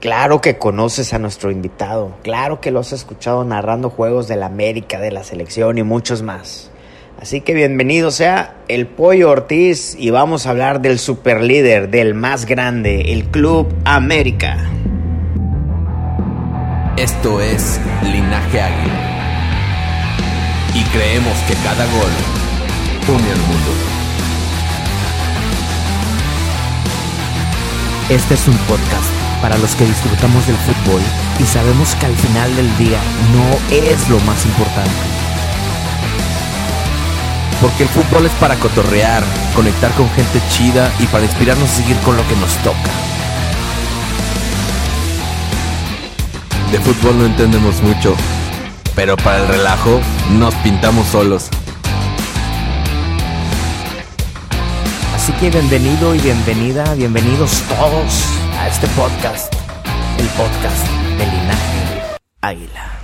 Claro 0.00 0.40
que 0.40 0.56
conoces 0.56 1.12
a 1.12 1.18
nuestro 1.18 1.50
invitado. 1.50 2.16
Claro 2.22 2.62
que 2.62 2.70
lo 2.70 2.80
has 2.80 2.92
escuchado 2.92 3.44
narrando 3.44 3.90
juegos 3.90 4.28
de 4.28 4.36
la 4.36 4.46
América, 4.46 4.98
de 4.98 5.12
la 5.12 5.24
selección 5.24 5.76
y 5.76 5.82
muchos 5.82 6.22
más. 6.22 6.70
Así 7.20 7.42
que 7.42 7.52
bienvenido 7.52 8.10
sea 8.10 8.54
el 8.68 8.86
Pollo 8.86 9.28
Ortiz 9.28 9.94
y 9.98 10.08
vamos 10.08 10.46
a 10.46 10.50
hablar 10.50 10.80
del 10.80 10.98
superlíder, 10.98 11.90
del 11.90 12.14
más 12.14 12.46
grande, 12.46 13.12
el 13.12 13.24
Club 13.24 13.74
América. 13.84 14.70
Esto 16.96 17.42
es 17.42 17.78
Linaje 18.02 18.58
Águila. 18.58 19.00
Y 20.76 20.82
creemos 20.96 21.36
que 21.46 21.54
cada 21.62 21.84
gol 21.84 22.10
une 23.06 23.32
al 23.32 23.38
mundo. 23.38 23.70
Este 28.08 28.32
es 28.32 28.48
un 28.48 28.56
podcast 28.66 29.19
para 29.40 29.56
los 29.58 29.74
que 29.74 29.86
disfrutamos 29.86 30.46
del 30.46 30.56
fútbol 30.56 31.00
y 31.38 31.44
sabemos 31.44 31.94
que 31.94 32.06
al 32.06 32.14
final 32.14 32.54
del 32.56 32.76
día 32.76 33.00
no 33.32 33.74
es 33.74 34.08
lo 34.08 34.18
más 34.20 34.44
importante. 34.44 34.90
Porque 37.60 37.82
el 37.82 37.88
fútbol 37.88 38.26
es 38.26 38.32
para 38.32 38.56
cotorrear, 38.56 39.22
conectar 39.54 39.90
con 39.92 40.08
gente 40.10 40.40
chida 40.50 40.90
y 40.98 41.06
para 41.06 41.24
inspirarnos 41.24 41.70
a 41.70 41.74
seguir 41.74 41.96
con 41.98 42.16
lo 42.16 42.26
que 42.26 42.36
nos 42.36 42.54
toca. 42.58 42.90
De 46.72 46.78
fútbol 46.78 47.18
no 47.18 47.26
entendemos 47.26 47.82
mucho, 47.82 48.14
pero 48.94 49.16
para 49.16 49.38
el 49.38 49.48
relajo 49.48 50.00
nos 50.38 50.54
pintamos 50.56 51.06
solos. 51.08 51.48
Así 55.14 55.32
que 55.32 55.50
bienvenido 55.50 56.14
y 56.14 56.18
bienvenida, 56.18 56.94
bienvenidos 56.94 57.62
todos 57.68 58.39
a 58.60 58.68
este 58.68 58.86
podcast, 58.88 59.54
el 60.18 60.26
podcast 60.28 60.86
de 61.16 61.24
Linaje 61.24 62.18
Águila. 62.42 63.00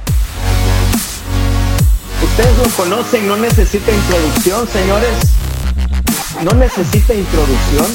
Ustedes 2.22 2.58
lo 2.58 2.64
conocen, 2.76 3.26
no 3.26 3.38
necesita 3.38 3.90
introducción, 3.90 4.68
señores. 4.68 5.16
No 6.42 6.52
necesita 6.52 7.14
introducción. 7.14 7.86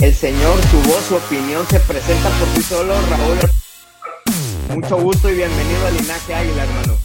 El 0.00 0.12
señor, 0.12 0.60
su 0.68 0.82
voz, 0.90 1.04
su 1.04 1.14
opinión 1.14 1.64
se 1.68 1.78
presenta 1.78 2.28
por 2.28 2.48
sí 2.56 2.62
solo, 2.62 2.94
Raúl. 3.08 3.38
Mucho 4.74 4.96
gusto 4.96 5.30
y 5.30 5.34
bienvenido 5.34 5.86
a 5.86 5.90
Linaje 5.90 6.34
Águila, 6.34 6.64
hermano. 6.64 6.96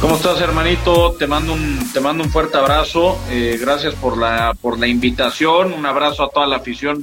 ¿Cómo 0.00 0.14
estás, 0.14 0.40
hermanito? 0.40 1.16
Te 1.18 1.26
mando 1.26 1.54
un, 1.54 1.90
te 1.92 1.98
mando 1.98 2.22
un 2.22 2.30
fuerte 2.30 2.56
abrazo. 2.56 3.18
Eh, 3.30 3.58
gracias 3.60 3.94
por 3.96 4.16
la, 4.16 4.54
por 4.54 4.78
la 4.78 4.86
invitación. 4.86 5.72
Un 5.72 5.86
abrazo 5.86 6.22
a 6.22 6.30
toda 6.30 6.46
la 6.46 6.56
afición 6.56 7.00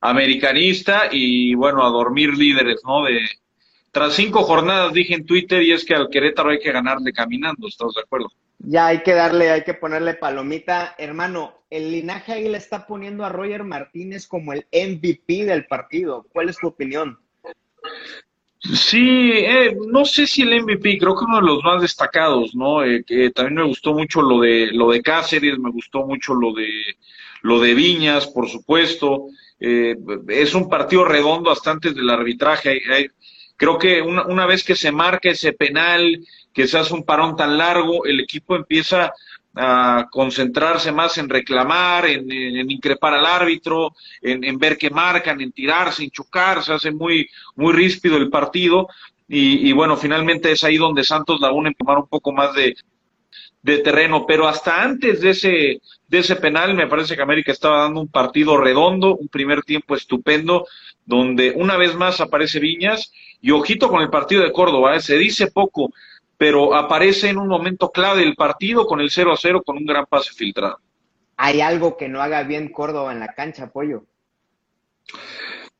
americanista 0.00 1.08
y 1.10 1.54
bueno, 1.54 1.84
a 1.84 1.90
dormir 1.90 2.36
líderes, 2.36 2.80
¿no? 2.84 3.04
De, 3.04 3.20
tras 3.92 4.14
cinco 4.14 4.42
jornadas 4.42 4.92
dije 4.92 5.14
en 5.14 5.26
Twitter 5.26 5.62
y 5.62 5.72
es 5.72 5.84
que 5.84 5.94
al 5.94 6.10
Querétaro 6.10 6.50
hay 6.50 6.58
que 6.58 6.72
ganarle 6.72 7.12
caminando, 7.12 7.66
¿estás 7.66 7.94
de 7.94 8.02
acuerdo? 8.02 8.30
Ya 8.58 8.86
hay 8.88 9.02
que 9.02 9.14
darle, 9.14 9.50
hay 9.50 9.64
que 9.64 9.74
ponerle 9.74 10.14
palomita. 10.14 10.94
Hermano, 10.98 11.62
el 11.70 11.90
linaje 11.90 12.32
Águila 12.32 12.58
está 12.58 12.86
poniendo 12.86 13.24
a 13.24 13.28
Roger 13.28 13.64
Martínez 13.64 14.26
como 14.26 14.52
el 14.52 14.66
MVP 14.72 15.44
del 15.44 15.66
partido. 15.66 16.26
¿Cuál 16.32 16.48
es 16.48 16.56
tu 16.58 16.68
opinión? 16.68 17.18
Sí, 18.60 19.30
eh, 19.32 19.76
no 19.88 20.04
sé 20.04 20.26
si 20.26 20.42
el 20.42 20.62
MVP, 20.62 20.98
creo 20.98 21.14
que 21.14 21.24
uno 21.24 21.36
de 21.36 21.46
los 21.46 21.62
más 21.62 21.82
destacados, 21.82 22.54
¿no? 22.54 22.84
Eh, 22.84 23.04
que 23.06 23.30
también 23.30 23.56
me 23.56 23.64
gustó 23.64 23.92
mucho 23.92 24.22
lo 24.22 24.40
de 24.40 24.72
lo 24.72 24.90
de 24.90 25.02
Cáceres, 25.02 25.58
me 25.58 25.70
gustó 25.70 26.06
mucho 26.06 26.34
lo 26.34 26.52
de 26.52 26.68
lo 27.42 27.60
de 27.60 27.74
Viñas, 27.74 28.26
por 28.26 28.48
supuesto. 28.48 29.28
Eh, 29.58 29.96
es 30.28 30.54
un 30.54 30.68
partido 30.68 31.04
redondo 31.04 31.50
hasta 31.50 31.70
antes 31.70 31.94
del 31.94 32.10
arbitraje. 32.10 32.80
creo 33.56 33.78
que 33.78 34.02
una, 34.02 34.26
una 34.26 34.46
vez 34.46 34.64
que 34.64 34.76
se 34.76 34.92
marca 34.92 35.30
ese 35.30 35.52
penal, 35.52 36.24
que 36.52 36.66
se 36.66 36.78
hace 36.78 36.94
un 36.94 37.04
parón 37.04 37.36
tan 37.36 37.56
largo, 37.56 38.04
el 38.04 38.20
equipo 38.20 38.56
empieza 38.56 39.12
a 39.54 40.06
concentrarse 40.10 40.92
más 40.92 41.16
en 41.16 41.30
reclamar, 41.30 42.06
en, 42.06 42.30
increpar 42.70 43.14
al 43.14 43.24
árbitro, 43.24 43.94
en, 44.20 44.58
ver 44.58 44.76
que 44.76 44.90
marcan, 44.90 45.40
en 45.40 45.52
tirarse, 45.52 46.04
en 46.04 46.10
chocar, 46.10 46.62
se 46.62 46.74
hace 46.74 46.90
muy, 46.90 47.28
muy 47.54 47.72
ríspido 47.72 48.18
el 48.18 48.28
partido. 48.28 48.88
Y, 49.28 49.68
y 49.68 49.72
bueno, 49.72 49.96
finalmente 49.96 50.52
es 50.52 50.62
ahí 50.62 50.76
donde 50.76 51.02
Santos 51.02 51.40
Laguna 51.40 51.72
tomar 51.76 51.98
un 51.98 52.06
poco 52.06 52.32
más 52.32 52.54
de, 52.54 52.76
de 53.66 53.78
terreno, 53.78 54.26
pero 54.26 54.46
hasta 54.46 54.80
antes 54.80 55.20
de 55.20 55.30
ese, 55.30 55.80
de 56.06 56.18
ese 56.18 56.36
penal 56.36 56.74
me 56.74 56.86
parece 56.86 57.16
que 57.16 57.22
América 57.22 57.50
estaba 57.50 57.80
dando 57.82 58.00
un 58.00 58.06
partido 58.06 58.56
redondo, 58.56 59.16
un 59.16 59.26
primer 59.26 59.62
tiempo 59.62 59.96
estupendo, 59.96 60.68
donde 61.04 61.50
una 61.50 61.76
vez 61.76 61.96
más 61.96 62.20
aparece 62.20 62.60
Viñas 62.60 63.12
y 63.40 63.50
ojito 63.50 63.88
con 63.88 64.02
el 64.02 64.08
partido 64.08 64.44
de 64.44 64.52
Córdoba, 64.52 64.94
¿eh? 64.94 65.00
se 65.00 65.18
dice 65.18 65.48
poco, 65.48 65.92
pero 66.38 66.76
aparece 66.76 67.28
en 67.28 67.38
un 67.38 67.48
momento 67.48 67.90
clave 67.90 68.20
del 68.20 68.36
partido 68.36 68.86
con 68.86 69.00
el 69.00 69.10
0 69.10 69.32
a 69.32 69.36
0 69.36 69.62
con 69.66 69.78
un 69.78 69.84
gran 69.84 70.06
pase 70.06 70.32
filtrado. 70.32 70.78
¿Hay 71.36 71.60
algo 71.60 71.96
que 71.96 72.08
no 72.08 72.22
haga 72.22 72.44
bien 72.44 72.68
Córdoba 72.68 73.12
en 73.12 73.18
la 73.18 73.34
cancha, 73.34 73.72
Pollo? 73.72 74.04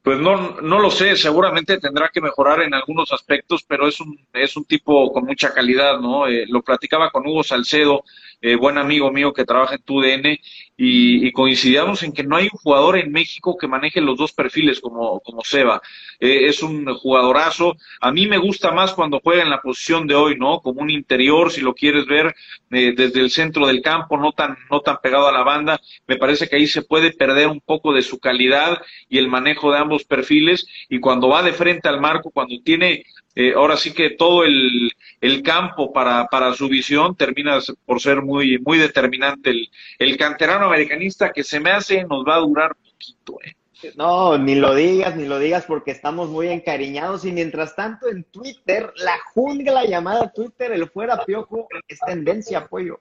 Pues 0.06 0.20
no, 0.20 0.60
no 0.60 0.78
lo 0.78 0.88
sé, 0.92 1.16
seguramente 1.16 1.80
tendrá 1.80 2.10
que 2.10 2.20
mejorar 2.20 2.62
en 2.62 2.74
algunos 2.74 3.10
aspectos, 3.12 3.64
pero 3.66 3.88
es 3.88 3.98
un, 4.00 4.16
es 4.34 4.56
un 4.56 4.64
tipo 4.64 5.12
con 5.12 5.24
mucha 5.24 5.52
calidad, 5.52 5.98
¿no? 5.98 6.28
Eh, 6.28 6.44
lo 6.46 6.62
platicaba 6.62 7.10
con 7.10 7.26
Hugo 7.26 7.42
Salcedo, 7.42 8.04
eh, 8.40 8.54
buen 8.54 8.78
amigo 8.78 9.10
mío 9.10 9.32
que 9.32 9.44
trabaja 9.44 9.74
en 9.74 9.82
TUDN, 9.82 10.38
y, 10.76 11.26
y, 11.26 11.32
coincidíamos 11.32 12.02
en 12.04 12.12
que 12.12 12.22
no 12.22 12.36
hay 12.36 12.44
un 12.44 12.58
jugador 12.58 12.98
en 12.98 13.10
México 13.10 13.56
que 13.58 13.66
maneje 13.66 14.00
los 14.00 14.16
dos 14.16 14.32
perfiles 14.32 14.80
como, 14.80 15.18
como 15.20 15.42
Seba. 15.42 15.80
Eh, 16.20 16.46
es 16.46 16.62
un 16.62 16.84
jugadorazo. 16.94 17.76
A 18.00 18.12
mí 18.12 18.26
me 18.26 18.38
gusta 18.38 18.72
más 18.72 18.92
cuando 18.92 19.20
juega 19.22 19.42
en 19.42 19.50
la 19.50 19.62
posición 19.62 20.06
de 20.06 20.14
hoy, 20.14 20.36
¿no? 20.38 20.60
Como 20.60 20.82
un 20.82 20.90
interior, 20.90 21.50
si 21.50 21.62
lo 21.62 21.74
quieres 21.74 22.06
ver, 22.06 22.34
eh, 22.70 22.92
desde 22.94 23.20
el 23.20 23.30
centro 23.30 23.66
del 23.66 23.82
campo, 23.82 24.16
no 24.18 24.32
tan, 24.32 24.56
no 24.70 24.80
tan 24.80 24.98
pegado 25.02 25.28
a 25.28 25.32
la 25.32 25.42
banda. 25.42 25.80
Me 26.06 26.16
parece 26.16 26.48
que 26.48 26.56
ahí 26.56 26.66
se 26.66 26.82
puede 26.82 27.12
perder 27.12 27.48
un 27.48 27.60
poco 27.60 27.92
de 27.92 28.02
su 28.02 28.18
calidad 28.18 28.82
y 29.08 29.18
el 29.18 29.28
manejo 29.28 29.72
de 29.72 29.78
ambos 29.78 29.95
perfiles. 30.04 30.66
Y 30.88 31.00
cuando 31.00 31.28
va 31.28 31.42
de 31.42 31.52
frente 31.52 31.88
al 31.88 32.00
marco, 32.00 32.30
cuando 32.30 32.56
tiene 32.62 33.04
eh, 33.34 33.52
ahora 33.54 33.76
sí 33.76 33.92
que 33.92 34.10
todo 34.10 34.44
el, 34.44 34.90
el 35.20 35.42
campo 35.42 35.92
para, 35.92 36.26
para, 36.26 36.54
su 36.54 36.68
visión 36.68 37.14
termina 37.14 37.58
por 37.84 38.00
ser 38.00 38.22
muy, 38.22 38.58
muy 38.58 38.78
determinante. 38.78 39.50
El, 39.50 39.70
el, 39.98 40.16
canterano 40.16 40.64
americanista 40.64 41.32
que 41.32 41.44
se 41.44 41.60
me 41.60 41.70
hace 41.70 42.04
nos 42.04 42.24
va 42.24 42.36
a 42.36 42.40
durar 42.40 42.74
poquito. 42.74 43.38
¿eh? 43.44 43.54
No, 43.94 44.38
ni 44.38 44.54
lo 44.54 44.74
digas, 44.74 45.16
ni 45.16 45.26
lo 45.26 45.38
digas 45.38 45.64
porque 45.66 45.90
estamos 45.90 46.30
muy 46.30 46.48
encariñados 46.48 47.26
y 47.26 47.32
mientras 47.32 47.76
tanto 47.76 48.08
en 48.08 48.24
Twitter, 48.24 48.90
la 48.96 49.18
jungla 49.34 49.84
llamada 49.84 50.32
Twitter, 50.32 50.72
el 50.72 50.88
fuera 50.88 51.24
piojo, 51.24 51.68
es 51.86 51.98
tendencia, 52.00 52.58
apoyo. 52.58 53.00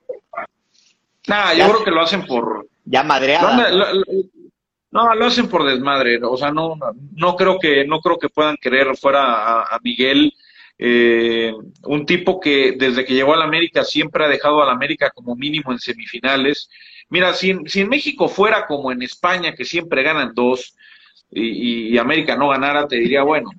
Nah, 1.28 1.54
yo 1.54 1.60
ya, 1.60 1.70
creo 1.70 1.84
que 1.84 1.92
lo 1.92 2.02
hacen 2.02 2.26
por... 2.26 2.68
Ya 2.84 3.04
madreada. 3.04 3.70
Lo, 3.72 3.86
no, 4.96 5.14
lo 5.14 5.26
hacen 5.26 5.50
por 5.50 5.66
desmadre, 5.66 6.22
o 6.24 6.38
sea, 6.38 6.52
no, 6.52 6.78
no 7.18 7.36
creo 7.36 7.60
que, 7.60 7.86
no 7.86 8.00
creo 8.00 8.18
que 8.18 8.30
puedan 8.30 8.56
querer 8.56 8.96
fuera 8.96 9.64
a, 9.64 9.78
Miguel, 9.84 10.34
eh, 10.80 11.54
un 11.84 12.06
tipo 12.06 12.40
que 12.40 12.76
desde 12.80 13.04
que 13.04 13.14
llegó 13.14 13.34
a 13.34 13.38
la 13.38 13.44
América 13.44 13.84
siempre 13.84 14.24
ha 14.24 14.30
dejado 14.30 14.64
a 14.64 14.66
la 14.66 14.72
América 14.72 15.12
como 15.14 15.36
mínimo 15.36 15.74
en 15.74 15.80
semifinales. 15.80 16.70
Mira, 17.10 17.34
si 17.34 17.50
en, 17.50 17.68
si 17.68 17.82
en 17.82 17.90
México 17.90 18.30
fuera 18.30 18.68
como 18.68 18.90
en 18.90 19.02
España, 19.02 19.54
que 19.54 19.66
siempre 19.66 20.02
ganan 20.02 20.32
dos, 20.34 20.78
y, 21.30 21.94
y, 21.94 21.98
América 21.98 22.38
no 22.38 22.48
ganara, 22.48 22.88
te 22.88 22.96
diría, 22.96 23.24
bueno, 23.24 23.50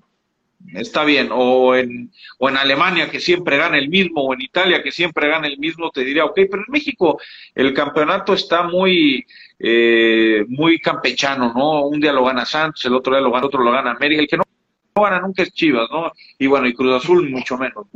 está 0.72 1.04
bien. 1.04 1.28
O 1.32 1.74
en, 1.74 2.10
o 2.38 2.48
en 2.48 2.56
Alemania, 2.56 3.10
que 3.10 3.20
siempre 3.20 3.58
gana 3.58 3.76
el 3.76 3.90
mismo, 3.90 4.22
o 4.22 4.32
en 4.32 4.40
Italia, 4.40 4.82
que 4.82 4.90
siempre 4.90 5.28
gana 5.28 5.46
el 5.48 5.58
mismo, 5.58 5.90
te 5.90 6.02
diría, 6.02 6.24
ok, 6.24 6.34
pero 6.50 6.62
en 6.66 6.72
México 6.72 7.20
el 7.54 7.74
campeonato 7.74 8.32
está 8.32 8.62
muy, 8.62 9.26
eh, 9.58 10.44
muy 10.48 10.78
campechano, 10.80 11.52
¿no? 11.54 11.86
Un 11.86 12.00
día 12.00 12.12
lo 12.12 12.24
gana 12.24 12.44
Santos, 12.44 12.84
el 12.84 12.94
otro 12.94 13.14
día 13.14 13.22
lo 13.22 13.30
gana, 13.30 13.46
otro 13.46 13.62
lo 13.62 13.72
gana 13.72 13.92
América. 13.92 14.22
El 14.22 14.28
que 14.28 14.36
no, 14.36 14.44
no 14.94 15.02
gana 15.02 15.20
nunca 15.20 15.42
es 15.42 15.52
Chivas, 15.52 15.88
¿no? 15.90 16.12
Y 16.38 16.46
bueno, 16.46 16.66
y 16.66 16.74
Cruz 16.74 17.02
Azul 17.02 17.30
mucho 17.30 17.56
menos. 17.56 17.86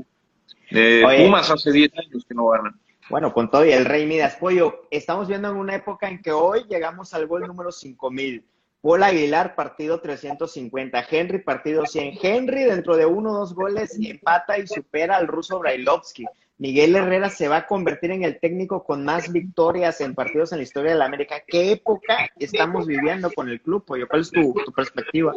Eh, 0.71 1.03
Pumas 1.25 1.51
hace 1.51 1.73
10 1.73 1.93
años 1.99 2.25
que 2.27 2.35
no 2.35 2.49
ganan. 2.49 2.79
Bueno, 3.11 3.33
con 3.33 3.51
todo 3.51 3.65
y 3.65 3.73
el 3.73 3.87
Rey 3.87 4.07
Midas 4.07 4.37
Pollo, 4.37 4.83
estamos 4.91 5.27
viendo 5.27 5.51
en 5.51 5.57
una 5.57 5.75
época 5.75 6.09
en 6.09 6.23
que 6.23 6.31
hoy 6.31 6.65
llegamos 6.69 7.13
al 7.13 7.27
gol 7.27 7.47
número 7.47 7.73
5000. 7.73 8.45
Paul 8.81 9.03
Aguilar, 9.03 9.55
partido 9.57 10.01
350. 10.01 11.07
Henry, 11.11 11.39
partido 11.41 11.85
100. 11.85 12.19
Henry, 12.23 12.65
dentro 12.65 12.97
de 12.97 13.05
uno 13.05 13.33
o 13.33 13.39
dos 13.41 13.55
goles, 13.55 13.99
empata 14.01 14.59
y 14.59 14.67
supera 14.67 15.17
al 15.17 15.27
ruso 15.27 15.59
Brailovsky. 15.59 16.25
Miguel 16.61 16.95
Herrera 16.95 17.31
se 17.31 17.49
va 17.49 17.57
a 17.57 17.67
convertir 17.67 18.11
en 18.11 18.23
el 18.23 18.39
técnico 18.39 18.85
con 18.85 19.03
más 19.03 19.33
victorias 19.33 20.03
en 20.03 20.15
partidos 20.15 20.53
en 20.53 20.59
la 20.59 20.65
historia 20.65 20.93
de 20.93 20.99
la 20.99 21.07
América. 21.07 21.43
¿Qué 21.47 21.73
época 21.73 22.29
estamos 22.39 22.87
viviendo 22.87 23.31
con 23.33 23.49
el 23.49 23.63
club, 23.63 23.83
Pollo? 23.87 24.07
¿Cuál 24.07 24.21
es 24.21 24.31
tu, 24.31 24.53
perspectiva? 24.77 25.33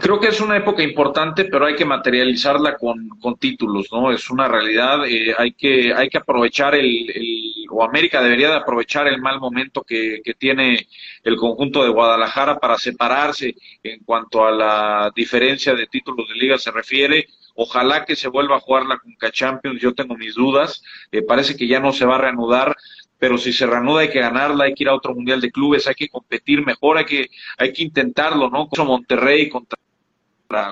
Creo 0.00 0.18
que 0.18 0.28
es 0.28 0.40
una 0.40 0.56
época 0.56 0.82
importante, 0.82 1.44
pero 1.44 1.66
hay 1.66 1.76
que 1.76 1.84
materializarla 1.84 2.78
con, 2.78 3.36
títulos, 3.38 3.88
¿no? 3.92 4.10
Es 4.10 4.30
una 4.30 4.48
realidad. 4.48 5.06
Eh, 5.06 5.34
hay, 5.36 5.52
que, 5.52 5.92
hay 5.92 6.08
que 6.08 6.16
aprovechar 6.16 6.74
el, 6.74 7.66
o 7.68 7.84
América 7.84 8.22
debería 8.22 8.48
de 8.48 8.56
aprovechar 8.56 9.06
el 9.08 9.20
mal 9.20 9.38
momento 9.38 9.82
que, 9.82 10.22
que 10.24 10.32
tiene 10.32 10.88
el 11.24 11.36
conjunto 11.36 11.84
de 11.84 11.90
Guadalajara 11.90 12.58
para 12.58 12.78
separarse 12.78 13.54
en 13.82 14.02
cuanto 14.02 14.46
a 14.46 14.50
la 14.50 15.12
diferencia 15.14 15.74
de 15.74 15.86
títulos 15.88 16.26
de 16.26 16.36
liga 16.36 16.56
se 16.56 16.70
refiere 16.70 17.26
Ojalá 17.56 18.04
que 18.04 18.14
se 18.14 18.28
vuelva 18.28 18.56
a 18.56 18.60
jugar 18.60 18.86
la 18.86 18.98
Conca 18.98 19.30
Champions, 19.30 19.80
yo 19.80 19.94
tengo 19.94 20.14
mis 20.14 20.34
dudas, 20.34 20.82
eh, 21.10 21.22
parece 21.22 21.56
que 21.56 21.66
ya 21.66 21.80
no 21.80 21.92
se 21.92 22.04
va 22.04 22.16
a 22.16 22.20
reanudar, 22.20 22.76
pero 23.18 23.38
si 23.38 23.52
se 23.52 23.66
reanuda 23.66 24.02
hay 24.02 24.10
que 24.10 24.20
ganarla, 24.20 24.64
hay 24.64 24.74
que 24.74 24.84
ir 24.84 24.88
a 24.90 24.94
otro 24.94 25.14
Mundial 25.14 25.40
de 25.40 25.50
Clubes, 25.50 25.86
hay 25.88 25.94
que 25.94 26.08
competir 26.08 26.64
mejor, 26.64 26.98
hay 26.98 27.06
que, 27.06 27.30
hay 27.56 27.72
que 27.72 27.82
intentarlo, 27.82 28.50
¿no? 28.50 28.68
Contra 28.68 28.84
Monterrey, 28.84 29.48
contra, 29.48 29.78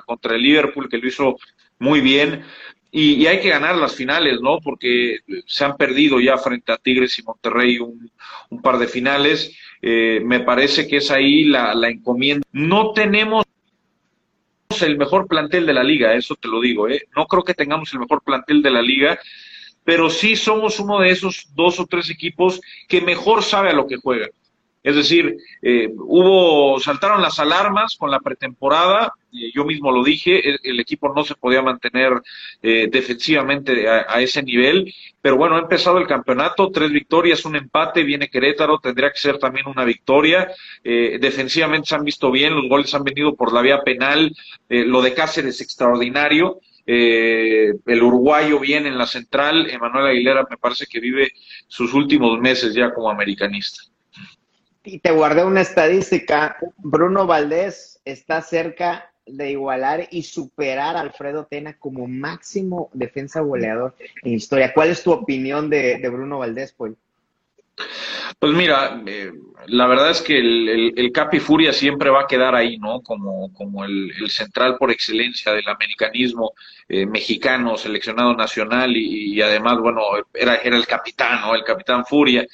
contra 0.05 0.37
el 0.37 0.43
Liverpool, 0.43 0.89
que 0.89 0.99
lo 0.99 1.09
hizo 1.09 1.37
muy 1.79 2.01
bien, 2.01 2.45
y, 2.97 3.27
hay 3.27 3.41
que 3.41 3.49
ganar 3.49 3.75
las 3.75 3.97
finales, 3.97 4.41
¿no? 4.41 4.61
Porque 4.61 5.19
se 5.47 5.65
han 5.65 5.77
perdido 5.77 6.21
ya 6.21 6.39
frente 6.39 6.71
a 6.71 6.77
Tigres 6.77 7.19
y 7.19 7.25
Monterrey 7.25 7.79
un, 7.79 8.09
un 8.51 8.63
par 8.63 8.79
de 8.79 8.87
finales. 8.87 9.53
Eh, 9.83 10.21
me 10.25 10.39
parece 10.41 10.87
que 10.87 10.99
es 10.99 11.11
ahí 11.11 11.43
la, 11.43 11.75
la 11.75 11.89
encomienda. 11.89 12.47
No 12.53 12.93
tenemos 12.93 13.45
el 14.83 14.97
mejor 14.97 15.27
plantel 15.27 15.67
de 15.67 15.75
la 15.75 15.85
liga, 15.85 16.15
eso 16.15 16.35
te 16.37 16.49
lo 16.49 16.61
digo, 16.61 16.89
¿eh? 16.89 17.03
No 17.17 17.27
creo 17.27 17.43
que 17.43 17.55
tengamos 17.55 17.93
el 17.93 18.01
mejor 18.01 18.23
plantel 18.23 18.63
de 18.63 18.71
la 18.71 18.83
liga, 18.83 19.19
pero 19.85 20.11
sí 20.11 20.37
somos 20.37 20.81
uno 20.81 21.01
de 21.01 21.11
esos 21.11 21.49
dos 21.55 21.79
o 21.79 21.87
tres 21.87 22.11
equipos 22.11 22.61
que 22.89 23.01
mejor 23.01 23.43
sabe 23.43 23.71
a 23.71 23.75
lo 23.75 23.87
que 23.87 23.97
juega. 23.97 24.29
Es 24.85 24.95
decir, 24.97 25.39
eh, 25.63 25.89
hubo, 25.97 26.79
saltaron 26.79 27.23
las 27.23 27.39
alarmas 27.39 27.97
con 27.97 28.11
la 28.11 28.21
pretemporada, 28.21 29.15
yo 29.33 29.65
mismo 29.65 29.91
lo 29.91 30.05
dije, 30.05 30.43
el, 30.63 30.79
equipo 30.79 31.11
no 31.13 31.25
se 31.25 31.35
podía 31.35 31.63
mantener 31.63 32.13
eh, 32.63 32.89
defensivamente 32.91 33.89
a, 33.89 34.21
ese 34.21 34.43
nivel, 34.43 34.95
pero 35.23 35.39
bueno, 35.39 35.57
ha 35.57 35.61
empezado 35.61 35.97
el 35.97 36.07
campeonato, 36.07 36.71
tres 36.71 36.93
victorias, 36.93 37.47
un 37.47 37.57
empate, 37.57 38.03
viene 38.03 38.29
Querétaro, 38.29 38.79
tendría 38.79 39.11
que 39.11 39.19
ser 39.19 39.39
también 39.39 39.67
una 39.67 39.85
victoria, 39.85 40.53
eh, 40.85 41.17
defensivamente 41.19 41.89
se 41.89 41.95
han 41.95 42.05
visto 42.05 42.31
bien, 42.31 42.55
los 42.55 42.69
goles 42.69 42.95
han 42.95 43.05
venido 43.05 43.35
por 43.35 43.55
la 43.55 43.63
vía 43.63 43.81
penal, 43.83 44.37
lo 44.69 45.01
de 45.01 45.15
Cáceres 45.15 45.63
extraordinario, 45.63 46.61
el 46.85 48.03
uruguayo 48.03 48.61
viene 48.61 48.89
en 48.89 48.99
la 48.99 49.07
central, 49.07 49.71
Emanuel 49.71 50.09
Aguilera 50.09 50.47
me 50.49 50.59
parece 50.59 50.85
que 50.85 51.01
vive 51.01 51.33
sus 51.67 51.95
últimos 51.95 52.39
meses 52.39 52.75
ya 52.75 52.93
como 52.93 53.09
americanista 53.09 53.94
y 54.85 54.99
te 54.99 55.11
guardé 55.11 55.45
una 55.45 55.63
estadística. 55.63 56.57
Bruno 56.77 57.27
Valdés 57.27 58.01
está 58.05 58.43
cerca 58.43 59.11
de 59.27 59.53
igualar 59.53 60.09
y 60.11 60.23
superar 60.23 60.97
a 60.97 61.01
Alfredo 61.01 61.47
Tena 61.47 61.79
como 61.79 62.07
máximo 62.07 62.91
defensa 62.93 63.41
goleador 63.41 63.95
en 64.23 64.35
historia. 64.35 64.75
¿Cuál 64.75 64.91
es 64.91 65.03
tu 65.03 65.13
opinión 65.13 65.71
de, 65.71 65.99
Bruno 66.11 66.39
Valdés, 66.39 66.75
pues? 66.77 66.93
Pues 68.39 68.53
mira, 68.53 69.03
eh, 69.07 69.33
la 69.67 69.87
verdad 69.87 70.11
es 70.11 70.21
que 70.21 70.39
el, 70.39 71.11
Capi 71.13 71.41
Furia 71.41 71.73
siempre 71.73 72.11
va 72.11 72.23
a 72.23 72.27
quedar 72.27 72.55
ahí, 72.55 72.79
¿no? 72.79 73.01
Como, 73.01 73.53
como 73.55 73.85
el, 73.85 74.13
central 74.29 74.77
por 74.77 74.91
excelencia 74.91 75.53
del 75.53 75.67
americanismo 75.67 76.53
eh, 76.89 77.07
mexicano, 77.07 77.77
seleccionado 77.77 78.35
nacional 78.35 78.97
y, 78.97 79.35
y, 79.35 79.41
además, 79.41 79.79
bueno, 79.79 80.03
era, 80.35 80.57
era 80.57 80.77
el 80.77 80.87
capitán, 80.87 81.41
¿no? 81.41 81.55
El 81.55 81.65
capitán 81.65 82.05
Furia. 82.05 82.47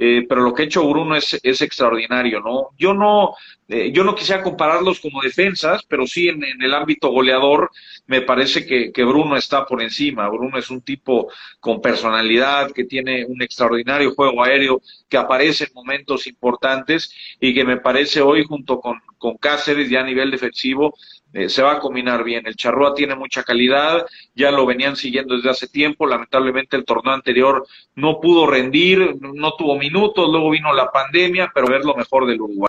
Eh, 0.00 0.26
pero 0.28 0.42
lo 0.42 0.54
que 0.54 0.62
ha 0.62 0.66
hecho 0.66 0.88
Bruno 0.88 1.16
es, 1.16 1.40
es 1.42 1.60
extraordinario, 1.60 2.38
¿no? 2.40 2.68
Yo 2.78 2.94
no, 2.94 3.34
eh, 3.66 3.90
yo 3.92 4.04
no 4.04 4.14
quisiera 4.14 4.44
compararlos 4.44 5.00
como 5.00 5.20
defensas, 5.20 5.82
pero 5.88 6.06
sí 6.06 6.28
en, 6.28 6.40
el 6.44 6.72
ámbito 6.72 7.10
goleador 7.10 7.68
me 8.06 8.22
parece 8.22 8.64
que, 8.64 8.92
que, 8.92 9.02
Bruno 9.02 9.36
está 9.36 9.66
por 9.66 9.82
encima. 9.82 10.28
Bruno 10.28 10.56
es 10.56 10.70
un 10.70 10.82
tipo 10.82 11.32
con 11.58 11.82
personalidad, 11.82 12.70
que 12.70 12.84
tiene 12.84 13.24
un 13.26 13.42
extraordinario 13.42 14.14
juego 14.14 14.44
aéreo, 14.44 14.80
que 15.08 15.16
aparece 15.16 15.64
en 15.64 15.74
momentos 15.74 16.28
importantes 16.28 17.12
y 17.40 17.52
que 17.52 17.64
me 17.64 17.78
parece 17.78 18.20
hoy 18.20 18.44
junto 18.44 18.78
con, 18.78 19.00
con 19.18 19.36
Cáceres 19.36 19.90
ya 19.90 20.00
a 20.00 20.04
nivel 20.04 20.30
defensivo 20.30 20.94
eh, 21.32 21.48
se 21.48 21.62
va 21.62 21.72
a 21.72 21.78
combinar 21.78 22.24
bien. 22.24 22.46
El 22.46 22.56
Charrúa 22.56 22.94
tiene 22.94 23.14
mucha 23.14 23.42
calidad, 23.42 24.06
ya 24.34 24.50
lo 24.50 24.64
venían 24.64 24.96
siguiendo 24.96 25.36
desde 25.36 25.50
hace 25.50 25.68
tiempo, 25.68 26.06
lamentablemente 26.06 26.76
el 26.76 26.84
torneo 26.84 27.14
anterior 27.14 27.66
no 27.94 28.20
pudo 28.20 28.46
rendir, 28.46 29.16
no 29.20 29.52
tuvo 29.52 29.76
minutos, 29.76 30.28
luego 30.30 30.50
vino 30.50 30.72
la 30.72 30.90
pandemia, 30.90 31.50
pero 31.54 31.68
ver 31.68 31.84
lo 31.84 31.94
mejor 31.94 32.26
del 32.26 32.40
Uruguay. 32.40 32.68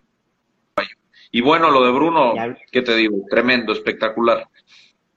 Y 1.31 1.41
bueno, 1.41 1.69
lo 1.69 1.85
de 1.85 1.91
Bruno, 1.91 2.33
¿qué 2.71 2.81
te 2.81 2.95
digo? 2.95 3.17
Tremendo, 3.29 3.71
espectacular. 3.71 4.47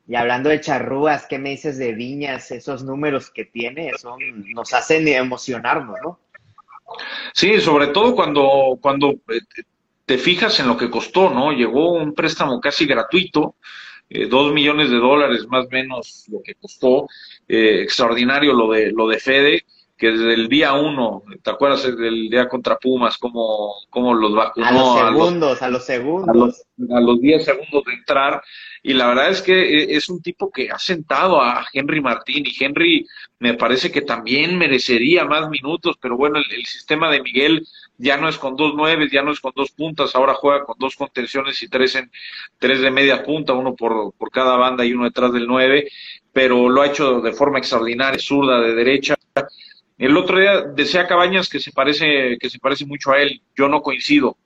Y 0.06 0.14
hablando 0.14 0.50
de 0.50 0.60
charrúas, 0.60 1.26
¿qué 1.26 1.38
me 1.38 1.50
dices 1.50 1.78
de 1.78 1.94
Viñas? 1.94 2.50
Esos 2.50 2.84
números 2.84 3.30
que 3.30 3.46
tiene 3.46 3.92
son, 3.98 4.18
nos 4.52 4.74
hacen 4.74 5.08
emocionarnos, 5.08 5.96
¿no? 6.04 6.18
Sí, 7.32 7.60
sobre 7.60 7.88
todo 7.88 8.14
cuando, 8.14 8.78
cuando 8.80 9.10
eh, 9.10 9.40
te 10.12 10.18
fijas 10.18 10.60
en 10.60 10.68
lo 10.68 10.76
que 10.76 10.90
costó, 10.90 11.30
¿no? 11.30 11.52
Llegó 11.52 11.94
un 11.94 12.12
préstamo 12.12 12.60
casi 12.60 12.84
gratuito, 12.84 13.54
eh, 14.10 14.26
dos 14.26 14.52
millones 14.52 14.90
de 14.90 14.98
dólares 14.98 15.46
más 15.48 15.64
o 15.64 15.68
menos 15.70 16.26
lo 16.30 16.42
que 16.42 16.54
costó, 16.54 17.08
eh, 17.48 17.80
extraordinario 17.80 18.52
lo 18.52 18.70
de, 18.70 18.92
lo 18.92 19.08
de 19.08 19.18
Fede, 19.18 19.64
que 19.96 20.10
desde 20.10 20.34
el 20.34 20.48
día 20.50 20.74
uno, 20.74 21.22
¿te 21.42 21.50
acuerdas 21.50 21.84
del 21.96 22.28
día 22.28 22.46
contra 22.46 22.76
Pumas, 22.76 23.16
cómo, 23.16 23.72
cómo 23.88 24.12
los 24.12 24.34
vacunó? 24.34 24.66
A 24.66 24.72
los 24.72 24.98
segundos, 24.98 25.62
a 25.62 25.70
los, 25.70 25.86
segundos. 25.86 26.62
A 26.90 27.00
los, 27.00 27.18
diez 27.18 27.46
segundos 27.46 27.82
de 27.86 27.94
entrar. 27.94 28.42
Y 28.84 28.94
la 28.94 29.06
verdad 29.06 29.30
es 29.30 29.42
que 29.42 29.52
eh, 29.52 29.96
es 29.96 30.08
un 30.08 30.20
tipo 30.20 30.50
que 30.50 30.70
ha 30.70 30.78
sentado 30.78 31.40
a 31.40 31.64
Henry 31.72 32.00
Martín 32.00 32.44
y 32.44 32.64
Henry 32.64 33.06
me 33.38 33.54
parece 33.54 33.92
que 33.92 34.02
también 34.02 34.58
merecería 34.58 35.24
más 35.24 35.48
minutos, 35.48 35.96
pero 36.00 36.16
bueno, 36.16 36.38
el 36.38 36.66
sistema 36.66 37.10
de 37.10 37.22
Miguel 37.22 37.66
ya 37.98 38.16
no 38.16 38.28
es 38.28 38.38
con 38.38 38.56
dos 38.56 38.72
nueve, 38.74 39.08
ya 39.10 39.22
no 39.22 39.30
es 39.30 39.40
con 39.40 39.52
dos 39.54 39.70
puntas, 39.70 40.14
ahora 40.16 40.34
juega 40.34 40.64
con 40.64 40.76
dos 40.78 40.96
contenciones 40.96 41.62
y 41.62 41.68
tres 41.68 41.94
en 41.94 42.10
tres 42.58 42.80
de 42.80 42.90
media 42.90 43.22
punta, 43.22 43.52
uno 43.52 43.76
por, 43.76 44.12
por 44.14 44.30
cada 44.30 44.56
banda 44.56 44.84
y 44.84 44.92
uno 44.92 45.04
detrás 45.04 45.32
del 45.32 45.46
nueve, 45.46 45.88
pero 46.32 46.68
lo 46.68 46.82
ha 46.82 46.88
hecho 46.88 47.20
de 47.20 47.32
forma 47.32 47.58
extraordinaria, 47.58 48.18
zurda 48.18 48.60
de 48.60 48.74
derecha. 48.74 49.14
El 49.96 50.16
otro 50.16 50.40
día 50.40 50.62
decía 50.62 51.06
Cabañas 51.06 51.48
que 51.48 51.60
se 51.60 51.70
parece, 51.70 52.36
que 52.40 52.50
se 52.50 52.58
parece 52.58 52.84
mucho 52.84 53.12
a 53.12 53.22
él, 53.22 53.40
yo 53.54 53.68
no 53.68 53.80
coincido. 53.80 54.36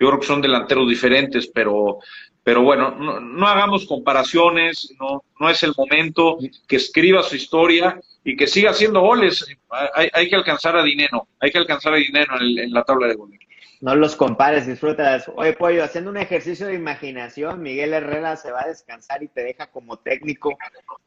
Yo 0.00 0.08
creo 0.08 0.20
que 0.20 0.26
son 0.26 0.40
delanteros 0.40 0.88
diferentes, 0.88 1.46
pero, 1.46 1.98
pero 2.44 2.62
bueno, 2.62 2.90
no, 2.92 3.20
no 3.20 3.46
hagamos 3.46 3.86
comparaciones, 3.86 4.92
no, 4.98 5.22
no 5.38 5.48
es 5.48 5.62
el 5.62 5.74
momento 5.76 6.38
que 6.66 6.76
escriba 6.76 7.22
su 7.22 7.36
historia 7.36 8.00
y 8.24 8.36
que 8.36 8.46
siga 8.46 8.70
haciendo 8.70 9.00
goles. 9.00 9.46
Hay, 9.94 10.08
hay 10.12 10.28
que 10.28 10.36
alcanzar 10.36 10.76
a 10.76 10.82
Dinero, 10.82 11.28
hay 11.38 11.52
que 11.52 11.58
alcanzar 11.58 11.94
a 11.94 11.96
Dinero 11.96 12.34
en, 12.40 12.72
la 12.72 12.82
tabla 12.82 13.06
de 13.06 13.14
goles. 13.14 13.38
No 13.80 13.96
los 13.96 14.14
compares, 14.14 14.66
disfrútalas. 14.66 15.30
Oye, 15.34 15.54
Pollo, 15.54 15.82
haciendo 15.82 16.10
un 16.10 16.16
ejercicio 16.16 16.68
de 16.68 16.74
imaginación, 16.74 17.62
Miguel 17.62 17.92
Herrera 17.92 18.36
se 18.36 18.52
va 18.52 18.62
a 18.62 18.68
descansar 18.68 19.22
y 19.24 19.28
te 19.28 19.42
deja 19.42 19.68
como 19.68 19.98
técnico. 19.98 20.56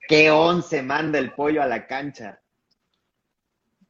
¿Qué 0.08 0.30
once 0.30 0.82
manda 0.82 1.18
el 1.20 1.32
Pollo 1.32 1.62
a 1.62 1.68
la 1.68 1.88
cancha? 1.88 2.42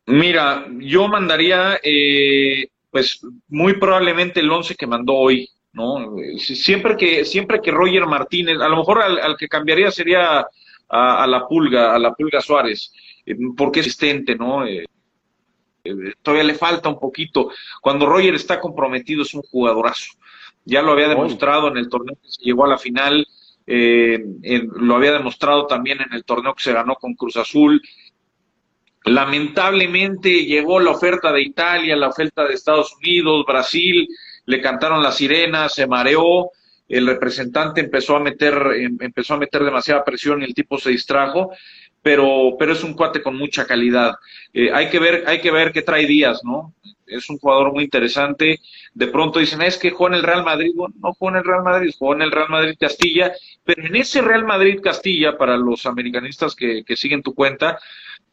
Mira, 0.07 0.67
yo 0.77 1.07
mandaría, 1.07 1.79
eh, 1.81 2.67
pues 2.91 3.21
muy 3.47 3.73
probablemente 3.79 4.39
el 4.39 4.51
once 4.51 4.75
que 4.75 4.85
mandó 4.85 5.15
hoy, 5.15 5.49
¿no? 5.75 6.15
Siempre 6.39 6.97
que, 6.97 7.25
siempre 7.25 7.61
que 7.61 7.69
Roger 7.69 8.07
Martínez, 8.07 8.59
a 8.59 8.67
lo 8.67 8.77
mejor 8.77 9.03
al, 9.03 9.37
que 9.37 9.47
cambiaría 9.47 9.91
sería 9.91 10.47
a, 10.89 11.27
la 11.27 11.47
Pulga, 11.47 11.93
a 11.93 11.99
la 11.99 12.13
Pulga 12.13 12.41
Suárez, 12.41 12.91
eh, 13.25 13.35
porque 13.55 13.81
es 13.81 13.87
asistente, 13.87 14.35
¿no? 14.35 14.65
Eh, 14.65 14.85
todavía 16.23 16.45
le 16.45 16.55
falta 16.55 16.89
un 16.89 16.99
poquito. 16.99 17.51
Cuando 17.81 18.07
Roger 18.07 18.33
está 18.33 18.59
comprometido 18.59 19.21
es 19.21 19.33
un 19.33 19.41
jugadorazo. 19.43 20.13
Ya 20.63 20.81
lo 20.81 20.93
había 20.93 21.09
demostrado 21.09 21.67
en 21.67 21.77
el 21.77 21.89
torneo 21.89 22.15
que 22.15 22.31
se 22.31 22.43
llegó 22.43 22.65
a 22.65 22.69
la 22.69 22.77
final, 22.77 23.27
lo 23.67 24.95
había 24.95 25.11
demostrado 25.11 25.67
también 25.67 26.01
en 26.01 26.11
el 26.13 26.23
torneo 26.23 26.55
que 26.55 26.63
se 26.63 26.73
ganó 26.73 26.95
con 26.95 27.13
Cruz 27.13 27.37
Azul, 27.37 27.81
Lamentablemente 29.05 30.45
llegó 30.45 30.79
la 30.79 30.89
oferta 30.89 31.31
de 31.31 31.43
Italia, 31.43 31.95
la 31.95 32.07
oferta 32.07 32.43
de 32.43 32.55
Estados 32.55 32.95
Unidos, 32.97 33.45
Brasil, 33.47 34.07
le 34.45 34.61
cantaron 34.61 35.03
la 35.03 35.11
sirena, 35.11 35.69
se 35.69 35.87
mareó, 35.87 36.51
el 36.87 37.07
representante 37.07 37.81
empezó 37.81 38.15
a 38.15 38.19
meter, 38.19 38.53
em, 38.75 38.97
empezó 39.01 39.33
a 39.33 39.37
meter 39.37 39.63
demasiada 39.63 40.03
presión 40.03 40.41
y 40.41 40.45
el 40.45 40.53
tipo 40.53 40.77
se 40.77 40.91
distrajo. 40.91 41.51
pero, 42.01 42.55
pero 42.59 42.73
es 42.73 42.83
un 42.83 42.93
cuate 42.93 43.23
con 43.23 43.35
mucha 43.35 43.65
calidad. 43.65 44.13
Eh, 44.53 44.69
hay 44.71 44.89
que 44.91 44.99
ver, 44.99 45.23
hay 45.25 45.41
que 45.41 45.49
ver 45.49 45.71
qué 45.71 45.81
trae 45.81 46.05
Díaz, 46.05 46.41
¿no? 46.43 46.75
Es 47.07 47.27
un 47.31 47.39
jugador 47.39 47.73
muy 47.73 47.83
interesante. 47.83 48.59
De 48.93 49.07
pronto 49.07 49.39
dicen, 49.39 49.63
es 49.63 49.75
que 49.79 49.89
juega 49.89 50.15
en 50.15 50.19
el 50.19 50.27
Real 50.27 50.43
Madrid. 50.45 50.71
no 50.75 51.13
juega 51.13 51.39
en 51.39 51.43
el 51.43 51.49
Real 51.49 51.63
Madrid, 51.63 51.91
juega 51.97 52.15
en 52.17 52.21
el 52.21 52.31
Real 52.31 52.49
Madrid 52.49 52.75
Castilla. 52.79 53.31
Pero 53.63 53.87
en 53.87 53.95
ese 53.95 54.21
Real 54.21 54.45
Madrid 54.45 54.81
Castilla, 54.83 55.35
para 55.35 55.57
los 55.57 55.87
americanistas 55.87 56.53
que, 56.53 56.83
que 56.83 56.95
siguen 56.95 57.23
tu 57.23 57.33
cuenta, 57.33 57.79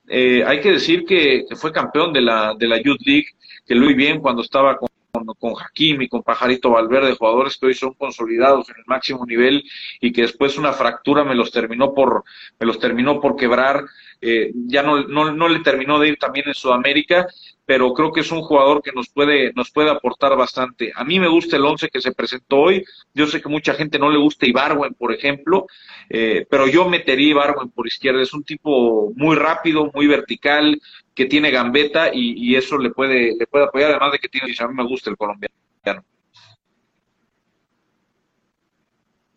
eh, 0.08 0.44
hay 0.46 0.60
que 0.60 0.72
decir 0.72 1.04
que, 1.04 1.46
fue 1.56 1.72
campeón 1.72 2.12
de 2.12 2.20
la, 2.20 2.54
de 2.58 2.68
la 2.68 2.80
Youth 2.80 3.00
League, 3.06 3.28
que 3.66 3.74
lo 3.74 3.86
bien 3.94 4.20
cuando 4.20 4.42
estaba 4.42 4.76
con 4.76 4.88
con, 5.12 5.54
Jaquim 5.54 6.00
y 6.00 6.08
con 6.08 6.22
Pajarito 6.22 6.70
Valverde, 6.70 7.16
jugadores 7.16 7.58
que 7.58 7.66
hoy 7.66 7.74
son 7.74 7.92
consolidados 7.94 8.70
en 8.70 8.76
el 8.78 8.84
máximo 8.86 9.26
nivel 9.26 9.62
y 10.00 10.10
que 10.10 10.22
después 10.22 10.56
una 10.56 10.72
fractura 10.72 11.22
me 11.22 11.34
los 11.34 11.52
terminó 11.52 11.92
por, 11.92 12.24
me 12.58 12.66
los 12.66 12.78
terminó 12.78 13.20
por 13.20 13.36
quebrar, 13.36 13.84
eh, 14.22 14.52
ya 14.54 14.82
no, 14.82 15.02
no, 15.02 15.30
no 15.32 15.48
le 15.48 15.60
terminó 15.60 15.98
de 15.98 16.08
ir 16.08 16.16
también 16.16 16.48
en 16.48 16.54
Sudamérica, 16.54 17.26
pero 17.72 17.94
creo 17.94 18.12
que 18.12 18.20
es 18.20 18.30
un 18.30 18.42
jugador 18.42 18.82
que 18.82 18.92
nos 18.92 19.08
puede, 19.08 19.50
nos 19.54 19.70
puede 19.70 19.88
aportar 19.88 20.36
bastante. 20.36 20.92
A 20.94 21.04
mí 21.04 21.18
me 21.18 21.26
gusta 21.26 21.56
el 21.56 21.64
once 21.64 21.88
que 21.88 22.02
se 22.02 22.12
presentó 22.12 22.58
hoy, 22.58 22.84
yo 23.14 23.26
sé 23.26 23.40
que 23.40 23.48
mucha 23.48 23.72
gente 23.72 23.98
no 23.98 24.10
le 24.10 24.18
gusta 24.18 24.44
Ibarwen, 24.44 24.92
por 24.92 25.10
ejemplo, 25.10 25.64
eh, 26.10 26.46
pero 26.50 26.68
yo 26.68 26.86
metería 26.86 27.30
Ibarwen 27.30 27.70
por 27.70 27.86
izquierda, 27.86 28.20
es 28.20 28.34
un 28.34 28.44
tipo 28.44 29.10
muy 29.16 29.36
rápido, 29.36 29.90
muy 29.94 30.06
vertical, 30.06 30.78
que 31.14 31.24
tiene 31.24 31.50
gambeta 31.50 32.10
y, 32.12 32.54
eso 32.56 32.76
le 32.76 32.90
puede, 32.90 33.34
le 33.38 33.46
puede 33.46 33.64
apoyar, 33.64 33.92
además 33.92 34.12
de 34.12 34.18
que 34.18 34.28
tiene, 34.28 34.52
a 34.58 34.68
mí 34.68 34.74
me 34.74 34.86
gusta 34.86 35.08
el 35.08 35.16
colombiano. 35.16 35.54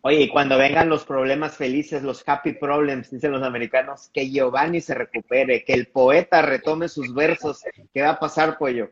Oye, 0.06 0.22
y 0.22 0.28
cuando 0.28 0.56
vengan 0.56 0.88
los 0.88 1.04
problemas 1.04 1.56
felices, 1.56 2.04
los 2.04 2.22
happy 2.24 2.52
problems, 2.52 3.10
dicen 3.10 3.32
los 3.32 3.42
americanos, 3.42 4.08
que 4.14 4.30
Giovanni 4.30 4.80
se 4.80 4.94
recupere, 4.94 5.64
que 5.64 5.72
el 5.72 5.88
poeta 5.88 6.42
retome 6.42 6.88
sus 6.88 7.12
versos. 7.12 7.64
¿Qué 7.92 8.02
va 8.02 8.10
a 8.10 8.20
pasar, 8.20 8.56
Pollo? 8.56 8.88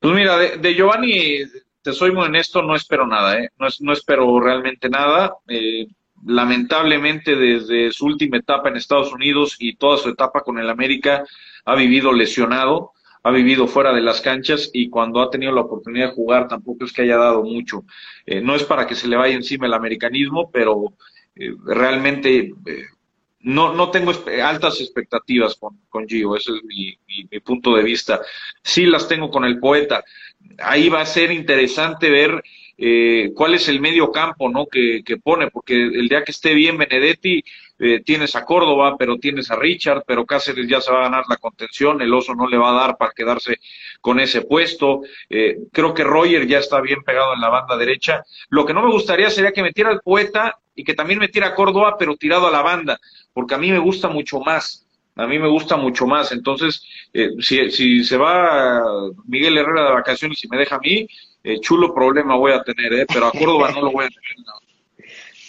Pues 0.00 0.14
mira, 0.14 0.38
de, 0.38 0.74
Giovanni, 0.74 1.40
te 1.82 1.92
soy 1.92 2.12
muy 2.12 2.24
honesto, 2.24 2.62
no 2.62 2.74
espero 2.74 3.06
nada, 3.06 3.38
¿eh? 3.40 3.50
No, 3.58 3.92
espero 3.92 4.40
realmente 4.40 4.88
nada. 4.88 5.34
Eh, 5.48 5.86
lamentablemente 6.24 7.36
desde 7.36 7.92
su 7.92 8.06
última 8.06 8.38
etapa 8.38 8.70
en 8.70 8.76
Estados 8.76 9.12
Unidos 9.12 9.54
y 9.58 9.76
toda 9.76 9.98
su 9.98 10.08
etapa 10.08 10.40
con 10.40 10.58
el 10.58 10.70
América 10.70 11.26
ha 11.66 11.74
vivido 11.74 12.10
lesionado, 12.10 12.92
ha 13.22 13.30
vivido 13.30 13.66
fuera 13.66 13.92
de 13.92 14.00
las 14.00 14.20
canchas 14.20 14.70
y 14.72 14.88
cuando 14.88 15.20
ha 15.20 15.30
tenido 15.30 15.52
la 15.52 15.60
oportunidad 15.62 16.08
de 16.08 16.14
jugar 16.14 16.48
tampoco 16.48 16.84
es 16.84 16.92
que 16.92 17.02
haya 17.02 17.16
dado 17.16 17.42
mucho. 17.44 17.84
Eh, 18.26 18.40
no 18.40 18.54
es 18.54 18.64
para 18.64 18.86
que 18.86 18.94
se 18.94 19.08
le 19.08 19.16
vaya 19.16 19.34
encima 19.34 19.66
el 19.66 19.74
americanismo, 19.74 20.50
pero 20.50 20.94
eh, 21.36 21.54
realmente 21.64 22.52
eh, 22.66 22.84
no, 23.40 23.72
no 23.74 23.90
tengo 23.90 24.12
altas 24.42 24.80
expectativas 24.80 25.54
con, 25.56 25.80
con 25.88 26.06
Gio, 26.06 26.36
ese 26.36 26.52
es 26.52 26.64
mi, 26.64 26.96
mi, 27.30 27.40
punto 27.40 27.76
de 27.76 27.82
vista. 27.82 28.20
Sí 28.62 28.86
las 28.86 29.06
tengo 29.08 29.30
con 29.30 29.44
el 29.44 29.58
poeta. 29.58 30.04
Ahí 30.58 30.88
va 30.88 31.00
a 31.00 31.06
ser 31.06 31.30
interesante 31.30 32.10
ver 32.10 32.42
eh, 32.78 33.30
cuál 33.34 33.54
es 33.54 33.68
el 33.68 33.80
medio 33.80 34.10
campo 34.10 34.48
¿no? 34.48 34.66
que, 34.66 35.02
pone, 35.22 35.50
porque 35.50 35.74
el 35.74 36.08
día 36.08 36.24
que 36.24 36.32
esté 36.32 36.54
bien 36.54 36.78
Benedetti, 36.78 37.42
eh, 37.78 38.00
tienes 38.04 38.36
a 38.36 38.44
Córdoba, 38.44 38.96
pero 38.98 39.18
tienes 39.18 39.50
a 39.50 39.56
Richard, 39.56 40.04
pero 40.06 40.24
Cáceres 40.24 40.68
ya 40.68 40.80
se 40.80 40.92
va 40.92 41.00
a 41.00 41.02
ganar 41.04 41.24
la 41.28 41.36
contención, 41.36 42.00
el 42.00 42.14
oso 42.14 42.34
no 42.34 42.46
le 42.46 42.56
va 42.56 42.70
a 42.70 42.86
dar 42.86 42.96
para 42.96 43.12
quedarse 43.12 43.58
con 44.00 44.20
ese 44.20 44.42
puesto. 44.42 45.00
Eh, 45.28 45.56
creo 45.72 45.92
que 45.92 46.04
Roger 46.04 46.46
ya 46.46 46.58
está 46.58 46.80
bien 46.80 47.02
pegado 47.02 47.34
en 47.34 47.40
la 47.40 47.48
banda 47.48 47.76
derecha. 47.76 48.22
Lo 48.50 48.64
que 48.64 48.74
no 48.74 48.82
me 48.82 48.92
gustaría 48.92 49.30
sería 49.30 49.52
que 49.52 49.62
metiera 49.62 49.90
al 49.90 50.00
poeta 50.00 50.58
y 50.74 50.84
que 50.84 50.94
también 50.94 51.18
metiera 51.18 51.48
a 51.48 51.54
Córdoba, 51.54 51.96
pero 51.98 52.16
tirado 52.16 52.46
a 52.46 52.52
la 52.52 52.62
banda, 52.62 52.98
porque 53.32 53.54
a 53.54 53.58
mí 53.58 53.70
me 53.70 53.78
gusta 53.78 54.08
mucho 54.08 54.40
más. 54.40 54.86
A 55.16 55.26
mí 55.26 55.38
me 55.38 55.48
gusta 55.48 55.76
mucho 55.76 56.06
más. 56.06 56.32
Entonces, 56.32 56.82
si, 57.40 57.70
si 57.70 58.04
se 58.04 58.16
va 58.16 58.82
Miguel 59.26 59.58
Herrera 59.58 59.86
de 59.86 59.92
vacaciones 59.92 60.42
y 60.44 60.48
me 60.48 60.56
deja 60.56 60.76
a 60.76 60.80
mí, 60.80 61.06
eh, 61.44 61.60
chulo 61.60 61.94
problema 61.94 62.36
voy 62.36 62.52
a 62.52 62.62
tener, 62.62 62.92
¿eh? 62.92 63.06
pero 63.12 63.26
a 63.26 63.32
Córdoba 63.32 63.70
no 63.72 63.82
lo 63.82 63.90
voy 63.90 64.04
a 64.04 64.08
tener. 64.08 64.46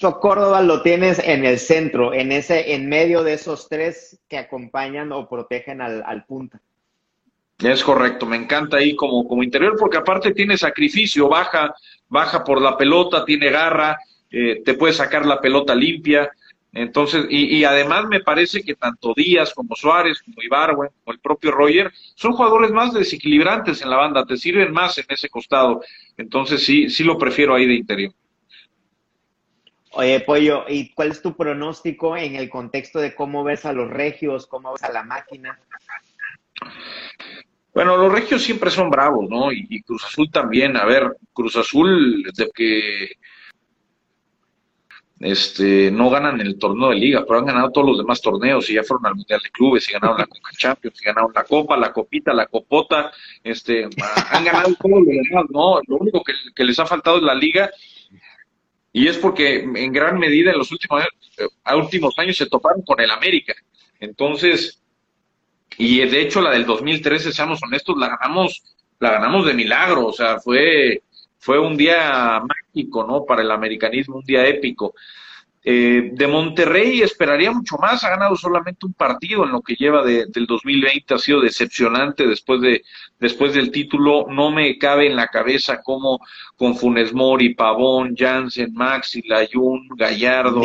No. 0.02 0.20
Córdoba 0.20 0.62
lo 0.62 0.82
tienes 0.82 1.20
en 1.20 1.46
el 1.46 1.60
centro, 1.60 2.14
en 2.14 2.34
ese, 2.34 2.74
en 2.74 2.90
medio 2.90 3.24
de 3.24 3.34
esos 3.34 3.70
tres 3.70 4.20
que 4.28 4.38
acompañan 4.38 5.14
o 5.14 5.30
protegen 5.30 5.82
al, 5.82 6.04
al 6.06 6.26
punta. 6.26 6.60
Es 7.60 7.84
correcto, 7.84 8.26
me 8.26 8.36
encanta 8.36 8.78
ahí 8.78 8.96
como, 8.96 9.26
como 9.26 9.44
interior, 9.44 9.78
porque 9.80 9.98
aparte 9.98 10.34
tiene 10.34 10.58
sacrificio, 10.58 11.30
baja, 11.30 11.74
baja 12.10 12.44
por 12.44 12.62
la 12.62 12.76
pelota, 12.76 13.24
tiene 13.24 13.50
garra, 13.50 13.98
eh, 14.30 14.62
te 14.66 14.74
puede 14.74 14.92
sacar 14.92 15.26
la 15.26 15.40
pelota 15.40 15.74
limpia, 15.74 16.30
entonces, 16.74 17.28
y, 17.30 17.58
y, 17.58 17.66
además 17.66 18.08
me 18.08 18.20
parece 18.20 18.64
que 18.64 18.74
tanto 18.74 19.14
Díaz 19.16 19.54
como 19.54 19.76
Suárez, 19.76 20.24
como 20.24 20.42
Ibarwen, 20.42 20.90
como 21.04 21.14
el 21.14 21.20
propio 21.20 21.52
Roger, 21.52 21.92
son 22.16 22.34
jugadores 22.34 22.72
más 22.72 22.94
desequilibrantes 22.94 23.84
en 23.84 23.92
la 23.92 23.98
banda, 23.98 24.26
te 24.26 24.38
sirven 24.38 24.74
más 24.74 24.98
en 24.98 25.06
ese 25.08 25.30
costado. 25.30 25.84
Entonces 26.18 26.66
sí, 26.66 26.90
sí 26.90 27.04
lo 27.04 27.16
prefiero 27.20 27.54
ahí 27.54 27.68
de 27.68 27.76
interior. 27.76 28.14
Oye, 29.92 30.20
Pollo, 30.22 30.66
¿y 30.68 30.92
cuál 30.96 31.12
es 31.12 31.22
tu 31.22 31.36
pronóstico 31.38 32.18
en 32.18 32.36
el 32.36 32.50
contexto 32.50 32.98
de 32.98 33.14
cómo 33.14 33.44
ves 33.44 33.66
a 33.66 33.74
los 33.74 33.92
regios, 33.92 34.48
cómo 34.48 34.74
ves 34.74 34.82
a 34.82 34.92
la 34.92 35.04
máquina? 35.04 35.60
Bueno, 37.76 37.98
los 37.98 38.12
regios 38.12 38.42
siempre 38.42 38.72
son 38.72 38.90
bravos, 38.90 39.30
¿no? 39.30 39.52
Y, 39.52 39.68
y 39.70 39.84
Cruz 39.84 40.06
Azul 40.06 40.32
también. 40.32 40.76
A 40.78 40.86
ver, 40.86 41.18
Cruz 41.34 41.56
Azul, 41.56 42.24
desde 42.24 42.50
que 42.52 43.12
este, 45.24 45.90
no 45.90 46.10
ganan 46.10 46.42
el 46.42 46.60
torneo 46.60 46.90
de 46.90 46.98
liga, 46.98 47.24
pero 47.26 47.40
han 47.40 47.46
ganado 47.46 47.72
todos 47.72 47.88
los 47.88 47.98
demás 47.98 48.22
torneos 48.22 48.70
y 48.70 48.74
ya 48.74 48.84
fueron 48.84 49.06
al 49.06 49.16
Mundial 49.16 49.40
de 49.42 49.52
Clubes 49.52 49.88
y 49.88 49.94
ganaron 49.94 50.18
la 50.18 50.26
Copa 50.26 50.50
Champions 50.58 51.02
y 51.02 51.06
ganaron 51.06 51.32
la 51.34 51.46
Copa, 51.46 51.78
la 51.78 51.94
Copita, 51.94 52.34
la 52.34 52.48
Copota, 52.48 53.10
este, 53.42 53.88
han 54.32 54.44
ganado 54.44 54.76
todos 54.76 55.00
los 55.00 55.08
demás, 55.08 55.46
¿no? 55.50 55.80
Lo 55.88 55.98
único 55.98 56.22
que, 56.24 56.64
les 56.66 56.78
ha 56.78 56.86
faltado 56.86 57.18
es 57.18 57.24
la 57.24 57.36
liga 57.36 57.72
y 58.92 59.08
es 59.08 59.18
porque 59.18 59.60
en 59.60 59.94
gran 59.94 60.20
medida 60.20 60.52
en 60.52 60.58
los 60.58 60.72
últimos, 60.74 61.02
eh, 61.38 61.74
últimos 61.74 62.20
años 62.20 62.36
se 62.36 62.48
toparon 62.48 62.82
con 62.82 63.00
el 63.00 63.10
América. 63.10 63.54
Entonces, 64.02 64.82
y 65.78 66.00
de 66.00 66.22
hecho 66.22 66.42
la 66.42 66.52
del 66.52 66.66
2013, 66.66 67.32
seamos 67.32 67.62
honestos, 67.64 67.96
la 67.98 68.10
ganamos, 68.10 68.62
la 69.00 69.12
ganamos 69.12 69.46
de 69.46 69.54
milagro, 69.54 70.08
o 70.08 70.14
sea, 70.14 70.40
fue 70.40 71.02
fue 71.44 71.60
un 71.60 71.76
día 71.76 72.42
mágico, 72.42 73.06
¿no? 73.06 73.26
Para 73.26 73.42
el 73.42 73.52
americanismo, 73.52 74.16
un 74.16 74.24
día 74.24 74.48
épico. 74.48 74.94
Eh, 75.66 76.12
de 76.14 76.28
Monterrey 76.28 77.02
esperaría 77.02 77.52
mucho 77.52 77.76
más, 77.78 78.02
ha 78.04 78.10
ganado 78.10 78.38
solamente 78.38 78.86
un 78.86 78.94
partido 78.94 79.44
en 79.44 79.52
lo 79.52 79.62
que 79.62 79.76
lleva 79.76 80.04
de, 80.04 80.26
del 80.28 80.46
2020, 80.46 81.14
ha 81.14 81.18
sido 81.18 81.42
decepcionante 81.42 82.28
después, 82.28 82.62
de, 82.62 82.84
después 83.20 83.54
del 83.54 83.72
título, 83.72 84.26
no 84.30 84.52
me 84.52 84.78
cabe 84.78 85.08
en 85.08 85.18
la 85.18 85.28
cabeza 85.28 85.82
cómo 85.84 86.20
con 86.56 86.76
Funes 86.78 87.14
Mori, 87.14 87.54
Pavón, 87.56 88.16
Jansen, 88.16 88.74
Maxi, 88.74 89.22
Layun, 89.28 89.90
Gallardo, 89.98 90.62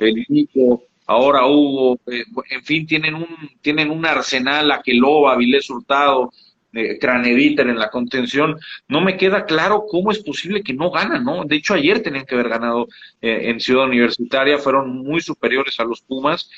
el 0.00 0.26
Nico, 0.28 0.84
ahora 1.06 1.46
Hugo, 1.46 1.98
eh, 2.06 2.24
en 2.50 2.62
fin, 2.62 2.86
tienen 2.86 3.16
un, 3.16 3.50
tienen 3.60 3.90
un 3.90 4.06
arsenal, 4.06 4.70
Aqueloba, 4.70 5.36
Vilés 5.36 5.68
Hurtado, 5.68 6.32
eh, 6.72 6.98
Craneviter 6.98 7.68
en 7.68 7.78
la 7.78 7.90
contención, 7.90 8.58
no 8.88 9.00
me 9.00 9.16
queda 9.16 9.44
claro 9.44 9.84
cómo 9.88 10.10
es 10.10 10.18
posible 10.18 10.62
que 10.62 10.74
no 10.74 10.90
ganan, 10.90 11.24
¿no? 11.24 11.44
De 11.44 11.56
hecho, 11.56 11.74
ayer 11.74 12.02
tenían 12.02 12.24
que 12.24 12.34
haber 12.34 12.48
ganado 12.48 12.88
eh, 13.20 13.50
en 13.50 13.60
Ciudad 13.60 13.86
Universitaria, 13.86 14.58
fueron 14.58 14.96
muy 14.96 15.20
superiores 15.20 15.78
a 15.80 15.84
los 15.84 16.00
Pumas, 16.02 16.48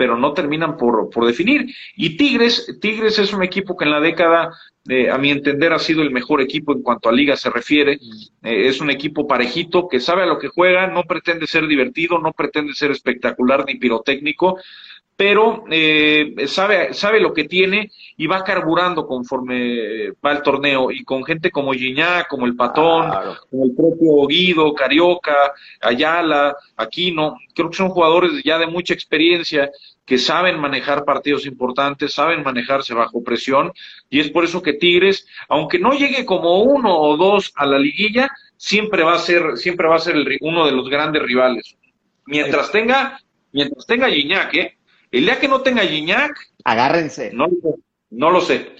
pero 0.00 0.16
no 0.16 0.32
terminan 0.32 0.78
por, 0.78 1.10
por 1.10 1.26
definir. 1.26 1.74
Y 1.94 2.16
Tigres, 2.16 2.78
Tigres 2.80 3.18
es 3.18 3.34
un 3.34 3.42
equipo 3.42 3.76
que 3.76 3.84
en 3.84 3.90
la 3.90 4.00
década, 4.00 4.50
eh, 4.88 5.10
a 5.10 5.18
mi 5.18 5.30
entender, 5.30 5.74
ha 5.74 5.78
sido 5.78 6.00
el 6.00 6.10
mejor 6.10 6.40
equipo 6.40 6.72
en 6.72 6.80
cuanto 6.80 7.10
a 7.10 7.12
liga 7.12 7.36
se 7.36 7.50
refiere. 7.50 7.98
Eh, 8.42 8.68
es 8.68 8.80
un 8.80 8.88
equipo 8.88 9.26
parejito 9.26 9.88
que 9.88 10.00
sabe 10.00 10.22
a 10.22 10.26
lo 10.26 10.38
que 10.38 10.48
juega, 10.48 10.86
no 10.86 11.02
pretende 11.02 11.46
ser 11.46 11.66
divertido, 11.66 12.18
no 12.18 12.32
pretende 12.32 12.72
ser 12.72 12.92
espectacular 12.92 13.66
ni 13.66 13.74
pirotécnico, 13.74 14.58
pero 15.20 15.64
eh, 15.70 16.34
sabe, 16.46 16.94
sabe 16.94 17.20
lo 17.20 17.34
que 17.34 17.44
tiene 17.44 17.92
y 18.16 18.26
va 18.26 18.42
carburando 18.42 19.06
conforme 19.06 20.12
va 20.12 20.32
el 20.32 20.40
torneo. 20.40 20.90
Y 20.90 21.04
con 21.04 21.22
gente 21.24 21.50
como 21.50 21.74
Giñá, 21.74 22.24
como 22.24 22.46
el 22.46 22.56
Patón, 22.56 23.10
como 23.50 23.66
el 23.66 23.74
propio 23.76 24.26
Guido, 24.26 24.72
Carioca, 24.72 25.52
Ayala, 25.82 26.56
Aquino, 26.74 27.36
creo 27.54 27.68
que 27.68 27.76
son 27.76 27.90
jugadores 27.90 28.42
ya 28.42 28.56
de 28.56 28.66
mucha 28.66 28.94
experiencia 28.94 29.70
que 30.06 30.16
saben 30.16 30.58
manejar 30.58 31.04
partidos 31.04 31.44
importantes, 31.44 32.14
saben 32.14 32.42
manejarse 32.42 32.94
bajo 32.94 33.22
presión, 33.22 33.74
y 34.08 34.20
es 34.20 34.30
por 34.30 34.44
eso 34.44 34.62
que 34.62 34.72
Tigres, 34.72 35.26
aunque 35.50 35.78
no 35.78 35.92
llegue 35.92 36.24
como 36.24 36.62
uno 36.62 36.98
o 36.98 37.18
dos 37.18 37.52
a 37.56 37.66
la 37.66 37.78
liguilla, 37.78 38.30
siempre 38.56 39.02
va 39.02 39.16
a 39.16 39.18
ser, 39.18 39.58
siempre 39.58 39.86
va 39.86 39.96
a 39.96 39.98
ser 39.98 40.16
uno 40.40 40.64
de 40.64 40.72
los 40.72 40.88
grandes 40.88 41.22
rivales. 41.22 41.76
Mientras 42.24 42.72
tenga, 42.72 43.20
mientras 43.52 43.84
tenga 43.84 44.08
Gignac, 44.08 44.54
¿eh? 44.54 44.78
El 45.10 45.24
día 45.24 45.40
que 45.40 45.48
no 45.48 45.62
tenga 45.62 45.82
Gignac, 45.82 46.38
agárrense. 46.64 47.32
No, 47.32 47.48
no 48.10 48.30
lo 48.30 48.40
sé. 48.40 48.74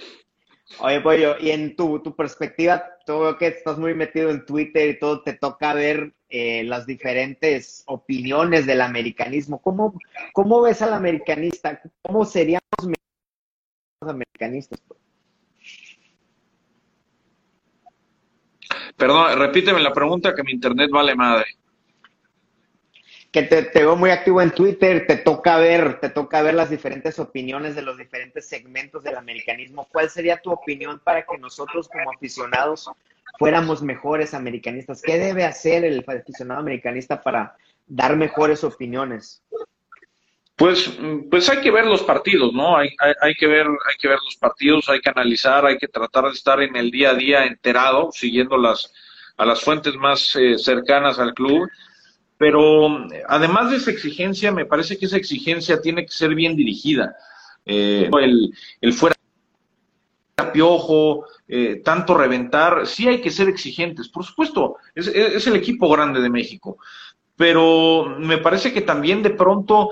Oye, 0.79 1.01
Pollo, 1.01 1.35
y 1.39 1.51
en 1.51 1.75
tu, 1.75 1.99
tu 1.99 2.15
perspectiva, 2.15 2.83
todo 3.05 3.37
que 3.37 3.47
estás 3.47 3.77
muy 3.77 3.93
metido 3.93 4.29
en 4.29 4.45
Twitter 4.45 4.89
y 4.89 4.99
todo, 4.99 5.21
te 5.21 5.33
toca 5.33 5.73
ver 5.73 6.13
eh, 6.29 6.63
las 6.63 6.85
diferentes 6.85 7.83
opiniones 7.87 8.65
del 8.65 8.79
americanismo. 8.79 9.61
¿Cómo, 9.61 9.99
¿Cómo 10.31 10.61
ves 10.61 10.81
al 10.81 10.93
americanista? 10.93 11.81
¿Cómo 12.01 12.23
seríamos 12.23 12.61
americanistas? 13.99 14.81
Perdón, 18.95 19.37
repíteme 19.37 19.81
la 19.81 19.93
pregunta 19.93 20.33
que 20.33 20.43
mi 20.43 20.53
internet 20.53 20.89
vale 20.91 21.15
madre. 21.15 21.45
Que 23.31 23.43
te, 23.43 23.61
veo 23.73 23.95
muy 23.95 24.09
activo 24.09 24.41
en 24.41 24.51
Twitter, 24.51 25.07
te 25.07 25.15
toca 25.15 25.57
ver, 25.57 25.99
te 25.99 26.09
toca 26.09 26.41
ver 26.41 26.53
las 26.53 26.69
diferentes 26.69 27.17
opiniones 27.17 27.75
de 27.75 27.81
los 27.81 27.97
diferentes 27.97 28.47
segmentos 28.47 29.03
del 29.03 29.15
americanismo. 29.15 29.87
¿Cuál 29.89 30.09
sería 30.09 30.41
tu 30.41 30.51
opinión 30.51 30.99
para 30.99 31.25
que 31.25 31.37
nosotros 31.37 31.87
como 31.87 32.11
aficionados 32.11 32.89
fuéramos 33.39 33.81
mejores 33.81 34.33
americanistas? 34.33 35.01
¿Qué 35.01 35.17
debe 35.17 35.45
hacer 35.45 35.85
el 35.85 36.03
aficionado 36.05 36.59
americanista 36.59 37.21
para 37.21 37.55
dar 37.87 38.17
mejores 38.17 38.65
opiniones? 38.65 39.41
Pues, 40.61 40.91
pues 41.31 41.49
hay 41.49 41.59
que 41.61 41.71
ver 41.71 41.85
los 41.85 42.03
partidos, 42.03 42.53
¿no? 42.53 42.77
Hay, 42.77 42.89
hay, 42.99 43.13
hay, 43.21 43.33
que 43.33 43.47
ver, 43.47 43.65
hay 43.65 43.95
que 43.99 44.07
ver 44.07 44.19
los 44.23 44.35
partidos, 44.35 44.89
hay 44.89 44.99
que 44.99 45.09
analizar, 45.09 45.65
hay 45.65 45.77
que 45.77 45.87
tratar 45.87 46.25
de 46.25 46.31
estar 46.31 46.61
en 46.61 46.75
el 46.75 46.91
día 46.91 47.11
a 47.11 47.15
día 47.15 47.45
enterado, 47.45 48.11
siguiendo 48.11 48.57
las, 48.57 48.93
a 49.37 49.45
las 49.45 49.61
fuentes 49.61 49.95
más 49.95 50.35
eh, 50.35 50.59
cercanas 50.59 51.17
al 51.17 51.33
club. 51.33 51.67
Pero 52.41 53.07
además 53.27 53.69
de 53.69 53.77
esa 53.77 53.91
exigencia, 53.91 54.51
me 54.51 54.65
parece 54.65 54.97
que 54.97 55.05
esa 55.05 55.17
exigencia 55.17 55.79
tiene 55.79 56.03
que 56.07 56.11
ser 56.11 56.33
bien 56.33 56.55
dirigida. 56.55 57.15
Eh, 57.67 58.09
el, 58.19 58.51
el 58.81 58.93
fuera 58.93 59.15
piojo, 60.51 61.25
eh, 61.47 61.83
tanto 61.85 62.17
reventar, 62.17 62.87
sí 62.87 63.07
hay 63.07 63.21
que 63.21 63.29
ser 63.29 63.47
exigentes, 63.47 64.09
por 64.09 64.25
supuesto, 64.25 64.77
es, 64.95 65.05
es 65.05 65.45
el 65.45 65.55
equipo 65.55 65.87
grande 65.87 66.19
de 66.19 66.31
México, 66.31 66.79
pero 67.35 68.15
me 68.17 68.39
parece 68.39 68.73
que 68.73 68.81
también 68.81 69.21
de 69.21 69.29
pronto 69.29 69.91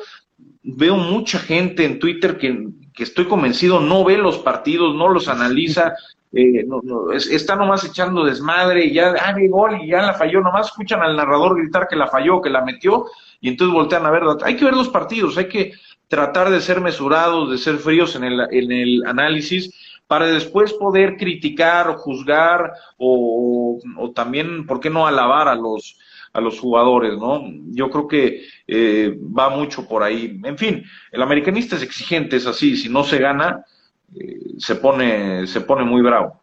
veo 0.63 0.95
mucha 0.95 1.37
gente 1.37 1.85
en 1.85 1.99
Twitter 1.99 2.39
que, 2.39 2.67
que, 2.95 3.03
estoy 3.03 3.25
convencido 3.25 3.79
no 3.79 4.03
ve 4.03 4.17
los 4.17 4.39
partidos, 4.39 4.95
no 4.95 5.07
los 5.07 5.27
analiza, 5.27 5.93
eh, 6.31 6.63
no, 6.67 6.81
no, 6.83 7.11
es, 7.11 7.27
está 7.27 7.55
nomás 7.55 7.83
echando 7.83 8.23
desmadre 8.23 8.85
y 8.85 8.93
ya, 8.93 9.15
ah, 9.19 9.33
de 9.33 9.47
gol 9.47 9.79
y 9.81 9.87
ya 9.87 10.01
la 10.01 10.13
falló, 10.13 10.41
nomás 10.41 10.67
escuchan 10.67 11.01
al 11.01 11.15
narrador 11.15 11.57
gritar 11.57 11.87
que 11.87 11.95
la 11.95 12.07
falló, 12.07 12.41
que 12.41 12.51
la 12.51 12.63
metió 12.63 13.05
y 13.41 13.49
entonces 13.49 13.73
voltean 13.73 14.05
a 14.05 14.11
ver, 14.11 14.23
hay 14.43 14.55
que 14.55 14.65
ver 14.65 14.75
los 14.75 14.89
partidos, 14.89 15.37
hay 15.37 15.47
que 15.47 15.73
tratar 16.07 16.49
de 16.49 16.61
ser 16.61 16.81
mesurados, 16.81 17.49
de 17.49 17.57
ser 17.57 17.77
fríos 17.77 18.15
en 18.15 18.25
el, 18.25 18.41
en 18.51 18.71
el 18.71 19.03
análisis 19.05 19.71
para 20.09 20.25
después 20.25 20.73
poder 20.73 21.17
criticar 21.17 21.87
o 21.87 21.97
juzgar 21.97 22.73
o, 22.97 23.79
también, 24.15 24.65
¿por 24.65 24.79
qué 24.79 24.89
no 24.89 25.05
alabar 25.05 25.47
a 25.47 25.53
los, 25.53 25.99
a 26.33 26.41
los 26.41 26.59
jugadores, 26.59 27.15
¿no? 27.17 27.43
Yo 27.67 27.91
creo 27.91 28.07
que 28.07 28.41
eh, 28.67 29.15
va 29.17 29.49
mucho 29.49 29.87
por 29.87 30.01
ahí. 30.01 30.39
En 30.43 30.57
fin, 30.57 30.83
el 31.11 31.21
americanista 31.21 31.75
es 31.75 31.83
exigente, 31.83 32.37
es 32.37 32.47
así, 32.47 32.75
si 32.75 32.89
no 32.89 33.03
se 33.03 33.19
gana, 33.19 33.63
eh, 34.15 34.55
se 34.57 34.75
pone, 34.75 35.47
se 35.47 35.61
pone 35.61 35.83
muy 35.83 36.01
bravo. 36.01 36.41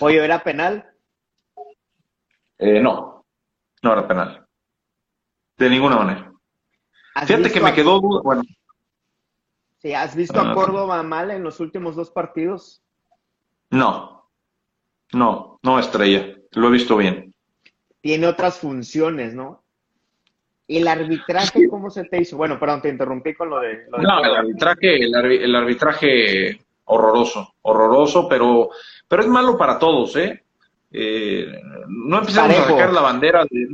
Oye, 0.00 0.24
¿era 0.24 0.42
penal? 0.42 0.86
Eh, 2.58 2.80
no, 2.80 3.24
no 3.82 3.92
era 3.92 4.06
penal. 4.06 4.46
De 5.56 5.70
ninguna 5.70 5.96
manera. 5.96 6.32
Fíjate 7.26 7.50
que 7.50 7.60
me 7.60 7.74
quedó 7.74 8.00
duda, 8.00 8.22
bueno. 8.22 8.42
Sí, 9.78 9.94
¿has 9.94 10.14
visto 10.14 10.40
a 10.40 10.54
Córdoba 10.54 11.02
mal 11.02 11.30
en 11.30 11.42
los 11.42 11.58
últimos 11.60 11.96
dos 11.96 12.10
partidos? 12.10 12.82
No, 13.70 14.28
no, 15.12 15.58
no 15.62 15.78
estrella, 15.78 16.36
lo 16.52 16.68
he 16.68 16.70
visto 16.70 16.96
bien 16.96 17.30
tiene 18.00 18.26
otras 18.26 18.58
funciones, 18.58 19.34
¿no? 19.34 19.62
¿El 20.68 20.86
arbitraje 20.86 21.68
cómo 21.68 21.90
se 21.90 22.04
te 22.04 22.20
hizo? 22.20 22.36
Bueno, 22.36 22.58
perdón, 22.58 22.82
te 22.82 22.88
interrumpí 22.88 23.34
con 23.34 23.50
lo 23.50 23.60
de... 23.60 23.86
Lo 23.90 23.98
de 23.98 24.04
no, 24.04 24.24
el 24.24 24.34
arbitraje, 24.36 24.96
el, 25.04 25.54
arbitraje 25.54 26.60
horroroso, 26.90 27.54
horroroso, 27.62 28.28
pero, 28.28 28.70
pero 29.06 29.22
es 29.22 29.28
malo 29.28 29.56
para 29.56 29.78
todos, 29.78 30.16
¿eh? 30.16 30.44
eh 30.90 31.46
no 31.88 32.20
Parejo. 32.22 32.62
a 32.62 32.68
sacar 32.68 32.92
la 32.92 33.00
bandera 33.00 33.44
de 33.48 33.68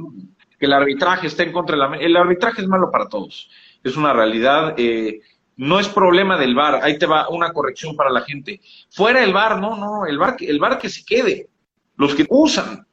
que 0.59 0.67
el 0.67 0.73
arbitraje 0.73 1.27
está 1.27 1.43
en 1.43 1.53
contra 1.53 1.77
de 1.77 1.81
la... 1.81 1.97
El 1.97 2.17
arbitraje 2.17 2.63
es 2.63 2.69
malo 2.69 2.91
para 2.91 3.09
todos, 3.09 3.51
es 3.83 3.97
una 3.97 4.13
realidad. 4.13 4.75
Eh, 4.77 5.21
no 5.57 5.81
es 5.81 5.89
problema 5.89 6.39
del 6.39 6.55
VAR, 6.55 6.81
ahí 6.83 6.99
te 6.99 7.07
va 7.07 7.29
una 7.31 7.53
corrección 7.53 7.97
para 7.97 8.11
la 8.11 8.21
gente. 8.21 8.61
Fuera 8.91 9.25
el 9.25 9.33
VAR, 9.33 9.59
no, 9.59 9.77
no, 9.77 10.07
el 10.07 10.19
VAR, 10.19 10.37
el 10.41 10.59
VAR 10.59 10.79
que 10.79 10.91
se 10.91 11.05
quede. 11.05 11.49
Los 11.97 12.15
que 12.15 12.27
usan 12.29 12.87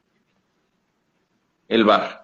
el 1.68 1.84
VAR. 1.84 2.23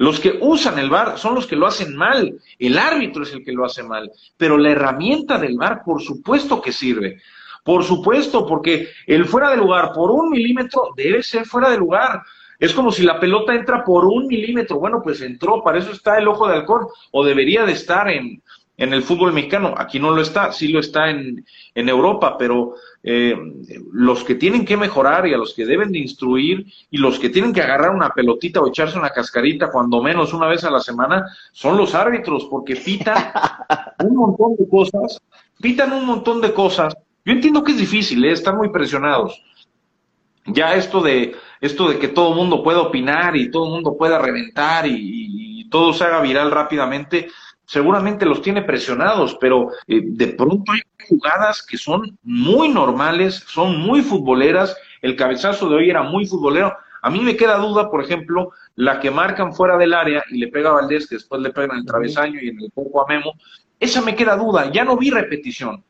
Los 0.00 0.18
que 0.18 0.38
usan 0.40 0.78
el 0.78 0.88
VAR 0.88 1.18
son 1.18 1.34
los 1.34 1.46
que 1.46 1.56
lo 1.56 1.66
hacen 1.66 1.94
mal. 1.94 2.40
El 2.58 2.78
árbitro 2.78 3.22
es 3.22 3.34
el 3.34 3.44
que 3.44 3.52
lo 3.52 3.66
hace 3.66 3.82
mal. 3.82 4.10
Pero 4.38 4.56
la 4.56 4.70
herramienta 4.70 5.36
del 5.36 5.58
VAR, 5.58 5.82
por 5.84 6.00
supuesto 6.00 6.62
que 6.62 6.72
sirve. 6.72 7.20
Por 7.62 7.84
supuesto, 7.84 8.46
porque 8.46 8.88
el 9.06 9.26
fuera 9.26 9.50
de 9.50 9.58
lugar 9.58 9.92
por 9.92 10.10
un 10.10 10.30
milímetro 10.30 10.88
debe 10.96 11.22
ser 11.22 11.44
fuera 11.44 11.68
de 11.68 11.76
lugar. 11.76 12.22
Es 12.58 12.72
como 12.72 12.90
si 12.90 13.02
la 13.02 13.20
pelota 13.20 13.54
entra 13.54 13.84
por 13.84 14.06
un 14.06 14.26
milímetro. 14.26 14.78
Bueno, 14.78 15.02
pues 15.04 15.20
entró, 15.20 15.62
para 15.62 15.80
eso 15.80 15.92
está 15.92 16.16
el 16.16 16.28
ojo 16.28 16.48
de 16.48 16.54
halcón, 16.54 16.86
o 17.10 17.22
debería 17.22 17.66
de 17.66 17.72
estar 17.72 18.08
en, 18.08 18.42
en 18.80 18.94
el 18.94 19.02
fútbol 19.02 19.34
mexicano. 19.34 19.74
Aquí 19.76 20.00
no 20.00 20.10
lo 20.10 20.22
está, 20.22 20.52
sí 20.52 20.68
lo 20.68 20.80
está 20.80 21.10
en, 21.10 21.44
en 21.74 21.88
Europa, 21.88 22.36
pero 22.38 22.74
eh, 23.02 23.36
los 23.92 24.24
que 24.24 24.34
tienen 24.34 24.64
que 24.64 24.78
mejorar 24.78 25.26
y 25.26 25.34
a 25.34 25.36
los 25.36 25.52
que 25.54 25.66
deben 25.66 25.92
de 25.92 25.98
instruir 25.98 26.66
y 26.90 26.96
los 26.96 27.18
que 27.18 27.28
tienen 27.28 27.52
que 27.52 27.60
agarrar 27.60 27.94
una 27.94 28.08
pelotita 28.08 28.60
o 28.60 28.68
echarse 28.68 28.98
una 28.98 29.10
cascarita 29.10 29.70
cuando 29.70 30.02
menos 30.02 30.32
una 30.32 30.46
vez 30.46 30.64
a 30.64 30.70
la 30.70 30.80
semana 30.80 31.26
son 31.52 31.76
los 31.76 31.94
árbitros, 31.94 32.46
porque 32.50 32.74
pitan 32.74 33.32
un 34.02 34.16
montón 34.16 34.56
de 34.58 34.66
cosas, 34.66 35.20
pitan 35.60 35.92
un 35.92 36.06
montón 36.06 36.40
de 36.40 36.54
cosas. 36.54 36.96
Yo 37.22 37.32
entiendo 37.34 37.62
que 37.62 37.72
es 37.72 37.78
difícil, 37.78 38.24
¿eh? 38.24 38.32
están 38.32 38.56
muy 38.56 38.70
presionados. 38.70 39.42
Ya 40.46 40.74
esto 40.74 41.02
de 41.02 41.34
esto 41.60 41.90
de 41.90 41.98
que 41.98 42.08
todo 42.08 42.30
el 42.30 42.36
mundo 42.36 42.62
pueda 42.62 42.80
opinar 42.80 43.36
y 43.36 43.50
todo 43.50 43.66
el 43.66 43.72
mundo 43.72 43.94
pueda 43.98 44.18
reventar 44.18 44.86
y, 44.86 45.60
y 45.60 45.68
todo 45.68 45.92
se 45.92 46.04
haga 46.04 46.22
viral 46.22 46.50
rápidamente, 46.50 47.28
seguramente 47.70 48.26
los 48.26 48.42
tiene 48.42 48.62
presionados, 48.62 49.36
pero 49.40 49.70
eh, 49.86 50.00
de 50.04 50.26
pronto 50.26 50.72
hay 50.72 50.80
jugadas 51.08 51.62
que 51.62 51.78
son 51.78 52.18
muy 52.24 52.68
normales, 52.68 53.44
son 53.46 53.78
muy 53.78 54.02
futboleras. 54.02 54.76
El 55.00 55.14
cabezazo 55.14 55.68
de 55.68 55.76
hoy 55.76 55.88
era 55.88 56.02
muy 56.02 56.26
futbolero. 56.26 56.76
A 57.00 57.10
mí 57.10 57.20
me 57.20 57.36
queda 57.36 57.58
duda, 57.58 57.88
por 57.88 58.02
ejemplo, 58.02 58.50
la 58.74 58.98
que 58.98 59.12
marcan 59.12 59.54
fuera 59.54 59.78
del 59.78 59.94
área 59.94 60.24
y 60.30 60.38
le 60.38 60.48
pega 60.48 60.70
a 60.70 60.80
Valdés, 60.80 61.06
que 61.06 61.14
después 61.14 61.40
le 61.42 61.50
pegan 61.50 61.70
en 61.70 61.76
el 61.78 61.86
travesaño 61.86 62.40
y 62.42 62.48
en 62.48 62.60
el 62.60 62.72
cuerpo 62.72 63.02
a 63.02 63.06
Memo. 63.08 63.34
Esa 63.78 64.02
me 64.02 64.16
queda 64.16 64.36
duda, 64.36 64.72
ya 64.72 64.82
no 64.82 64.96
vi 64.96 65.10
repetición. 65.10 65.84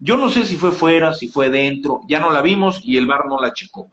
Yo 0.00 0.18
no 0.18 0.28
sé 0.28 0.44
si 0.44 0.56
fue 0.56 0.70
fuera, 0.70 1.14
si 1.14 1.28
fue 1.28 1.48
dentro, 1.48 2.02
ya 2.08 2.20
no 2.20 2.30
la 2.30 2.42
vimos 2.42 2.82
y 2.84 2.98
el 2.98 3.06
VAR 3.06 3.24
no 3.26 3.40
la 3.40 3.54
checó. 3.54 3.90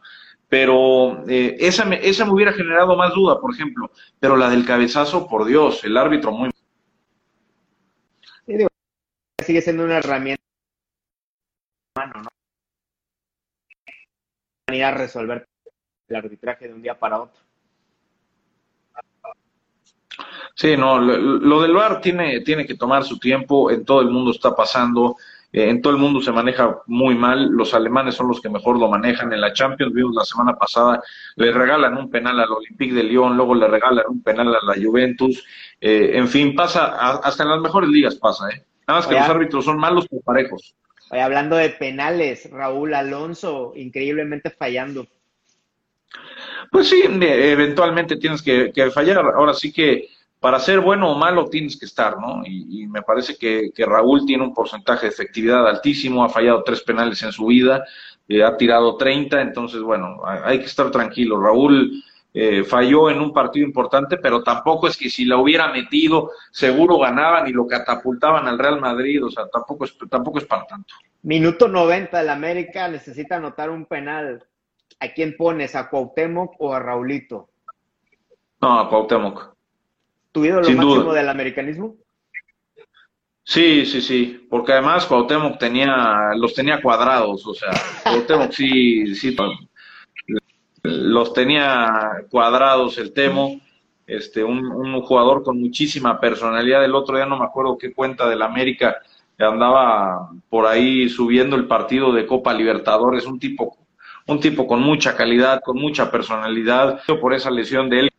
Pero 0.50 1.24
eh, 1.30 1.56
esa, 1.58 1.86
me, 1.86 2.06
esa 2.06 2.26
me 2.26 2.34
hubiera 2.34 2.52
generado 2.52 2.98
más 2.98 3.14
duda, 3.14 3.40
por 3.40 3.54
ejemplo. 3.54 3.92
Pero 4.20 4.36
la 4.36 4.50
del 4.50 4.66
cabezazo, 4.66 5.26
por 5.26 5.46
Dios, 5.46 5.86
el 5.86 5.96
árbitro 5.96 6.34
muy 6.34 6.50
sigue 9.50 9.64
siendo 9.64 9.84
una 9.84 9.98
herramienta 9.98 10.44
humano, 11.96 12.22
¿no? 12.22 12.30
A 14.86 14.92
resolver 14.92 15.48
el 16.08 16.16
arbitraje 16.16 16.68
de 16.68 16.76
un 16.76 16.84
día 16.84 17.00
para 17.00 17.22
otro. 17.22 17.42
Sí, 20.54 20.78
no, 20.78 21.00
lo, 21.00 21.62
del 21.64 21.74
VAR 21.74 22.00
tiene, 22.00 22.42
tiene 22.42 22.68
que 22.68 22.76
tomar 22.76 23.04
su 23.04 23.18
tiempo, 23.18 23.72
en 23.72 23.86
todo 23.86 24.02
el 24.02 24.12
mundo 24.12 24.30
está 24.30 24.56
pasando, 24.56 25.16
eh, 25.52 25.68
en 25.68 25.82
todo 25.82 25.94
el 25.94 26.00
mundo 26.00 26.22
se 26.22 26.32
maneja 26.32 26.84
muy 26.86 27.16
mal, 27.16 27.48
los 27.48 27.74
alemanes 27.74 28.14
son 28.14 28.28
los 28.28 28.42
que 28.42 28.50
mejor 28.50 28.78
lo 28.78 28.88
manejan, 28.88 29.34
en 29.34 29.42
la 29.42 29.52
Champions 29.52 29.96
vimos 29.96 30.14
la 30.14 30.26
semana 30.26 30.60
pasada, 30.60 31.02
le 31.38 31.52
regalan 31.52 31.98
un 31.98 32.12
penal 32.12 32.40
al 32.40 32.52
Olympique 32.52 32.94
de 32.94 33.02
Lyon, 33.02 33.36
luego 33.36 33.56
le 33.56 33.68
regalan 33.68 34.06
un 34.10 34.22
penal 34.22 34.56
a 34.56 34.64
la 34.64 34.76
Juventus, 34.76 35.44
eh, 35.82 36.12
en 36.14 36.28
fin, 36.28 36.54
pasa, 36.54 37.16
hasta 37.16 37.42
en 37.42 37.50
las 37.50 37.62
mejores 37.62 37.90
ligas 37.90 38.14
pasa, 38.14 38.48
¿eh? 38.52 38.69
Nada 38.90 39.02
más 39.02 39.08
que 39.08 39.14
Oye, 39.14 39.22
los 39.22 39.30
árbitros 39.30 39.66
son 39.66 39.78
malos 39.78 40.08
por 40.08 40.24
parejos. 40.24 40.74
Oye, 41.12 41.22
hablando 41.22 41.56
de 41.56 41.70
penales, 41.70 42.50
Raúl 42.50 42.96
Alonso 42.96 43.74
increíblemente 43.76 44.50
fallando. 44.50 45.06
Pues 46.72 46.90
sí, 46.90 47.04
eventualmente 47.06 48.16
tienes 48.16 48.42
que, 48.42 48.72
que, 48.74 48.90
fallar. 48.90 49.20
Ahora 49.20 49.54
sí 49.54 49.72
que 49.72 50.08
para 50.40 50.58
ser 50.58 50.80
bueno 50.80 51.12
o 51.12 51.16
malo 51.16 51.46
tienes 51.50 51.78
que 51.78 51.86
estar, 51.86 52.18
¿no? 52.18 52.42
Y, 52.44 52.82
y 52.82 52.88
me 52.88 53.04
parece 53.04 53.38
que, 53.38 53.70
que, 53.76 53.86
Raúl 53.86 54.26
tiene 54.26 54.42
un 54.42 54.56
porcentaje 54.56 55.06
de 55.06 55.12
efectividad 55.12 55.68
altísimo, 55.68 56.24
ha 56.24 56.30
fallado 56.30 56.64
tres 56.64 56.82
penales 56.82 57.22
en 57.22 57.32
su 57.32 57.46
vida, 57.46 57.86
eh, 58.28 58.44
ha 58.44 58.58
tirado 58.58 58.98
30, 58.98 59.40
entonces, 59.40 59.82
bueno, 59.82 60.24
hay 60.26 60.58
que 60.58 60.66
estar 60.66 60.90
tranquilo. 60.90 61.40
Raúl 61.40 62.04
eh, 62.34 62.64
falló 62.64 63.10
en 63.10 63.20
un 63.20 63.34
partido 63.34 63.66
importante, 63.66 64.18
pero 64.18 64.44
tampoco 64.44 64.88
es 64.88 64.96
que 64.96 65.10
si 65.10 65.26
la 65.26 65.38
hubiera 65.38 65.72
metido, 65.72 66.32
seguro 66.52 67.00
ganaban 67.00 67.48
y 67.48 67.52
lo 67.52 67.66
catapultaban 67.66 68.48
al 68.48 68.60
Real 68.60 68.80
Madrid, 68.80 69.24
o 69.26 69.32
sea, 69.32 69.48
tampoco 69.48 69.86
es, 69.86 69.98
tampoco 70.10 70.38
es 70.38 70.46
para 70.46 70.66
tanto. 70.66 70.94
Minuto 71.24 71.68
90 71.68 72.20
del 72.20 72.30
América 72.30 72.88
necesita 72.88 73.38
anotar 73.38 73.70
un 73.70 73.86
penal. 73.86 74.46
¿A 75.00 75.08
quién 75.10 75.36
pones? 75.38 75.76
¿A 75.76 75.90
Cuauhtémoc 75.90 76.56
o 76.60 76.74
a 76.74 76.80
Raulito? 76.80 77.50
No, 78.62 78.80
a 78.80 78.90
Cuauhtémoc. 78.90 79.56
¿Tu 80.32 80.46
ídolo 80.46 80.70
máximo 80.70 81.14
del 81.14 81.30
americanismo? 81.30 81.96
Sí, 83.44 83.86
sí, 83.88 84.02
sí, 84.02 84.48
porque 84.48 84.74
además 84.74 85.08
Cuauhtémoc 85.08 85.58
tenía, 85.58 86.34
los 86.36 86.54
tenía 86.54 86.80
cuadrados, 86.80 87.48
o 87.48 87.54
sea, 87.56 87.72
Cuauhtémoc 88.04 88.52
sí, 88.52 89.16
sí, 89.16 89.36
los 90.84 91.34
tenía 91.34 92.24
cuadrados 92.30 92.98
el 92.98 93.14
Temo, 93.14 93.60
este, 94.08 94.44
un, 94.44 95.02
jugador 95.02 95.44
con 95.44 95.60
muchísima 95.60 96.20
personalidad, 96.20 96.84
el 96.84 96.96
otro 96.96 97.16
día 97.16 97.26
no 97.26 97.38
me 97.38 97.46
acuerdo 97.46 97.78
qué 97.78 97.94
cuenta 97.94 98.28
del 98.28 98.42
América, 98.42 98.98
andaba 99.38 100.32
por 100.50 100.66
ahí 100.66 101.08
subiendo 101.10 101.56
el 101.56 101.68
partido 101.68 102.12
de 102.12 102.26
Copa 102.26 102.54
Libertadores, 102.54 103.26
un 103.26 103.40
tipo, 103.40 103.78
un 104.28 104.40
tipo 104.40 104.68
con 104.68 104.82
mucha 104.82 105.16
calidad, 105.16 105.62
con 105.64 105.78
mucha 105.78 106.12
personalidad, 106.12 107.02
por 107.22 107.34
esa 107.34 107.52
lesión 107.52 107.90
de 107.90 108.00
él, 108.02 108.10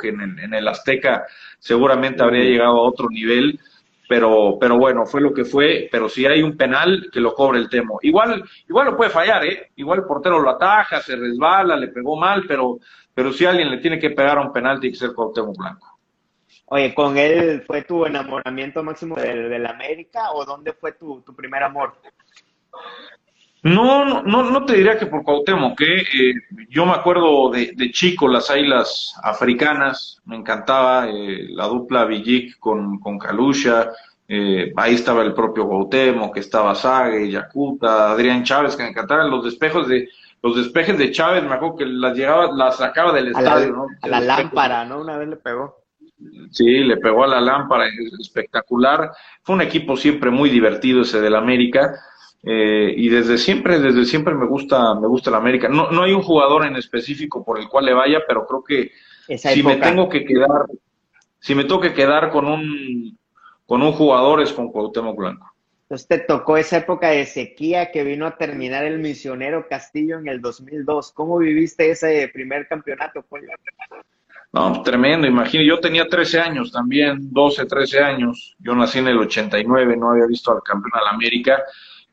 que 0.00 0.08
en 0.08 0.54
el 0.54 0.68
Azteca 0.68 1.24
seguramente 1.58 2.22
habría 2.22 2.44
llegado 2.44 2.78
a 2.78 2.88
otro 2.88 3.08
nivel, 3.10 3.58
pero, 4.08 4.58
pero 4.60 4.78
bueno, 4.78 5.06
fue 5.06 5.20
lo 5.20 5.32
que 5.32 5.44
fue, 5.44 5.88
pero 5.90 6.08
si 6.08 6.26
hay 6.26 6.42
un 6.42 6.56
penal, 6.56 7.08
que 7.12 7.20
lo 7.20 7.34
cobre 7.34 7.58
el 7.58 7.68
Temo. 7.68 7.98
Igual, 8.02 8.44
igual 8.68 8.86
lo 8.86 8.96
puede 8.96 9.10
fallar, 9.10 9.44
¿eh? 9.44 9.70
Igual 9.76 10.00
el 10.00 10.04
portero 10.04 10.38
lo 10.40 10.50
ataja, 10.50 11.00
se 11.00 11.16
resbala, 11.16 11.76
le 11.76 11.88
pegó 11.88 12.16
mal, 12.16 12.44
pero, 12.46 12.78
pero 13.14 13.32
si 13.32 13.46
alguien 13.46 13.70
le 13.70 13.78
tiene 13.78 13.98
que 13.98 14.10
pegar 14.10 14.38
a 14.38 14.42
un 14.42 14.52
penal, 14.52 14.80
tiene 14.80 14.92
que 14.92 14.98
ser 14.98 15.10
Temo 15.34 15.52
Blanco. 15.52 15.98
Oye, 16.66 16.94
¿con 16.94 17.16
él 17.18 17.62
fue 17.66 17.82
tu 17.82 18.06
enamoramiento 18.06 18.82
máximo 18.82 19.16
del, 19.16 19.62
la 19.62 19.70
América 19.70 20.32
o 20.32 20.44
dónde 20.44 20.72
fue 20.72 20.92
tu, 20.92 21.20
tu 21.20 21.34
primer 21.34 21.62
amor? 21.62 21.94
No, 23.64 24.22
no, 24.22 24.50
no 24.50 24.64
te 24.66 24.76
diría 24.76 24.98
que 24.98 25.06
por 25.06 25.24
Cuauhtémoc, 25.24 25.78
que 25.78 25.96
eh, 25.96 26.34
yo 26.68 26.84
me 26.84 26.92
acuerdo 26.92 27.50
de, 27.50 27.72
de, 27.74 27.90
chico 27.90 28.28
las 28.28 28.50
águilas 28.50 29.14
africanas, 29.22 30.20
me 30.26 30.36
encantaba 30.36 31.08
eh, 31.08 31.46
la 31.48 31.66
dupla 31.66 32.04
Villic 32.04 32.58
con, 32.58 32.98
con 32.98 33.18
Kalusha, 33.18 33.90
eh, 34.28 34.70
ahí 34.76 34.94
estaba 34.94 35.22
el 35.22 35.32
propio 35.32 35.66
Cuauhtémoc, 35.66 36.34
que 36.34 36.40
estaba 36.40 36.74
Sague, 36.74 37.30
Yacuta, 37.30 38.10
Adrián 38.10 38.44
Chávez, 38.44 38.76
que 38.76 38.82
me 38.82 38.90
encantaban 38.90 39.30
los 39.30 39.42
despejos 39.42 39.88
de 39.88 40.10
los 40.42 40.56
despejes 40.56 40.98
de 40.98 41.10
Chávez, 41.10 41.42
me 41.42 41.54
acuerdo 41.54 41.76
que 41.76 41.86
las 41.86 42.14
llegaba, 42.14 42.52
las 42.52 42.76
sacaba 42.76 43.14
del 43.14 43.28
estadio, 43.28 43.72
¿no? 43.72 43.86
A 44.02 44.08
la 44.08 44.20
lámpara, 44.20 44.84
¿no? 44.84 45.00
Una 45.00 45.16
vez 45.16 45.26
le 45.26 45.36
pegó. 45.36 45.78
Sí, 46.50 46.80
le 46.80 46.98
pegó 46.98 47.24
a 47.24 47.28
la 47.28 47.40
lámpara, 47.40 47.86
espectacular. 48.20 49.10
Fue 49.42 49.54
un 49.54 49.62
equipo 49.62 49.96
siempre 49.96 50.30
muy 50.30 50.50
divertido 50.50 51.00
ese 51.00 51.22
del 51.22 51.34
América. 51.34 51.94
Eh, 52.46 52.92
y 52.96 53.08
desde 53.08 53.38
siempre, 53.38 53.78
desde 53.78 54.04
siempre 54.04 54.34
me 54.34 54.46
gusta, 54.46 54.94
me 54.94 55.06
gusta 55.06 55.30
el 55.30 55.36
América. 55.36 55.68
No, 55.68 55.90
no 55.90 56.02
hay 56.02 56.12
un 56.12 56.22
jugador 56.22 56.66
en 56.66 56.76
específico 56.76 57.42
por 57.44 57.58
el 57.58 57.68
cual 57.68 57.86
le 57.86 57.94
vaya, 57.94 58.20
pero 58.26 58.46
creo 58.46 58.62
que 58.62 58.90
si 59.38 59.62
me 59.62 59.76
tengo 59.76 60.08
que 60.08 60.24
quedar, 60.24 60.66
si 61.38 61.54
me 61.54 61.64
tengo 61.64 61.80
que 61.80 61.94
quedar 61.94 62.30
con 62.30 62.46
un, 62.46 63.18
con 63.64 63.82
un 63.82 63.92
jugador 63.92 64.42
es 64.42 64.52
con 64.52 64.70
Cuauhtémoc 64.70 65.16
Blanco. 65.16 65.54
Entonces 65.84 66.08
te 66.08 66.18
tocó 66.18 66.56
esa 66.56 66.78
época 66.78 67.10
de 67.10 67.24
sequía 67.24 67.90
que 67.90 68.04
vino 68.04 68.26
a 68.26 68.36
terminar 68.36 68.84
el 68.84 68.98
misionero 68.98 69.66
Castillo 69.68 70.18
en 70.18 70.28
el 70.28 70.40
2002. 70.40 71.12
¿Cómo 71.12 71.38
viviste 71.38 71.90
ese 71.90 72.28
primer 72.32 72.66
campeonato, 72.66 73.24
No, 74.52 74.82
tremendo, 74.82 75.26
imagino. 75.26 75.62
Yo 75.62 75.80
tenía 75.80 76.06
13 76.06 76.40
años 76.40 76.72
también, 76.72 77.32
12, 77.32 77.66
13 77.66 78.00
años. 78.00 78.54
Yo 78.58 78.74
nací 78.74 78.98
en 78.98 79.08
el 79.08 79.18
89, 79.18 79.96
no 79.96 80.10
había 80.10 80.26
visto 80.26 80.52
al 80.52 80.62
campeón 80.62 80.92
al 80.94 81.14
América 81.14 81.62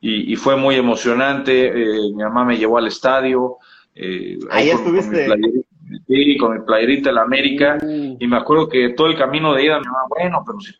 y, 0.04 0.34
fue 0.34 0.56
muy 0.56 0.74
emocionante. 0.74 1.68
Eh, 1.68 2.12
mi 2.12 2.24
mamá 2.24 2.44
me 2.44 2.56
llevó 2.56 2.78
al 2.78 2.88
estadio. 2.88 3.58
Eh, 3.94 4.36
ahí, 4.50 4.70
estuviste. 4.70 5.28
Con 5.28 5.40
mi 5.40 5.62
sí, 6.08 6.36
con 6.38 6.58
mi 6.58 6.64
playerita 6.64 7.10
de 7.10 7.14
la 7.14 7.22
América. 7.22 7.78
Uh. 7.80 8.16
Y 8.18 8.26
me 8.26 8.36
acuerdo 8.36 8.68
que 8.68 8.90
todo 8.90 9.06
el 9.06 9.16
camino 9.16 9.54
de 9.54 9.64
ida, 9.64 9.78
mi 9.78 9.86
mamá, 9.86 10.06
bueno, 10.08 10.42
pero 10.44 10.60
si 10.60 10.72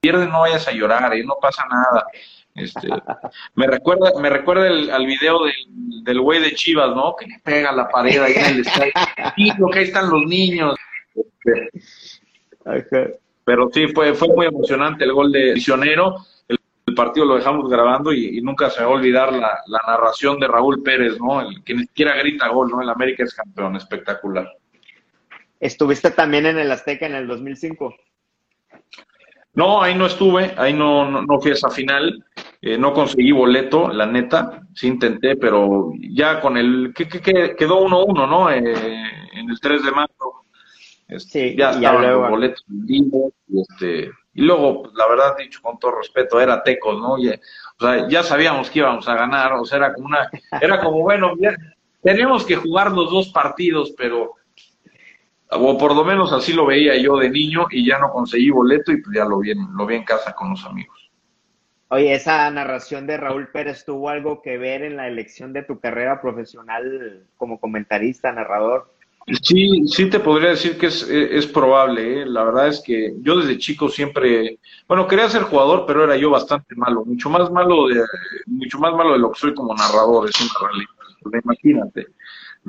pierdes 0.00 0.28
no 0.28 0.40
vayas 0.40 0.66
a 0.68 0.72
llorar, 0.72 1.12
¿eh? 1.12 1.24
no 1.24 1.34
pasa 1.42 1.64
nada. 1.68 2.06
Este, 2.54 2.88
me 3.56 3.66
recuerda, 3.66 4.12
me 4.20 4.30
recuerda 4.30 4.68
el, 4.68 4.90
al 4.90 5.06
video 5.06 5.44
del, 5.44 6.04
del 6.04 6.20
güey 6.20 6.40
de 6.40 6.54
Chivas, 6.54 6.94
¿no? 6.94 7.16
Que 7.16 7.26
le 7.26 7.40
pega 7.42 7.70
a 7.70 7.74
la 7.74 7.88
pared 7.88 8.22
ahí 8.22 8.34
en 8.36 8.44
el 8.44 8.60
estadio. 8.60 8.92
Y 9.36 9.50
que 9.72 9.78
ahí 9.78 9.84
están 9.86 10.08
los 10.08 10.22
niños. 10.24 10.76
Este, 12.64 13.18
pero 13.44 13.68
sí, 13.72 13.88
fue, 13.88 14.14
fue 14.14 14.28
muy 14.28 14.46
emocionante 14.46 15.02
el 15.02 15.12
gol 15.12 15.32
de 15.32 15.54
Misionero 15.54 16.16
el 16.86 16.94
partido 16.94 17.26
lo 17.26 17.36
dejamos 17.36 17.70
grabando 17.70 18.12
y, 18.12 18.40
nunca 18.42 18.70
se 18.70 18.80
va 18.80 18.86
a 18.86 18.94
olvidar 18.94 19.32
la, 19.32 19.60
narración 19.86 20.38
de 20.40 20.48
Raúl 20.48 20.82
Pérez, 20.82 21.18
¿no? 21.18 21.40
El 21.40 21.62
que 21.64 21.74
ni 21.74 21.82
siquiera 21.82 22.16
grita 22.16 22.48
gol, 22.48 22.70
¿no? 22.70 22.82
El 22.82 22.88
América 22.88 23.24
es 23.24 23.34
campeón, 23.34 23.76
espectacular. 23.76 24.48
¿Estuviste 25.60 26.10
también 26.10 26.46
en 26.46 26.58
el 26.58 26.72
Azteca 26.72 27.06
en 27.06 27.14
el 27.14 27.26
2005? 27.28 27.94
No, 29.54 29.82
ahí 29.82 29.94
no 29.94 30.06
estuve, 30.06 30.54
ahí 30.56 30.72
no, 30.72 31.22
no, 31.22 31.40
fui 31.40 31.50
a 31.50 31.54
esa 31.54 31.68
final, 31.68 32.24
eh, 32.62 32.78
no 32.78 32.94
conseguí 32.94 33.32
boleto, 33.32 33.88
la 33.88 34.06
neta, 34.06 34.62
sí 34.74 34.88
intenté, 34.88 35.36
pero 35.36 35.92
ya 36.00 36.40
con 36.40 36.56
el, 36.56 36.92
que, 36.94 37.06
quedó 37.06 37.86
1-1, 37.86 38.28
¿no? 38.28 38.50
Eh, 38.50 38.60
en 39.34 39.50
el 39.50 39.60
3 39.60 39.84
de 39.84 39.90
marzo, 39.90 40.44
este, 41.06 41.50
sí, 41.50 41.56
ya 41.56 41.70
estaban 41.70 42.02
los 42.02 42.30
boletos 42.30 42.64
vendidos, 42.66 43.32
y 43.48 43.60
este, 43.60 44.10
y 44.34 44.42
luego, 44.42 44.82
pues, 44.82 44.94
la 44.94 45.06
verdad, 45.08 45.36
dicho 45.36 45.60
con 45.62 45.78
todo 45.78 45.96
respeto, 45.98 46.40
era 46.40 46.62
Tecos, 46.62 46.98
¿no? 47.00 47.14
o 47.14 47.18
sea, 47.18 48.08
ya 48.08 48.22
sabíamos 48.22 48.70
que 48.70 48.78
íbamos 48.78 49.08
a 49.08 49.14
ganar, 49.14 49.52
o 49.52 49.64
sea, 49.64 49.78
era 49.78 49.94
como 49.94 50.06
una, 50.06 50.30
era 50.60 50.80
como, 50.80 51.00
bueno, 51.00 51.34
ya, 51.38 51.54
teníamos 52.02 52.44
que 52.44 52.56
jugar 52.56 52.92
los 52.92 53.10
dos 53.10 53.28
partidos, 53.28 53.92
pero, 53.96 54.34
o 55.50 55.78
por 55.78 55.94
lo 55.94 56.04
menos 56.04 56.32
así 56.32 56.52
lo 56.52 56.66
veía 56.66 56.96
yo 56.96 57.16
de 57.16 57.30
niño 57.30 57.66
y 57.70 57.86
ya 57.86 57.98
no 57.98 58.10
conseguí 58.10 58.50
boleto 58.50 58.92
y 58.92 59.02
pues 59.02 59.16
ya 59.16 59.24
lo 59.24 59.38
vi 59.38 59.52
lo 59.54 59.86
vi 59.86 59.96
en 59.96 60.04
casa 60.04 60.34
con 60.34 60.50
los 60.50 60.64
amigos. 60.64 61.10
Oye, 61.88 62.14
esa 62.14 62.50
narración 62.50 63.06
de 63.06 63.18
Raúl 63.18 63.48
Pérez 63.48 63.84
tuvo 63.84 64.08
algo 64.08 64.40
que 64.40 64.56
ver 64.56 64.82
en 64.82 64.96
la 64.96 65.08
elección 65.08 65.52
de 65.52 65.62
tu 65.62 65.78
carrera 65.78 66.22
profesional 66.22 67.26
como 67.36 67.60
comentarista, 67.60 68.32
narrador. 68.32 68.91
Sí, 69.42 69.86
sí 69.86 70.10
te 70.10 70.20
podría 70.20 70.50
decir 70.50 70.76
que 70.76 70.86
es, 70.86 71.02
es 71.08 71.46
probable. 71.46 72.22
¿eh? 72.22 72.26
La 72.26 72.44
verdad 72.44 72.68
es 72.68 72.80
que 72.80 73.14
yo 73.20 73.36
desde 73.36 73.58
chico 73.58 73.88
siempre, 73.88 74.58
bueno, 74.88 75.06
quería 75.06 75.28
ser 75.28 75.42
jugador, 75.42 75.84
pero 75.86 76.04
era 76.04 76.16
yo 76.16 76.30
bastante 76.30 76.74
malo, 76.74 77.04
mucho 77.04 77.30
más 77.30 77.50
malo 77.50 77.88
de, 77.88 78.02
mucho 78.46 78.78
más 78.78 78.94
malo 78.94 79.12
de 79.12 79.18
lo 79.18 79.30
que 79.32 79.40
soy 79.40 79.54
como 79.54 79.74
narrador, 79.74 80.28
es 80.28 80.40
una 80.40 80.68
realidad. 80.68 81.42
Imagínate. 81.44 82.08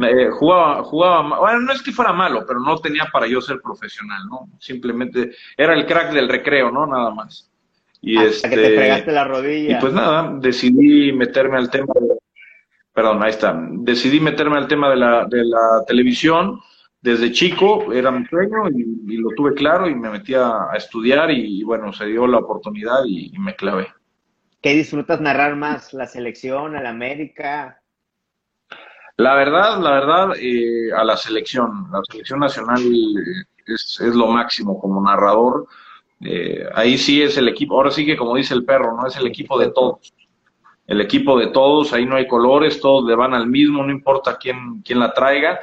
Eh, 0.01 0.29
jugaba, 0.31 0.83
jugaba, 0.83 1.39
bueno, 1.39 1.59
no 1.61 1.71
es 1.71 1.81
que 1.81 1.91
fuera 1.91 2.13
malo, 2.13 2.45
pero 2.47 2.59
no 2.59 2.77
tenía 2.77 3.07
para 3.11 3.27
yo 3.27 3.41
ser 3.41 3.61
profesional, 3.61 4.23
¿no? 4.27 4.49
Simplemente 4.59 5.31
era 5.55 5.73
el 5.73 5.85
crack 5.85 6.13
del 6.13 6.29
recreo, 6.29 6.71
¿no? 6.71 6.85
Nada 6.87 7.11
más. 7.11 7.49
Y 8.01 8.17
Hasta 8.17 8.49
que 8.49 8.55
te 8.55 8.63
este, 8.63 8.75
fregaste 8.75 9.11
la 9.11 9.23
rodilla. 9.23 9.77
Y 9.77 9.81
pues 9.81 9.93
nada, 9.93 10.35
decidí 10.39 11.13
meterme 11.13 11.57
al 11.57 11.69
tema 11.69 11.93
de 11.99 12.17
perdón, 12.93 13.23
ahí 13.23 13.32
está. 13.32 13.60
Decidí 13.60 14.19
meterme 14.19 14.58
al 14.58 14.67
tema 14.67 14.89
de 14.89 14.95
la, 14.95 15.25
de 15.25 15.43
la 15.43 15.84
televisión. 15.88 16.60
Desde 17.01 17.34
chico 17.34 17.91
era 17.91 18.12
mi 18.12 18.25
sueño 18.25 18.69
y, 18.69 19.17
lo 19.17 19.29
tuve 19.36 19.53
claro 19.53 19.89
y 19.89 19.95
me 19.95 20.10
metí 20.10 20.34
a, 20.36 20.69
estudiar 20.75 21.32
y, 21.32 21.62
bueno, 21.63 21.91
se 21.91 22.06
dio 22.06 22.25
la 22.27 22.38
oportunidad 22.38 23.03
y, 23.06 23.38
me 23.39 23.56
clavé. 23.56 23.88
¿Qué 24.62 24.73
disfrutas 24.73 25.19
narrar 25.19 25.58
más? 25.58 25.93
¿La 25.93 26.08
selección, 26.08 26.73
la 26.73 26.89
América? 26.89 27.82
La 29.17 29.36
verdad, 29.36 29.82
la 29.82 29.91
verdad, 29.91 30.29
eh, 30.39 30.91
a 30.95 31.03
la 31.03 31.17
selección. 31.17 31.88
La 31.91 32.01
selección 32.10 32.39
nacional 32.39 32.82
es, 33.67 33.99
es 33.99 34.15
lo 34.15 34.27
máximo 34.27 34.79
como 34.79 35.03
narrador. 35.03 35.67
Eh, 36.21 36.65
ahí 36.73 36.97
sí 36.97 37.21
es 37.21 37.38
el 37.38 37.49
equipo, 37.49 37.75
ahora 37.75 37.91
sí 37.91 38.06
que 38.06 38.15
como 38.15 38.36
dice 38.36 38.53
el 38.53 38.63
perro, 38.63 38.95
¿no? 38.95 39.06
Es 39.08 39.17
el 39.17 39.27
equipo 39.27 39.60
de 39.60 39.71
todos 39.71 40.13
el 40.87 41.01
equipo 41.01 41.39
de 41.39 41.47
todos, 41.47 41.93
ahí 41.93 42.05
no 42.05 42.15
hay 42.15 42.27
colores, 42.27 42.81
todos 42.81 43.05
le 43.05 43.15
van 43.15 43.33
al 43.33 43.47
mismo, 43.47 43.83
no 43.83 43.91
importa 43.91 44.37
quién, 44.37 44.81
quién 44.81 44.99
la 44.99 45.13
traiga. 45.13 45.59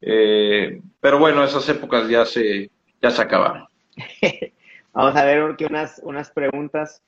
Eh, 0.00 0.80
pero 1.00 1.18
bueno, 1.18 1.44
esas 1.44 1.68
épocas 1.68 2.08
ya 2.08 2.24
se, 2.24 2.70
ya 3.02 3.10
se 3.10 3.22
acabaron. 3.22 3.66
Vamos 4.92 5.16
a 5.16 5.24
ver 5.24 5.56
unas, 5.68 6.00
unas 6.02 6.30
preguntas. 6.30 7.02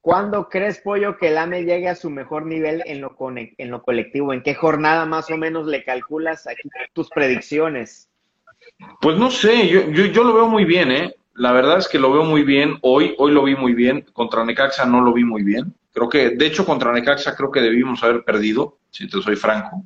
¿Cuándo 0.00 0.48
crees, 0.48 0.78
Pollo, 0.78 1.18
que 1.18 1.28
el 1.28 1.38
AME 1.38 1.64
llegue 1.64 1.88
a 1.88 1.96
su 1.96 2.10
mejor 2.10 2.46
nivel 2.46 2.82
en 2.86 3.00
lo, 3.00 3.16
en 3.34 3.70
lo 3.70 3.82
colectivo? 3.82 4.32
¿En 4.32 4.42
qué 4.42 4.54
jornada 4.54 5.04
más 5.04 5.30
o 5.30 5.36
menos 5.36 5.66
le 5.66 5.82
calculas 5.82 6.46
aquí 6.46 6.68
tus 6.92 7.10
predicciones? 7.10 8.08
Pues 9.00 9.16
no 9.16 9.30
sé, 9.30 9.68
yo, 9.68 9.90
yo, 9.90 10.04
yo 10.06 10.22
lo 10.22 10.34
veo 10.34 10.48
muy 10.48 10.64
bien, 10.64 10.92
¿eh? 10.92 11.14
La 11.34 11.52
verdad 11.52 11.78
es 11.78 11.88
que 11.88 11.98
lo 11.98 12.12
veo 12.12 12.24
muy 12.24 12.44
bien. 12.44 12.78
Hoy, 12.82 13.14
hoy 13.18 13.32
lo 13.32 13.42
vi 13.42 13.56
muy 13.56 13.74
bien. 13.74 14.06
Contra 14.12 14.44
Necaxa 14.44 14.86
no 14.86 15.00
lo 15.00 15.12
vi 15.12 15.24
muy 15.24 15.42
bien. 15.42 15.74
Creo 15.96 16.10
que, 16.10 16.36
de 16.36 16.46
hecho, 16.46 16.66
contra 16.66 16.92
Necaxa 16.92 17.34
creo 17.34 17.50
que 17.50 17.62
debimos 17.62 18.04
haber 18.04 18.22
perdido, 18.22 18.80
si 18.90 19.08
te 19.08 19.22
soy 19.22 19.34
franco. 19.34 19.82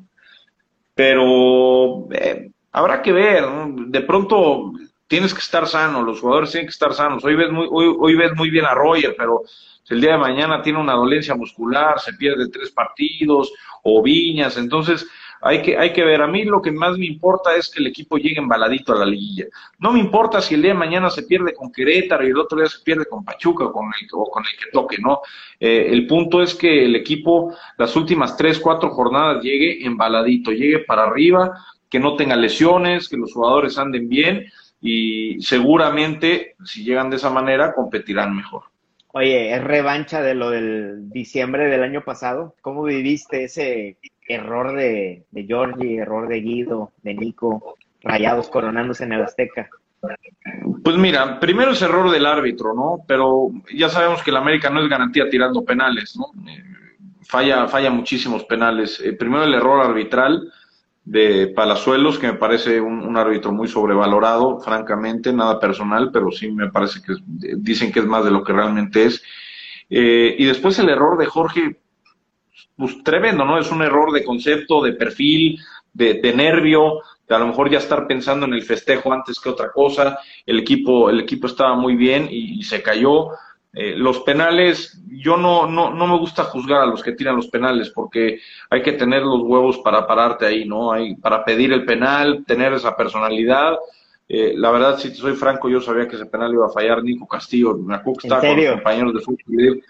Pero 0.92 2.08
eh, 2.10 2.50
habrá 2.72 3.00
que 3.00 3.12
ver, 3.12 3.44
de 3.86 4.00
pronto 4.00 4.72
tienes 5.06 5.32
que 5.32 5.38
estar 5.38 5.68
sano, 5.68 6.02
los 6.02 6.18
jugadores 6.20 6.50
tienen 6.50 6.66
que 6.66 6.72
estar 6.72 6.92
sanos. 6.94 7.24
Hoy 7.24 7.36
ves 7.36 7.52
muy, 7.52 7.68
hoy, 7.70 8.16
ves 8.16 8.32
muy 8.34 8.50
bien 8.50 8.64
a 8.64 8.74
Roger, 8.74 9.14
pero 9.16 9.42
el 9.88 10.00
día 10.00 10.14
de 10.14 10.18
mañana 10.18 10.60
tiene 10.62 10.80
una 10.80 10.94
dolencia 10.94 11.36
muscular, 11.36 12.00
se 12.00 12.14
pierde 12.14 12.48
tres 12.48 12.72
partidos 12.72 13.52
o 13.84 14.02
viñas, 14.02 14.56
entonces 14.56 15.06
hay 15.42 15.62
que, 15.62 15.78
hay 15.78 15.92
que 15.92 16.04
ver, 16.04 16.20
a 16.20 16.26
mí 16.26 16.44
lo 16.44 16.60
que 16.60 16.70
más 16.70 16.98
me 16.98 17.06
importa 17.06 17.54
es 17.56 17.70
que 17.70 17.80
el 17.80 17.86
equipo 17.86 18.18
llegue 18.18 18.38
embaladito 18.38 18.92
a 18.92 18.98
la 18.98 19.06
liguilla. 19.06 19.46
No 19.78 19.92
me 19.92 19.98
importa 19.98 20.40
si 20.40 20.54
el 20.54 20.62
día 20.62 20.72
de 20.72 20.78
mañana 20.78 21.08
se 21.08 21.22
pierde 21.22 21.54
con 21.54 21.72
Querétaro 21.72 22.26
y 22.26 22.30
el 22.30 22.38
otro 22.38 22.58
día 22.58 22.68
se 22.68 22.82
pierde 22.84 23.06
con 23.06 23.24
Pachuca 23.24 23.64
o 23.64 23.72
con 23.72 23.86
el, 23.86 24.56
que 24.58 24.70
toque, 24.72 24.98
¿no? 24.98 25.20
Eh, 25.58 25.88
el 25.90 26.06
punto 26.06 26.42
es 26.42 26.54
que 26.54 26.84
el 26.84 26.94
equipo 26.94 27.54
las 27.78 27.96
últimas 27.96 28.36
tres, 28.36 28.58
cuatro 28.58 28.90
jornadas 28.90 29.42
llegue 29.42 29.84
embaladito, 29.84 30.52
llegue 30.52 30.80
para 30.80 31.04
arriba, 31.04 31.52
que 31.88 31.98
no 31.98 32.16
tenga 32.16 32.36
lesiones, 32.36 33.08
que 33.08 33.16
los 33.16 33.32
jugadores 33.32 33.78
anden 33.78 34.08
bien 34.08 34.44
y 34.80 35.40
seguramente 35.40 36.54
si 36.64 36.84
llegan 36.84 37.10
de 37.10 37.16
esa 37.16 37.30
manera 37.30 37.72
competirán 37.74 38.36
mejor. 38.36 38.64
Oye, 39.12 39.52
es 39.52 39.64
revancha 39.64 40.22
de 40.22 40.34
lo 40.34 40.50
del 40.50 41.10
diciembre 41.10 41.68
del 41.68 41.82
año 41.82 42.04
pasado. 42.04 42.54
¿Cómo 42.60 42.84
viviste 42.84 43.44
ese 43.44 43.96
error 44.30 44.74
de, 44.74 45.24
de 45.30 45.46
Giorgi, 45.46 45.98
error 45.98 46.28
de 46.28 46.40
Guido, 46.40 46.92
de 47.02 47.14
Nico, 47.14 47.76
rayados 48.02 48.48
coronándose 48.48 49.04
en 49.04 49.12
el 49.12 49.22
Azteca? 49.22 49.68
Pues 50.82 50.96
mira, 50.96 51.38
primero 51.40 51.72
es 51.72 51.82
error 51.82 52.10
del 52.10 52.26
árbitro, 52.26 52.72
¿no? 52.74 53.04
Pero 53.06 53.50
ya 53.74 53.88
sabemos 53.88 54.22
que 54.22 54.30
el 54.30 54.36
América 54.36 54.70
no 54.70 54.82
es 54.82 54.88
garantía 54.88 55.28
tirando 55.28 55.64
penales, 55.64 56.16
¿no? 56.16 56.32
Eh, 56.50 56.62
falla, 57.22 57.68
falla 57.68 57.90
muchísimos 57.90 58.44
penales. 58.44 59.00
Eh, 59.04 59.12
primero 59.12 59.44
el 59.44 59.54
error 59.54 59.84
arbitral 59.84 60.50
de 61.04 61.48
Palazuelos, 61.48 62.18
que 62.18 62.28
me 62.28 62.34
parece 62.34 62.80
un, 62.80 63.16
árbitro 63.16 63.52
muy 63.52 63.68
sobrevalorado, 63.68 64.60
francamente, 64.60 65.32
nada 65.32 65.58
personal, 65.58 66.10
pero 66.12 66.30
sí 66.30 66.50
me 66.50 66.70
parece 66.70 67.00
que 67.02 67.14
dicen 67.56 67.90
que 67.90 68.00
es 68.00 68.06
más 68.06 68.24
de 68.24 68.30
lo 68.30 68.44
que 68.44 68.52
realmente 68.52 69.04
es. 69.04 69.22
Eh, 69.88 70.36
y 70.38 70.44
después 70.44 70.78
el 70.78 70.88
error 70.88 71.18
de 71.18 71.26
Jorge, 71.26 71.79
pues 72.80 73.02
tremendo, 73.04 73.44
¿no? 73.44 73.58
Es 73.58 73.70
un 73.70 73.82
error 73.82 74.12
de 74.12 74.24
concepto, 74.24 74.82
de 74.82 74.94
perfil, 74.94 75.60
de, 75.92 76.32
nervio, 76.34 77.00
de 77.28 77.34
a 77.34 77.38
lo 77.38 77.46
mejor 77.46 77.70
ya 77.70 77.78
estar 77.78 78.06
pensando 78.06 78.46
en 78.46 78.54
el 78.54 78.62
festejo 78.62 79.12
antes 79.12 79.38
que 79.38 79.50
otra 79.50 79.70
cosa. 79.70 80.18
El 80.44 80.58
equipo, 80.58 81.10
el 81.10 81.20
equipo 81.20 81.46
estaba 81.46 81.76
muy 81.76 81.94
bien 81.94 82.28
y 82.30 82.62
se 82.64 82.82
cayó. 82.82 83.30
Eh, 83.72 83.94
los 83.96 84.20
penales, 84.20 85.00
yo 85.06 85.36
no, 85.36 85.66
no, 85.68 85.92
no 85.92 86.06
me 86.08 86.18
gusta 86.18 86.42
juzgar 86.44 86.80
a 86.82 86.86
los 86.86 87.04
que 87.04 87.12
tiran 87.12 87.36
los 87.36 87.46
penales 87.46 87.90
porque 87.90 88.40
hay 88.68 88.82
que 88.82 88.92
tener 88.92 89.22
los 89.22 89.42
huevos 89.42 89.78
para 89.78 90.08
pararte 90.08 90.44
ahí, 90.44 90.64
¿no? 90.66 90.92
Hay, 90.92 91.14
para 91.14 91.44
pedir 91.44 91.72
el 91.72 91.84
penal, 91.84 92.44
tener 92.44 92.72
esa 92.72 92.96
personalidad. 92.96 93.76
Eh, 94.28 94.54
la 94.56 94.72
verdad, 94.72 94.98
si 94.98 95.10
te 95.10 95.16
soy 95.16 95.34
franco, 95.34 95.68
yo 95.68 95.80
sabía 95.80 96.08
que 96.08 96.16
ese 96.16 96.26
penal 96.26 96.52
iba 96.52 96.66
a 96.66 96.70
fallar 96.70 97.02
Nico 97.02 97.28
Castillo. 97.28 97.76
Me 97.76 97.94
acuerdo 97.94 98.20
que 98.20 98.26
estaba 98.26 98.40
con 98.40 98.56
los 98.56 98.74
compañeros 98.74 99.14
de 99.14 99.20
fútbol. 99.20 99.82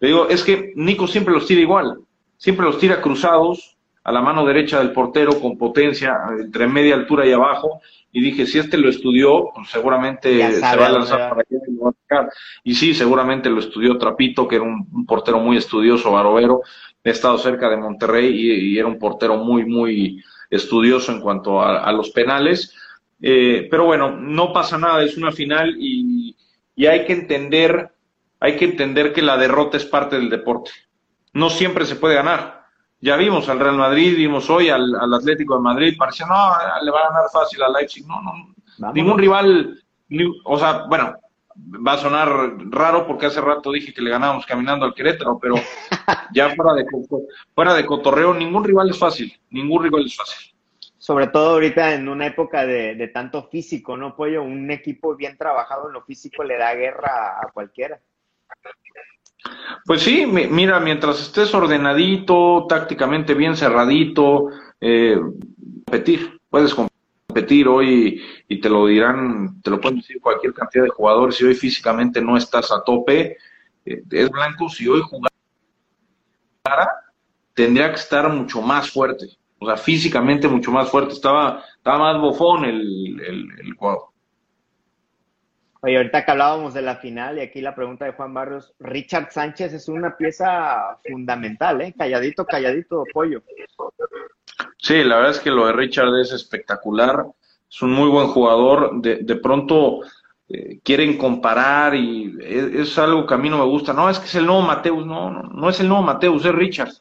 Le 0.00 0.08
digo, 0.08 0.28
es 0.28 0.42
que 0.42 0.72
Nico 0.74 1.06
siempre 1.06 1.32
los 1.32 1.46
tira 1.46 1.60
igual, 1.60 1.96
siempre 2.38 2.64
los 2.64 2.78
tira 2.78 3.02
cruzados 3.02 3.76
a 4.04 4.12
la 4.12 4.22
mano 4.22 4.46
derecha 4.46 4.78
del 4.78 4.92
portero 4.92 5.38
con 5.38 5.58
potencia, 5.58 6.16
entre 6.38 6.66
media 6.66 6.94
altura 6.94 7.26
y 7.26 7.32
abajo, 7.32 7.82
y 8.10 8.22
dije, 8.22 8.46
si 8.46 8.58
este 8.58 8.78
lo 8.78 8.88
estudió, 8.88 9.50
pues 9.54 9.68
seguramente 9.68 10.50
se 10.50 10.60
va 10.60 10.86
a 10.86 10.92
lanzar 10.92 11.28
para 11.28 11.42
allá 11.42 11.62
y 11.66 11.72
lo 11.72 11.84
va 11.84 11.90
a 11.90 11.92
sacar. 11.92 12.32
Y 12.64 12.74
sí, 12.74 12.94
seguramente 12.94 13.50
lo 13.50 13.58
estudió 13.58 13.98
Trapito, 13.98 14.48
que 14.48 14.56
era 14.56 14.64
un, 14.64 15.04
portero 15.04 15.38
muy 15.40 15.58
estudioso, 15.58 16.12
barovero, 16.12 16.62
he 17.04 17.10
estado 17.10 17.36
cerca 17.36 17.68
de 17.68 17.76
Monterrey 17.76 18.30
y, 18.34 18.78
era 18.78 18.88
un 18.88 18.98
portero 18.98 19.36
muy, 19.36 19.66
muy 19.66 20.24
estudioso 20.48 21.12
en 21.12 21.20
cuanto 21.20 21.60
a, 21.60 21.92
los 21.92 22.08
penales. 22.10 22.74
Eh, 23.20 23.68
pero 23.70 23.84
bueno, 23.84 24.16
no 24.16 24.54
pasa 24.54 24.78
nada, 24.78 25.02
es 25.02 25.18
una 25.18 25.32
final 25.32 25.76
y, 25.78 26.34
y 26.74 26.86
hay 26.86 27.04
que 27.04 27.12
entender, 27.12 27.90
hay 28.40 28.56
que 28.56 28.64
entender 28.64 29.12
que 29.12 29.20
la 29.20 29.36
derrota 29.36 29.76
es 29.76 29.84
parte 29.84 30.16
del 30.16 30.30
deporte. 30.30 30.70
No 31.32 31.50
siempre 31.50 31.86
se 31.86 31.96
puede 31.96 32.14
ganar 32.14 32.58
ya 33.00 33.16
vimos 33.16 33.48
al 33.48 33.60
Real 33.60 33.76
Madrid, 33.76 34.16
vimos 34.16 34.50
hoy 34.50 34.68
al, 34.70 34.94
Atlético 35.14 35.56
de 35.56 35.62
Madrid, 35.62 35.94
parecía, 35.96 36.26
no, 36.26 36.34
le 36.82 36.90
va 36.90 37.00
a 37.00 37.08
ganar 37.10 37.30
fácil 37.32 37.62
al 37.62 37.72
Leipzig. 37.72 38.06
No, 38.06 38.20
no, 38.20 38.92
ningún 38.92 39.18
rival, 39.18 39.80
o 40.44 40.58
sea, 40.58 40.84
bueno, 40.88 41.16
va 41.86 41.92
a 41.92 41.98
sonar 41.98 42.28
raro 42.70 43.06
porque 43.06 43.26
hace 43.26 43.40
rato 43.40 43.72
dije 43.72 43.92
que 43.92 44.02
le 44.02 44.10
ganábamos 44.10 44.46
caminando 44.46 44.84
al 44.84 44.94
Querétaro, 44.94 45.38
pero 45.40 45.54
ya 46.34 46.54
fuera 46.56 46.74
de, 46.74 46.86
fuera 47.54 47.74
de 47.74 47.86
cotorreo, 47.86 48.34
ningún 48.34 48.64
rival 48.64 48.90
es 48.90 48.98
fácil, 48.98 49.32
ningún 49.50 49.84
rival 49.84 50.06
es 50.06 50.16
fácil. 50.16 50.52
Sobre 50.98 51.28
todo 51.28 51.50
ahorita 51.50 51.94
en 51.94 52.08
una 52.08 52.26
época 52.26 52.66
de, 52.66 52.96
de 52.96 53.08
tanto 53.08 53.44
físico, 53.44 53.96
¿no, 53.96 54.16
Pollo? 54.16 54.42
Un 54.42 54.70
equipo 54.70 55.14
bien 55.14 55.38
trabajado 55.38 55.86
en 55.86 55.94
lo 55.94 56.02
físico 56.02 56.42
le 56.42 56.58
da 56.58 56.74
guerra 56.74 57.38
a 57.40 57.50
cualquiera. 57.52 58.00
Pues 59.84 60.02
sí, 60.02 60.26
mira, 60.26 60.80
mientras 60.80 61.20
estés 61.20 61.54
ordenadito, 61.54 62.66
tácticamente 62.68 63.34
bien 63.34 63.56
cerradito, 63.56 64.48
eh, 64.80 65.18
competir, 65.84 66.38
puedes 66.50 66.74
competir 66.74 67.68
hoy 67.68 68.22
y 68.48 68.60
te 68.60 68.68
lo 68.68 68.86
dirán, 68.86 69.60
te 69.62 69.70
lo 69.70 69.80
pueden 69.80 69.98
decir 69.98 70.20
cualquier 70.20 70.52
cantidad 70.52 70.84
de 70.84 70.90
jugadores, 70.90 71.36
si 71.36 71.44
hoy 71.44 71.54
físicamente 71.54 72.20
no 72.20 72.36
estás 72.36 72.70
a 72.70 72.82
tope, 72.84 73.38
eh, 73.86 74.02
es 74.10 74.30
blanco, 74.30 74.68
si 74.68 74.86
hoy 74.86 75.00
jugara, 75.00 75.32
tendría 77.54 77.88
que 77.88 77.96
estar 77.96 78.30
mucho 78.30 78.60
más 78.60 78.90
fuerte, 78.90 79.26
o 79.58 79.66
sea, 79.66 79.76
físicamente 79.76 80.46
mucho 80.48 80.70
más 80.70 80.90
fuerte, 80.90 81.14
estaba, 81.14 81.64
estaba 81.76 82.12
más 82.12 82.20
bofón 82.20 82.64
el, 82.64 83.20
el. 83.20 83.48
Oye, 85.80 85.96
ahorita 85.96 86.24
que 86.24 86.30
hablábamos 86.32 86.74
de 86.74 86.82
la 86.82 86.96
final 86.96 87.38
y 87.38 87.40
aquí 87.40 87.60
la 87.60 87.74
pregunta 87.74 88.04
de 88.04 88.12
Juan 88.12 88.34
Barrios, 88.34 88.74
Richard 88.80 89.30
Sánchez 89.30 89.72
es 89.72 89.88
una 89.88 90.16
pieza 90.16 90.98
fundamental, 91.08 91.80
¿eh? 91.82 91.94
Calladito, 91.96 92.44
calladito, 92.44 93.04
pollo. 93.12 93.42
Sí, 94.76 95.04
la 95.04 95.16
verdad 95.16 95.32
es 95.32 95.40
que 95.40 95.50
lo 95.50 95.66
de 95.66 95.72
Richard 95.72 96.18
es 96.20 96.32
espectacular, 96.32 97.26
es 97.70 97.82
un 97.82 97.92
muy 97.92 98.08
buen 98.08 98.26
jugador, 98.28 99.00
de, 99.00 99.16
de 99.22 99.36
pronto 99.36 100.00
eh, 100.48 100.80
quieren 100.82 101.16
comparar 101.16 101.94
y 101.94 102.36
es, 102.40 102.98
algo 102.98 103.24
que 103.24 103.34
a 103.34 103.38
mí 103.38 103.48
no 103.48 103.58
me 103.58 103.64
gusta, 103.64 103.92
no, 103.92 104.10
es 104.10 104.18
que 104.18 104.26
es 104.26 104.34
el 104.34 104.46
nuevo 104.46 104.62
Mateus, 104.62 105.06
no, 105.06 105.30
no, 105.30 105.42
no 105.42 105.68
es 105.68 105.78
el 105.78 105.88
nuevo 105.88 106.02
Mateus, 106.02 106.44
es 106.44 106.54
Richard. 106.54 106.92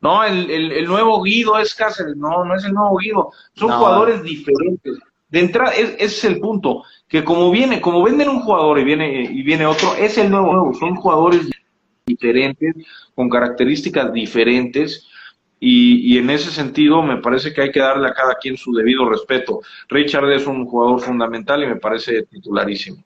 No, 0.00 0.24
el, 0.24 0.50
el, 0.50 0.86
nuevo 0.86 1.22
Guido 1.22 1.58
es 1.58 1.74
Cáceres, 1.74 2.16
no, 2.16 2.44
no 2.44 2.54
es 2.54 2.64
el 2.64 2.72
nuevo 2.72 2.96
Guido, 2.96 3.32
son 3.52 3.70
jugadores 3.70 4.22
diferentes 4.22 4.98
de 5.30 5.40
entrada, 5.40 5.72
ese 5.72 6.04
es 6.04 6.24
el 6.24 6.40
punto, 6.40 6.84
que 7.08 7.24
como 7.24 7.50
viene, 7.50 7.80
como 7.80 8.02
venden 8.02 8.28
un 8.28 8.40
jugador 8.40 8.78
y 8.78 8.84
viene, 8.84 9.22
y 9.22 9.42
viene 9.42 9.66
otro, 9.66 9.94
es 9.96 10.18
el 10.18 10.30
nuevo 10.30 10.52
nuevo, 10.52 10.74
son 10.74 10.96
jugadores 10.96 11.48
diferentes, 12.04 12.74
con 13.14 13.28
características 13.28 14.12
diferentes, 14.12 15.06
y, 15.62 16.14
y, 16.14 16.18
en 16.18 16.30
ese 16.30 16.50
sentido 16.50 17.02
me 17.02 17.18
parece 17.18 17.52
que 17.52 17.60
hay 17.60 17.70
que 17.70 17.80
darle 17.80 18.08
a 18.08 18.14
cada 18.14 18.36
quien 18.36 18.56
su 18.56 18.72
debido 18.72 19.06
respeto. 19.06 19.60
Richard 19.90 20.32
es 20.32 20.46
un 20.46 20.64
jugador 20.64 21.00
fundamental 21.00 21.62
y 21.62 21.66
me 21.66 21.76
parece 21.76 22.22
titularísimo. 22.22 23.04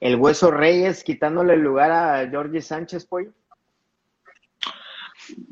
¿El 0.00 0.16
Hueso 0.16 0.50
Reyes 0.50 1.04
quitándole 1.04 1.54
el 1.54 1.60
lugar 1.60 1.92
a 1.92 2.28
Jorge 2.28 2.60
Sánchez, 2.60 3.06
Pollo? 3.06 3.30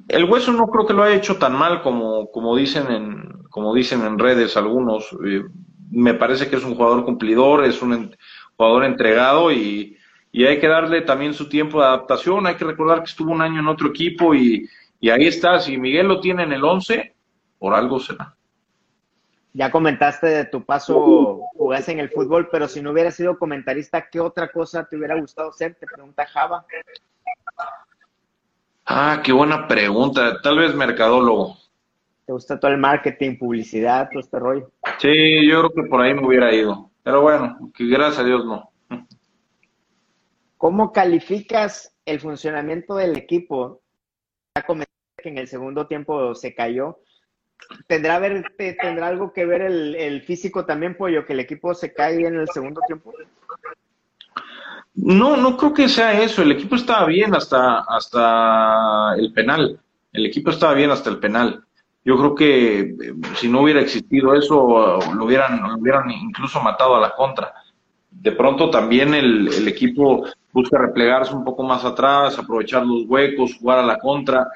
El 0.08 0.24
Hueso 0.24 0.52
no 0.52 0.68
creo 0.68 0.86
que 0.86 0.94
lo 0.94 1.02
haya 1.02 1.16
hecho 1.16 1.36
tan 1.36 1.54
mal 1.54 1.82
como, 1.82 2.30
como 2.30 2.56
dicen 2.56 2.90
en, 2.90 3.42
como 3.50 3.74
dicen 3.74 4.02
en 4.04 4.18
redes 4.18 4.56
algunos, 4.56 5.16
eh, 5.24 5.42
me 5.90 6.14
parece 6.14 6.48
que 6.48 6.56
es 6.56 6.64
un 6.64 6.74
jugador 6.74 7.04
cumplidor, 7.04 7.64
es 7.64 7.80
un 7.80 8.14
jugador 8.56 8.84
entregado 8.84 9.52
y, 9.52 9.96
hay 10.34 10.60
que 10.60 10.68
darle 10.68 11.00
también 11.00 11.32
su 11.32 11.48
tiempo 11.48 11.80
de 11.80 11.86
adaptación. 11.86 12.46
Hay 12.46 12.56
que 12.56 12.66
recordar 12.66 12.98
que 12.98 13.08
estuvo 13.08 13.32
un 13.32 13.40
año 13.40 13.60
en 13.60 13.68
otro 13.68 13.88
equipo 13.88 14.34
y, 14.34 14.68
ahí 15.10 15.26
está. 15.26 15.58
Si 15.58 15.78
Miguel 15.78 16.08
lo 16.08 16.20
tiene 16.20 16.42
en 16.42 16.52
el 16.52 16.62
11, 16.62 17.14
por 17.58 17.72
algo 17.72 17.98
será. 17.98 18.36
Ya 19.54 19.70
comentaste 19.70 20.26
de 20.26 20.44
tu 20.44 20.62
paso, 20.62 21.40
jugaste 21.56 21.92
en 21.92 22.00
el 22.00 22.10
fútbol, 22.10 22.50
pero 22.52 22.68
si 22.68 22.82
no 22.82 22.90
hubieras 22.90 23.14
sido 23.14 23.38
comentarista, 23.38 24.10
¿qué 24.10 24.20
otra 24.20 24.52
cosa 24.52 24.86
te 24.86 24.98
hubiera 24.98 25.18
gustado 25.18 25.50
ser? 25.52 25.74
Te 25.76 25.86
pregunta 25.86 26.26
Java. 26.26 26.66
Ah, 28.86 29.20
qué 29.24 29.32
buena 29.32 29.66
pregunta. 29.66 30.40
Tal 30.40 30.58
vez 30.58 30.74
mercadólogo. 30.74 31.56
¿Te 32.24 32.32
gusta 32.32 32.58
todo 32.58 32.70
el 32.70 32.78
marketing, 32.78 33.36
publicidad, 33.36 34.08
todo 34.10 34.20
este 34.20 34.38
rollo? 34.38 34.70
Sí, 34.98 35.46
yo 35.48 35.60
creo 35.60 35.70
que 35.70 35.90
por 35.90 36.00
ahí 36.00 36.14
me 36.14 36.24
hubiera 36.24 36.54
ido. 36.54 36.90
Pero 37.02 37.20
bueno, 37.20 37.58
que 37.74 37.86
gracias 37.86 38.20
a 38.20 38.24
Dios 38.24 38.44
no. 38.44 38.70
¿Cómo 40.56 40.92
calificas 40.92 41.94
el 42.04 42.20
funcionamiento 42.20 42.94
del 42.94 43.16
equipo? 43.16 43.82
Ya 44.54 44.62
comenté 44.62 44.90
que 45.22 45.28
en 45.28 45.38
el 45.38 45.48
segundo 45.48 45.86
tiempo 45.88 46.34
se 46.34 46.54
cayó. 46.54 47.00
¿Tendrá, 47.88 48.18
ver, 48.20 48.44
¿Tendrá 48.56 49.08
algo 49.08 49.32
que 49.32 49.46
ver 49.46 49.62
el, 49.62 49.96
el 49.96 50.22
físico 50.22 50.64
también, 50.64 50.96
Pollo, 50.96 51.24
que 51.26 51.32
el 51.32 51.40
equipo 51.40 51.74
se 51.74 51.92
cae 51.92 52.26
en 52.26 52.36
el 52.36 52.48
segundo 52.48 52.80
tiempo? 52.86 53.12
No, 54.96 55.36
no 55.36 55.56
creo 55.56 55.74
que 55.74 55.88
sea 55.88 56.20
eso. 56.22 56.42
El 56.42 56.52
equipo 56.52 56.74
estaba 56.74 57.06
bien 57.06 57.34
hasta, 57.34 57.80
hasta 57.80 59.14
el 59.16 59.32
penal. 59.32 59.78
El 60.12 60.26
equipo 60.26 60.50
estaba 60.50 60.74
bien 60.74 60.90
hasta 60.90 61.10
el 61.10 61.18
penal. 61.18 61.62
Yo 62.04 62.16
creo 62.16 62.34
que 62.34 62.80
eh, 62.80 62.94
si 63.34 63.48
no 63.48 63.60
hubiera 63.62 63.80
existido 63.80 64.34
eso, 64.34 64.98
lo 65.14 65.24
hubieran, 65.24 65.60
hubieran 65.78 66.10
incluso 66.10 66.62
matado 66.62 66.96
a 66.96 67.00
la 67.00 67.14
contra. 67.14 67.52
De 68.10 68.32
pronto 68.32 68.70
también 68.70 69.12
el, 69.12 69.68
equipo 69.68 70.24
busca 70.52 70.78
replegarse 70.78 71.34
un 71.34 71.44
poco 71.44 71.62
más 71.62 71.84
atrás, 71.84 72.38
aprovechar 72.38 72.86
los 72.86 73.04
huecos, 73.06 73.56
jugar 73.60 73.80
a 73.80 73.86
la 73.86 73.98
contra. 73.98 74.46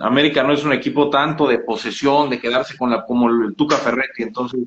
América 0.00 0.42
no 0.42 0.52
es 0.52 0.64
un 0.64 0.72
equipo 0.74 1.08
tanto 1.08 1.46
de 1.46 1.60
posesión, 1.60 2.28
de 2.28 2.38
quedarse 2.38 2.76
con 2.76 2.90
la 2.90 3.06
como 3.06 3.30
el 3.30 3.54
Tuca 3.54 3.76
Ferretti, 3.76 4.24
entonces 4.24 4.60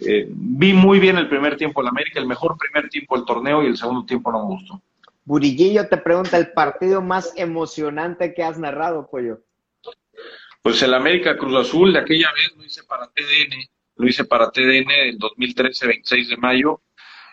eh, 0.00 0.26
vi 0.28 0.72
muy 0.72 1.00
bien 1.00 1.18
el 1.18 1.28
primer 1.28 1.56
tiempo 1.56 1.80
el 1.80 1.88
América, 1.88 2.20
el 2.20 2.26
mejor 2.26 2.56
primer 2.56 2.88
tiempo 2.88 3.16
del 3.16 3.24
torneo 3.24 3.62
y 3.62 3.66
el 3.66 3.76
segundo 3.76 4.04
tiempo 4.04 4.30
no 4.30 4.40
me 4.40 4.54
gustó. 4.54 4.80
Burillillo 5.24 5.88
te 5.88 5.98
pregunta 5.98 6.36
el 6.38 6.52
partido 6.52 7.02
más 7.02 7.32
emocionante 7.36 8.32
que 8.32 8.42
has 8.42 8.58
narrado, 8.58 9.08
Pollo. 9.10 9.40
Pues 10.62 10.82
el 10.82 10.94
América 10.94 11.36
Cruz 11.36 11.54
Azul 11.66 11.92
de 11.92 11.98
aquella 11.98 12.28
vez 12.32 12.54
lo 12.56 12.64
hice 12.64 12.82
para 12.84 13.06
TDN, 13.08 13.68
lo 13.96 14.08
hice 14.08 14.24
para 14.24 14.50
TDN 14.50 14.90
el 14.90 15.18
2013, 15.18 15.86
26 15.86 16.28
de 16.30 16.36
mayo. 16.36 16.80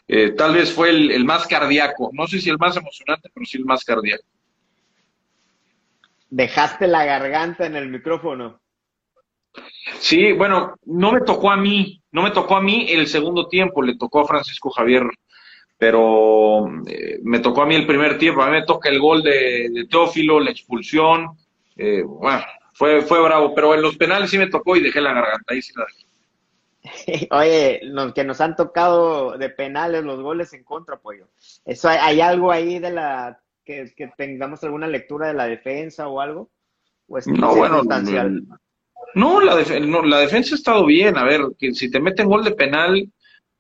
Eh, 0.08 0.32
tal 0.32 0.54
vez 0.54 0.72
fue 0.72 0.90
el, 0.90 1.12
el 1.12 1.24
más 1.26 1.48
cardíaco, 1.48 2.10
no 2.14 2.28
sé 2.28 2.40
si 2.40 2.50
el 2.50 2.58
más 2.58 2.76
emocionante, 2.78 3.30
pero 3.34 3.46
sí 3.46 3.58
el 3.58 3.66
más 3.66 3.84
cardíaco. 3.84 4.26
Dejaste 6.30 6.88
la 6.88 7.06
garganta 7.06 7.66
en 7.66 7.76
el 7.76 7.90
micrófono. 7.90 8.60
Sí, 10.00 10.34
bueno, 10.34 10.76
no 10.86 11.12
me 11.12 11.22
tocó 11.22 11.52
a 11.52 11.58
mí, 11.58 12.02
no 12.12 12.24
me 12.24 12.32
tocó 12.32 12.56
a 12.58 12.62
mí 12.62 12.88
el 12.90 13.08
segundo 13.08 13.48
tiempo, 13.48 13.82
le 13.82 13.98
tocó 13.98 14.22
a 14.22 14.28
Francisco 14.28 14.70
Javier, 14.70 15.04
pero 15.78 16.68
eh, 16.88 17.20
me 17.24 17.40
tocó 17.40 17.62
a 17.62 17.66
mí 17.66 17.76
el 17.76 17.88
primer 17.88 18.18
tiempo, 18.18 18.42
a 18.42 18.48
mí 18.48 18.54
me 18.54 18.66
toca 18.66 18.90
el 18.90 19.00
gol 19.00 19.24
de, 19.24 19.86
Teófilo, 19.90 20.40
la 20.40 20.52
expulsión, 20.52 21.38
eh, 21.76 22.04
bueno, 22.04 22.44
fue, 22.74 23.02
fue 23.02 23.22
bravo, 23.22 23.54
pero 23.54 23.74
en 23.74 23.82
los 23.82 23.98
penales 23.98 24.30
sí 24.30 24.38
me 24.38 24.48
tocó 24.48 24.76
y 24.76 24.82
dejé 24.82 25.02
la 25.02 25.14
garganta, 25.14 25.54
ahí 25.54 25.62
sí 25.62 25.74
la 25.76 25.86
dejé. 25.86 26.06
Oye, 27.32 27.80
los 27.84 28.14
que 28.14 28.24
nos 28.24 28.42
han 28.42 28.56
tocado 28.56 29.38
de 29.38 29.50
penales 29.50 30.04
los 30.04 30.22
goles 30.22 30.54
en 30.54 30.64
contra, 30.64 30.98
pollo. 30.98 31.28
Eso 31.64 31.90
hay, 31.90 32.22
algo 32.22 32.52
ahí 32.52 32.80
de 32.80 32.92
la 32.92 33.42
que, 33.64 33.94
tengamos 34.18 34.64
alguna 34.64 34.88
lectura 34.88 35.28
de 35.28 35.34
la 35.34 35.48
defensa 35.48 36.08
o 36.08 36.22
algo. 36.22 36.50
¿O 37.08 37.18
es 37.18 37.28
no, 37.28 37.56
bueno, 37.56 37.84
no, 39.16 39.40
la, 39.42 39.62
no, 39.80 40.04
la 40.04 40.20
defensa 40.20 40.54
ha 40.54 40.58
estado 40.58 40.86
bien. 40.86 41.18
A 41.18 41.24
ver, 41.24 41.42
que 41.58 41.74
si 41.74 41.90
te 41.90 42.00
meten 42.00 42.28
gol 42.28 42.44
de 42.44 42.52
penal, 42.52 43.10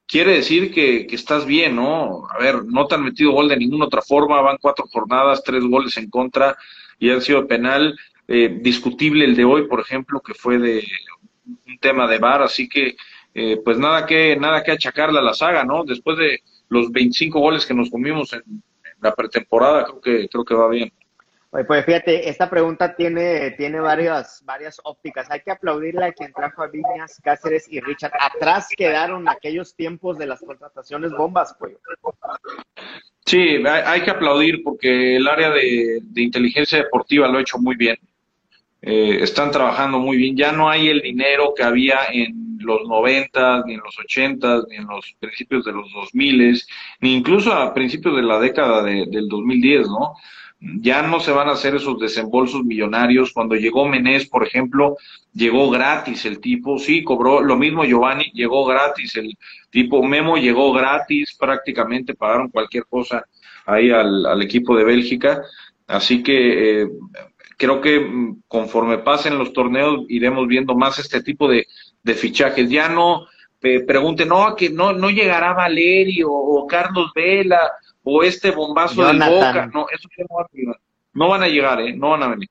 quiere 0.06 0.34
decir 0.34 0.74
que, 0.74 1.08
que, 1.08 1.16
estás 1.16 1.46
bien, 1.46 1.76
¿no? 1.78 2.28
A 2.30 2.38
ver, 2.40 2.66
no 2.66 2.86
te 2.88 2.96
han 2.96 3.04
metido 3.04 3.32
gol 3.32 3.48
de 3.50 3.58
ninguna 3.58 3.86
otra 3.86 4.02
forma, 4.02 4.42
van 4.42 4.58
cuatro 4.62 4.86
jornadas, 4.88 5.44
tres 5.44 5.64
goles 5.64 5.98
en 5.98 6.10
contra 6.10 6.58
y 7.00 7.10
han 7.10 7.22
sido 7.22 7.48
penal. 7.48 7.98
Eh, 8.28 8.58
discutible 8.62 9.26
el 9.26 9.36
de 9.36 9.46
hoy, 9.46 9.68
por 9.68 9.80
ejemplo, 9.80 10.20
que 10.20 10.34
fue 10.34 10.58
de 10.58 10.84
un 11.46 11.78
tema 11.80 12.08
de 12.08 12.18
VAR, 12.18 12.42
así 12.42 12.68
que 12.68 12.96
eh, 13.34 13.62
pues 13.64 13.78
nada 13.78 14.06
que 14.06 14.36
nada 14.36 14.64
que 14.64 14.72
achacarle 14.72 15.20
a 15.20 15.22
la 15.22 15.34
saga, 15.34 15.64
¿no? 15.64 15.84
Después 15.84 16.18
de 16.18 16.42
los 16.70 16.92
25 16.92 17.40
goles 17.40 17.66
que 17.66 17.74
nos 17.74 17.90
comimos 17.92 18.34
en, 18.34 18.40
en 18.40 18.94
la 19.02 19.14
pretemporada, 19.14 19.86
creo 19.86 20.02
que 20.02 20.28
creo 20.28 20.44
que 20.46 20.56
va 20.56 20.70
bien 20.70 20.92
pues 21.64 21.86
fíjate, 21.86 22.28
esta 22.28 22.50
pregunta 22.50 22.96
tiene, 22.96 23.52
tiene 23.52 23.80
varias, 23.80 24.44
varias 24.46 24.82
ópticas. 24.84 25.30
Hay 25.30 25.42
que 25.42 25.52
aplaudirle 25.52 26.06
a 26.06 26.12
quien 26.12 26.34
trajo 26.34 26.64
a 26.64 26.68
Viñas, 26.68 27.22
Cáceres 27.24 27.68
y 27.70 27.80
Richard. 27.80 28.12
Atrás 28.20 28.68
quedaron 28.76 29.30
aquellos 29.30 29.76
tiempos 29.76 30.18
de 30.18 30.26
las 30.26 30.42
contrataciones 30.42 31.12
bombas, 31.12 31.56
pues. 31.58 31.78
Sí, 33.26 33.64
hay, 33.66 34.02
que 34.02 34.12
aplaudir 34.12 34.64
porque 34.64 35.16
el 35.16 35.28
área 35.28 35.50
de, 35.52 36.02
inteligencia 36.16 36.80
deportiva 36.80 37.28
lo 37.28 37.38
ha 37.38 37.42
hecho 37.42 37.58
muy 37.58 37.76
bien. 37.76 37.98
Eh, 38.82 39.20
están 39.22 39.50
trabajando 39.52 40.00
muy 40.00 40.18
bien. 40.18 40.36
Ya 40.36 40.52
no 40.52 40.70
hay 40.70 40.90
el 40.90 41.02
dinero 41.02 41.54
que 41.56 41.64
había 41.64 42.00
en 42.12 42.58
los 42.60 42.88
90, 42.88 43.64
ni 43.66 43.76
en 43.76 43.82
los 43.82 43.98
80, 43.98 44.64
ni 44.70 44.76
en 44.78 44.88
los 44.88 45.16
principios 45.20 45.64
de 45.66 45.72
los 45.72 45.92
2000, 45.94 46.62
ni 47.02 47.16
incluso 47.16 47.54
a 47.54 47.74
principios 47.74 48.16
de 48.16 48.24
la 48.24 48.40
década 48.40 48.84
de, 48.84 49.06
del 49.08 49.28
2010, 49.28 49.88
¿no? 49.88 50.16
Ya 50.60 51.02
no 51.02 51.20
se 51.20 51.32
van 51.32 51.50
a 51.50 51.54
hacer 51.54 51.76
esos 51.76 52.00
desembolsos 52.00 52.64
millonarios. 52.64 53.32
Cuando 53.34 53.56
llegó 53.56 53.88
Menés, 53.88 54.28
por 54.28 54.46
ejemplo, 54.46 54.98
llegó 55.34 55.70
gratis 55.70 56.26
el 56.26 56.40
tipo, 56.40 56.80
sí, 56.80 57.04
cobró 57.04 57.42
lo 57.42 57.56
mismo 57.56 57.84
Giovanni, 57.84 58.32
llegó 58.34 58.66
gratis 58.66 59.16
el 59.16 59.38
tipo, 59.70 60.02
Memo 60.04 60.38
llegó 60.38 60.72
gratis, 60.74 61.36
prácticamente 61.38 62.16
pagaron 62.16 62.50
cualquier 62.50 62.86
cosa 62.86 63.26
ahí 63.66 63.92
al, 63.92 64.42
equipo 64.42 64.76
de 64.76 64.86
Bélgica. 64.86 65.44
Así 65.88 66.24
que 66.24 66.82
eh, 66.82 66.88
creo 67.58 67.82
que 67.82 68.00
mm, 68.00 68.44
conforme 68.48 69.00
pasen 69.00 69.38
los 69.38 69.54
torneos 69.54 70.06
iremos 70.08 70.48
viendo 70.48 70.76
más 70.76 71.00
este 71.00 71.22
tipo 71.22 71.48
de, 71.48 71.68
fichajes. 72.16 72.70
Ya 72.70 72.90
no 72.90 73.28
eh, 73.62 73.82
pregunten, 73.82 74.30
no, 74.30 74.56
que 74.56 74.70
no, 74.70 74.94
no 74.94 75.10
llegará 75.10 75.54
Valerio 75.54 76.32
o 76.32 76.66
Carlos 76.66 77.12
Vela 77.14 77.60
o 78.06 78.24
este 78.24 78.52
bombazo 78.52 79.04
de 79.06 79.14
Boca. 79.14 79.68
No, 79.74 79.88
eso 79.90 80.08
no 80.18 80.36
van 80.38 80.46
a 80.46 80.50
llegar. 80.54 80.80
No 81.14 81.30
van 81.30 81.44
a 81.44 81.48
llegar, 81.48 81.82
¿eh? 81.82 81.94
No 81.96 82.12
van 82.12 82.24
a 82.24 82.28
venir. 82.30 82.50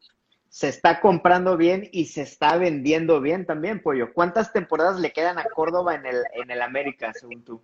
Se 0.48 0.68
está 0.68 1.00
comprando 1.00 1.56
bien 1.56 1.88
y 1.92 2.06
se 2.06 2.22
está 2.22 2.56
vendiendo 2.58 3.20
bien 3.20 3.46
también, 3.46 3.80
Pollo. 3.80 4.12
¿Cuántas 4.12 4.52
temporadas 4.52 5.00
le 5.00 5.12
quedan 5.12 5.38
a 5.38 5.44
Córdoba 5.44 5.94
en 5.94 6.06
el, 6.06 6.16
en 6.34 6.50
el 6.50 6.60
América, 6.60 7.12
según 7.12 7.44
tú? 7.44 7.62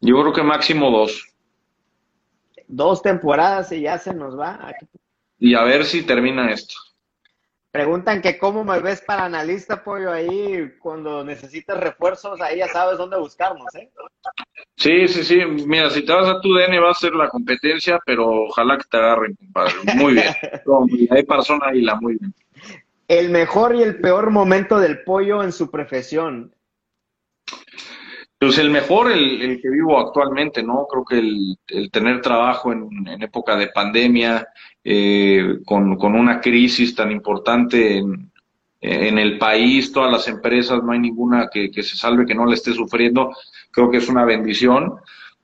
Yo 0.00 0.20
creo 0.20 0.32
que 0.32 0.42
máximo 0.42 0.90
dos. 0.90 1.26
Dos 2.66 3.02
temporadas 3.02 3.72
y 3.72 3.82
ya 3.82 3.98
se 3.98 4.14
nos 4.14 4.38
va. 4.38 4.74
Y 5.38 5.54
a 5.54 5.62
ver 5.62 5.84
si 5.84 6.02
termina 6.02 6.50
esto. 6.50 6.74
Preguntan 7.74 8.22
que 8.22 8.38
cómo 8.38 8.62
me 8.62 8.78
ves 8.78 9.00
para 9.00 9.24
analista, 9.24 9.82
pollo, 9.82 10.12
ahí 10.12 10.74
cuando 10.78 11.24
necesitas 11.24 11.76
refuerzos, 11.76 12.40
ahí 12.40 12.58
ya 12.58 12.68
sabes 12.68 12.98
dónde 12.98 13.18
buscarnos, 13.18 13.66
¿eh? 13.74 13.90
Sí, 14.76 15.08
sí, 15.08 15.24
sí. 15.24 15.44
Mira, 15.44 15.90
si 15.90 16.04
te 16.04 16.12
vas 16.12 16.28
a 16.28 16.40
tu 16.40 16.54
DN 16.54 16.78
va 16.78 16.92
a 16.92 16.94
ser 16.94 17.16
la 17.16 17.28
competencia, 17.28 17.98
pero 18.06 18.44
ojalá 18.44 18.78
que 18.78 18.84
te 18.88 18.96
agarren, 18.96 19.34
compadre. 19.34 19.72
Muy 19.96 20.12
bien. 20.12 20.32
Hay 21.10 21.24
persona 21.24 21.66
ahí 21.66 21.80
la 21.80 21.96
muy 21.96 22.16
bien. 22.16 22.32
El 23.08 23.30
mejor 23.30 23.74
y 23.74 23.82
el 23.82 24.00
peor 24.00 24.30
momento 24.30 24.78
del 24.78 25.02
pollo 25.02 25.42
en 25.42 25.50
su 25.50 25.68
profesión. 25.68 26.54
Pues 28.44 28.58
el 28.58 28.68
mejor, 28.68 29.10
el, 29.10 29.58
que 29.58 29.70
vivo 29.70 29.98
actualmente, 29.98 30.62
¿no? 30.62 30.86
Creo 30.86 31.02
que 31.02 31.18
el, 31.18 31.90
tener 31.90 32.20
trabajo 32.20 32.74
en, 32.74 33.22
época 33.22 33.56
de 33.56 33.68
pandemia, 33.68 34.46
eh, 34.84 35.60
con, 35.64 35.96
una 35.98 36.42
crisis 36.42 36.94
tan 36.94 37.10
importante 37.10 37.96
en, 37.96 39.18
el 39.18 39.38
país, 39.38 39.90
todas 39.90 40.12
las 40.12 40.28
empresas, 40.28 40.82
no 40.82 40.92
hay 40.92 40.98
ninguna 40.98 41.48
que, 41.50 41.70
se 41.72 41.96
salve 41.96 42.26
que 42.26 42.34
no 42.34 42.44
le 42.44 42.54
esté 42.54 42.74
sufriendo, 42.74 43.34
creo 43.70 43.90
que 43.90 43.96
es 43.96 44.10
una 44.10 44.26
bendición. 44.26 44.92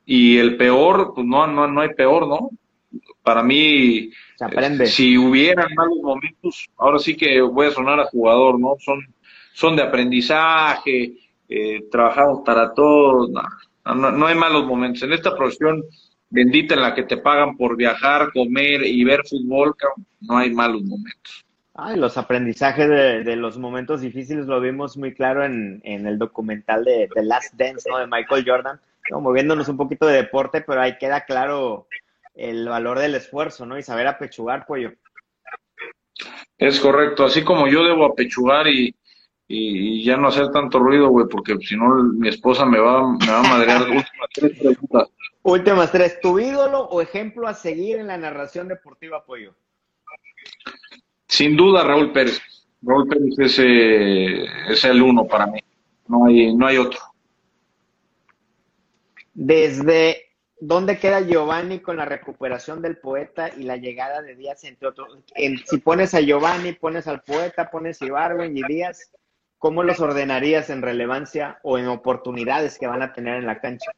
Y 0.05 0.37
el 0.37 0.59
peor, 0.59 1.13
pues 1.15 1.27
no, 1.27 1.47
no, 1.47 1.67
no 1.67 1.81
hay 1.81 1.95
peor, 1.95 2.29
¿no? 2.29 2.51
Para 3.23 3.43
mí, 3.43 4.11
aprende. 4.39 4.87
si 4.89 5.17
hubieran 5.17 5.73
malos 5.75 6.01
momentos, 6.03 6.69
ahora 6.77 6.99
sí 6.99 7.17
que 7.17 7.41
voy 7.41 7.69
a 7.69 7.71
sonar 7.71 7.99
a 7.99 8.05
jugador, 8.05 8.61
¿no? 8.61 8.75
Son, 8.79 9.01
son 9.55 9.75
de 9.75 9.85
aprendizaje, 9.85 11.15
eh, 11.51 11.89
trabajamos 11.91 12.43
para 12.47 12.73
todos, 12.73 13.29
no, 13.31 14.13
no, 14.13 14.27
hay 14.27 14.37
malos 14.37 14.67
momentos. 14.67 15.03
En 15.03 15.13
esta 15.13 15.35
profesión 15.35 15.83
bendita 16.29 16.75
en 16.75 16.83
la 16.83 16.95
que 16.95 17.03
te 17.03 17.17
pagan 17.17 17.57
por 17.57 17.77
viajar, 17.77 18.31
comer 18.33 18.87
y 18.87 19.03
ver 19.03 19.23
fútbol, 19.29 19.75
no 20.21 20.39
hay 20.39 20.55
malos 20.55 20.83
momentos. 20.83 21.45
Ay, 21.75 21.97
los 21.97 22.17
aprendizajes 22.17 22.89
de, 22.89 23.37
los 23.37 23.59
momentos 23.59 24.01
difíciles 24.01 24.47
lo 24.47 24.61
vimos 24.61 24.97
muy 24.97 25.13
claro 25.13 25.45
en, 25.45 25.81
el 25.83 26.19
documental 26.19 26.85
de 26.85 27.09
The 27.13 27.25
Last 27.25 27.55
Dance, 27.55 27.89
¿no? 27.91 27.99
De 27.99 28.07
Michael 28.07 28.45
Jordan, 28.47 28.81
moviéndonos 29.11 29.69
un 29.69 29.77
poquito 29.77 30.07
de 30.07 30.17
deporte, 30.17 30.61
pero 30.61 30.81
ahí 30.81 30.99
queda 30.99 31.25
claro 31.25 31.89
el 32.35 32.69
valor 32.69 33.01
del 33.01 33.17
esfuerzo, 33.17 33.67
¿no? 33.67 33.77
Y 33.77 33.83
saber 33.83 34.07
apechugar, 34.07 34.67
pollo. 34.67 34.93
Es 36.59 36.79
correcto, 36.79 37.25
así 37.25 37.43
como 37.43 37.67
yo 37.67 37.83
debo 37.83 38.05
apechugar 38.05 38.69
y, 38.69 38.95
y, 39.53 40.05
ya 40.05 40.17
no 40.17 40.29
hacer 40.29 40.53
tanto 40.53 40.79
ruido, 40.79 41.09
güey, 41.09 41.27
porque 41.29 41.57
si 41.59 41.77
no 41.77 42.05
mi 42.05 42.29
esposa 42.29 42.65
me 42.65 42.79
va, 42.79 43.13
me 43.17 43.27
va 43.27 43.41
a 43.41 43.43
madrear. 43.43 43.83
Últimas 43.91 44.29
tres 44.33 44.59
preguntas. 44.59 45.09
Últimas 45.43 45.91
tres. 45.91 46.21
¿Tu 46.21 46.39
ídolo 46.39 46.85
o 46.85 47.01
ejemplo 47.01 47.49
a 47.49 47.55
seguir 47.55 47.99
en 47.99 48.07
la 48.07 48.17
narración 48.17 48.69
deportiva, 48.69 49.25
Pollo? 49.25 49.55
Sin 51.27 51.57
duda, 51.57 51.83
Raúl 51.83 52.13
Pérez. 52.13 52.41
Raúl 52.83 53.09
Pérez 53.09 53.39
es, 53.39 53.59
eh, 53.59 54.45
es 54.69 54.85
el 54.85 55.03
uno 55.03 55.27
para 55.27 55.47
mí. 55.47 55.59
No 56.07 56.27
hay, 56.27 56.55
no 56.55 56.67
hay 56.67 56.77
otro. 56.77 57.01
Desde 59.35 60.31
¿Dónde 60.63 60.99
queda 60.99 61.23
Giovanni 61.23 61.79
con 61.79 61.97
la 61.97 62.05
recuperación 62.05 62.83
del 62.83 62.99
poeta 62.99 63.49
y 63.57 63.63
la 63.63 63.79
llegada 63.79 64.21
de 64.21 64.37
Díaz, 64.37 64.63
entre 64.65 64.89
otros? 64.89 65.19
si 65.65 65.79
pones 65.79 66.13
a 66.13 66.21
Giovanni, 66.21 66.75
pones 66.75 67.07
al 67.07 67.23
poeta, 67.23 67.71
pones 67.71 68.03
a 68.03 68.05
Ibarwen 68.05 68.55
y 68.55 68.63
Díaz, 68.65 69.11
¿cómo 69.61 69.85
los 69.85 70.01
ordenarías 70.01 70.71
en 70.71 70.81
relevancia 70.81 71.59
o 71.63 71.79
en 71.79 71.87
oportunidades 71.87 72.79
que 72.79 72.87
van 72.87 73.03
a 73.03 73.13
tener 73.13 73.37
en 73.37 73.47
la 73.47 73.61
cancha? 73.61 73.93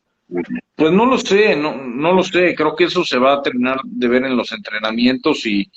Pues 0.75 0.93
no 0.93 1.07
lo 1.07 1.17
sé, 1.19 1.55
no, 1.55 1.77
no 1.77 2.13
lo 2.13 2.23
sé. 2.23 2.55
Creo 2.55 2.75
que 2.75 2.85
eso 2.85 3.05
se 3.05 3.17
va 3.17 3.35
a 3.35 3.43
terminar 3.43 3.79
de 3.85 4.09
ver 4.09 4.25
en 4.25 4.37
los 4.37 4.51
entrenamientos 4.53 5.47
y, 5.47 5.71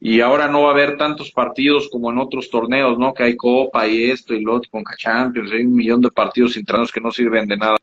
y 0.00 0.20
ahora 0.20 0.48
no 0.48 0.62
va 0.62 0.70
a 0.70 0.72
haber 0.72 0.96
tantos 0.96 1.30
partidos 1.30 1.88
como 1.88 2.10
en 2.10 2.18
otros 2.18 2.50
torneos, 2.50 2.98
¿no? 2.98 3.14
Que 3.14 3.22
hay 3.22 3.36
Copa 3.36 3.86
y 3.86 4.10
esto 4.10 4.34
y 4.34 4.42
lo 4.42 4.54
otro 4.54 4.68
con 4.68 4.82
Champions, 4.98 5.52
hay 5.52 5.64
un 5.64 5.74
millón 5.74 6.00
de 6.00 6.10
partidos 6.10 6.56
internos 6.56 6.90
que 6.90 7.00
no 7.00 7.12
sirven 7.12 7.46
de 7.46 7.56
nada. 7.56 7.76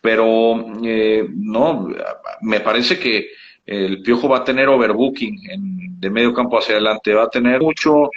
pero 0.00 0.64
eh, 0.82 1.26
no, 1.28 1.88
me 2.40 2.60
parece 2.60 2.98
que 2.98 3.28
el 3.66 4.00
Piojo 4.02 4.28
va 4.30 4.38
a 4.38 4.44
tener 4.44 4.68
overbooking 4.68 5.50
en, 5.50 6.00
de 6.00 6.08
medio 6.10 6.32
campo 6.32 6.58
hacia 6.58 6.76
adelante, 6.76 7.12
va 7.12 7.24
a 7.24 7.30
tener 7.30 7.60
mucho, 7.60 8.10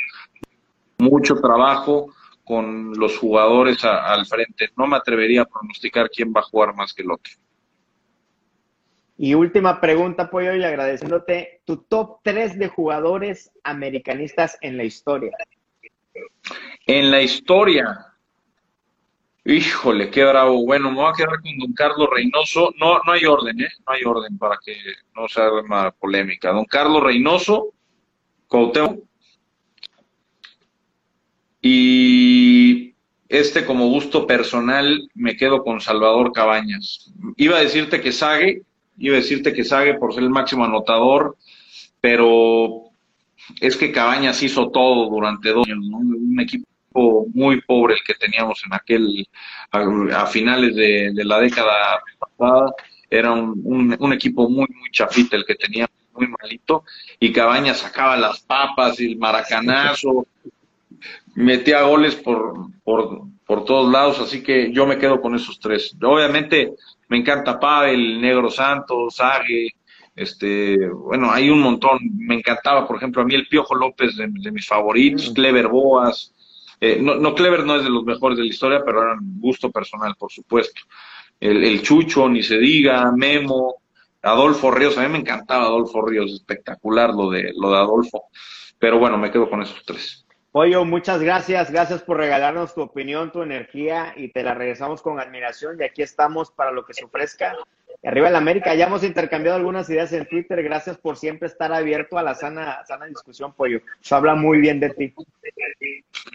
mucho 0.98 1.36
trabajo 1.36 2.14
con 2.44 2.94
los 2.98 3.18
jugadores 3.18 3.84
al 3.84 4.26
frente. 4.26 4.70
No 4.78 4.88
me 4.88 4.98
atrevería 4.98 5.42
a 5.42 5.46
pronosticar 5.46 6.10
quién 6.10 6.34
va 6.36 6.42
a 6.42 6.44
jugar 6.44 6.74
más 6.74 6.94
que 6.94 7.04
el 7.04 7.12
otro. 7.12 7.34
Y 9.18 9.34
última 9.34 9.82
pregunta, 9.82 10.30
Pollo, 10.30 10.56
y 10.56 10.64
agradeciéndote 10.64 11.62
tu 11.66 11.78
top 11.78 12.20
3 12.24 12.60
de 12.60 12.68
jugadores 12.68 13.52
americanistas 13.64 14.58
en 14.62 14.78
la 14.78 14.84
historia. 14.84 15.32
En 16.86 17.10
la 17.10 17.22
historia. 17.22 18.14
Híjole, 19.44 20.12
qué 20.12 20.24
bravo. 20.24 20.64
Bueno, 20.66 20.92
me 20.92 20.98
voy 20.98 21.10
a 21.10 21.14
quedar 21.14 21.42
con 21.42 21.58
don 21.58 21.74
Carlos 21.74 22.10
Reynoso. 22.14 22.74
No, 22.78 23.00
no 23.06 23.12
hay 23.12 23.26
orden, 23.26 23.60
¿eh? 23.62 23.70
No 23.88 23.94
hay 23.94 24.04
orden 24.04 24.38
para 24.38 24.58
que 24.64 24.76
no 25.16 25.28
se 25.28 25.42
haga 25.42 25.62
una 25.62 25.92
polémica. 25.92 26.52
Don 26.52 26.66
Carlos 26.66 27.02
Reynoso, 27.02 27.74
Cuauhtémoc. 28.48 29.08
Y 31.70 32.94
este 33.28 33.66
como 33.66 33.90
gusto 33.90 34.26
personal 34.26 35.10
me 35.16 35.36
quedo 35.36 35.66
con 35.66 35.82
Salvador 35.82 36.32
Cabañas. 36.32 37.12
Iba 37.36 37.58
a 37.58 37.62
decirte 37.62 38.00
que 38.00 38.14
Sague, 38.14 38.62
iba 38.98 39.18
a 39.18 39.20
decirte 39.20 39.52
que 39.52 39.66
Sague 39.66 39.96
por 39.96 40.14
ser 40.14 40.24
el 40.24 40.30
máximo 40.30 40.64
anotador, 40.64 41.36
pero 42.00 42.84
es 43.60 43.76
que 43.76 43.92
Cabañas 43.92 44.42
hizo 44.44 44.70
todo 44.70 45.10
durante 45.10 45.50
dos 45.50 45.68
años, 45.68 45.80
un 45.92 46.40
equipo 46.40 47.26
muy 47.34 47.60
pobre 47.60 47.96
el 47.96 48.04
que 48.04 48.14
teníamos 48.14 48.64
en 48.66 48.74
aquel, 48.74 49.28
a, 49.72 50.26
finales 50.28 50.74
de, 50.74 51.12
la 51.26 51.42
década 51.42 52.02
pasada, 52.18 52.72
era 53.10 53.34
un, 53.34 53.94
un, 54.00 54.14
equipo 54.14 54.50
muy, 54.50 54.68
muy 54.70 54.90
chafita 54.94 55.36
el 55.36 55.46
que 55.46 55.56
teníamos, 55.56 55.92
muy 56.14 56.30
malito, 56.30 56.86
y 57.20 57.34
Cabañas 57.34 57.80
sacaba 57.80 58.16
las 58.16 58.40
papas 58.40 59.02
y 59.02 59.12
el 59.12 59.18
maracanazo, 59.18 60.26
metía 61.38 61.84
goles 61.84 62.16
por, 62.16 62.72
por, 62.84 63.22
por 63.46 63.64
todos 63.64 63.92
lados, 63.92 64.20
así 64.20 64.42
que 64.42 64.72
yo 64.74 64.88
me 64.88 64.98
quedo 64.98 65.22
con 65.22 65.36
esos 65.36 65.60
tres. 65.60 65.96
Obviamente 66.02 66.74
me 67.10 67.18
encanta 67.18 67.60
Pavel, 67.60 68.20
Negro 68.20 68.50
Santos, 68.50 69.16
Sague, 69.16 69.76
este, 70.16 70.90
bueno, 70.90 71.32
hay 71.32 71.52
un 71.52 71.62
montón. 71.62 72.00
Me 72.18 72.36
encantaba, 72.36 72.88
por 72.88 72.98
ejemplo, 72.98 73.22
a 73.22 73.26
mí 73.26 73.36
el 73.36 73.48
Piojo 73.48 73.76
López 73.76 74.18
de, 74.18 74.52
mis 74.52 74.68
favoritos, 74.68 75.30
mm. 75.30 75.34
Clever 75.34 75.68
Boas. 75.68 76.34
Eh, 76.82 76.98
no, 77.00 77.16
no, 77.16 77.36
Clever 77.36 77.64
no 77.66 77.76
es 77.76 77.84
de 77.84 77.90
los 77.90 78.04
mejores 78.04 78.38
de 78.38 78.44
la 78.44 78.50
historia, 78.50 78.82
pero 78.84 79.04
era 79.04 79.14
un 79.14 79.40
gusto 79.40 79.72
personal, 79.72 80.16
por 80.18 80.32
supuesto. 80.32 80.82
El, 81.40 81.64
el 81.64 81.84
Chucho, 81.84 82.28
ni 82.28 82.42
se 82.42 82.58
diga, 82.58 83.12
Memo, 83.16 83.76
Adolfo 84.24 84.72
Ríos. 84.72 84.98
A 84.98 85.04
mí 85.04 85.10
me 85.10 85.20
encantaba 85.20 85.66
Adolfo 85.66 86.02
Ríos, 86.02 86.34
espectacular 86.34 87.12
lo 87.12 87.30
de, 87.30 87.54
lo 87.56 87.70
de 87.70 87.78
Adolfo. 87.78 88.24
Pero 88.80 88.98
bueno, 88.98 89.20
me 89.20 89.30
quedo 89.30 89.48
con 89.48 89.62
esos 89.62 89.84
tres. 89.86 90.27
Pollo, 90.58 90.86
muchas 90.86 91.22
gracias. 91.22 91.70
Gracias 91.70 92.02
por 92.02 92.18
regalarnos 92.18 92.74
tu 92.74 92.82
opinión, 92.82 93.32
tu 93.32 93.44
energía 93.44 94.16
y 94.18 94.30
te 94.30 94.42
la 94.42 94.56
regresamos 94.56 95.04
con 95.04 95.20
admiración. 95.20 95.78
Y 95.80 95.84
aquí 95.84 96.02
estamos 96.02 96.50
para 96.50 96.72
lo 96.72 96.84
que 96.84 96.96
se 96.96 97.06
ofrezca. 97.06 97.56
Arriba 98.04 98.30
el 98.30 98.36
América, 98.36 98.74
ya 98.74 98.88
hemos 98.88 99.04
intercambiado 99.04 99.56
algunas 99.56 99.88
ideas 99.88 100.12
en 100.14 100.26
Twitter. 100.26 100.64
Gracias 100.64 100.98
por 100.98 101.16
siempre 101.16 101.48
estar 101.48 101.72
abierto 101.72 102.18
a 102.18 102.24
la 102.24 102.34
sana, 102.34 102.80
sana 102.88 103.06
discusión, 103.06 103.54
Pollo. 103.54 103.82
Se 104.02 104.16
habla 104.16 104.34
muy 104.34 104.58
bien 104.58 104.80
de 104.80 104.90
ti. 104.90 105.14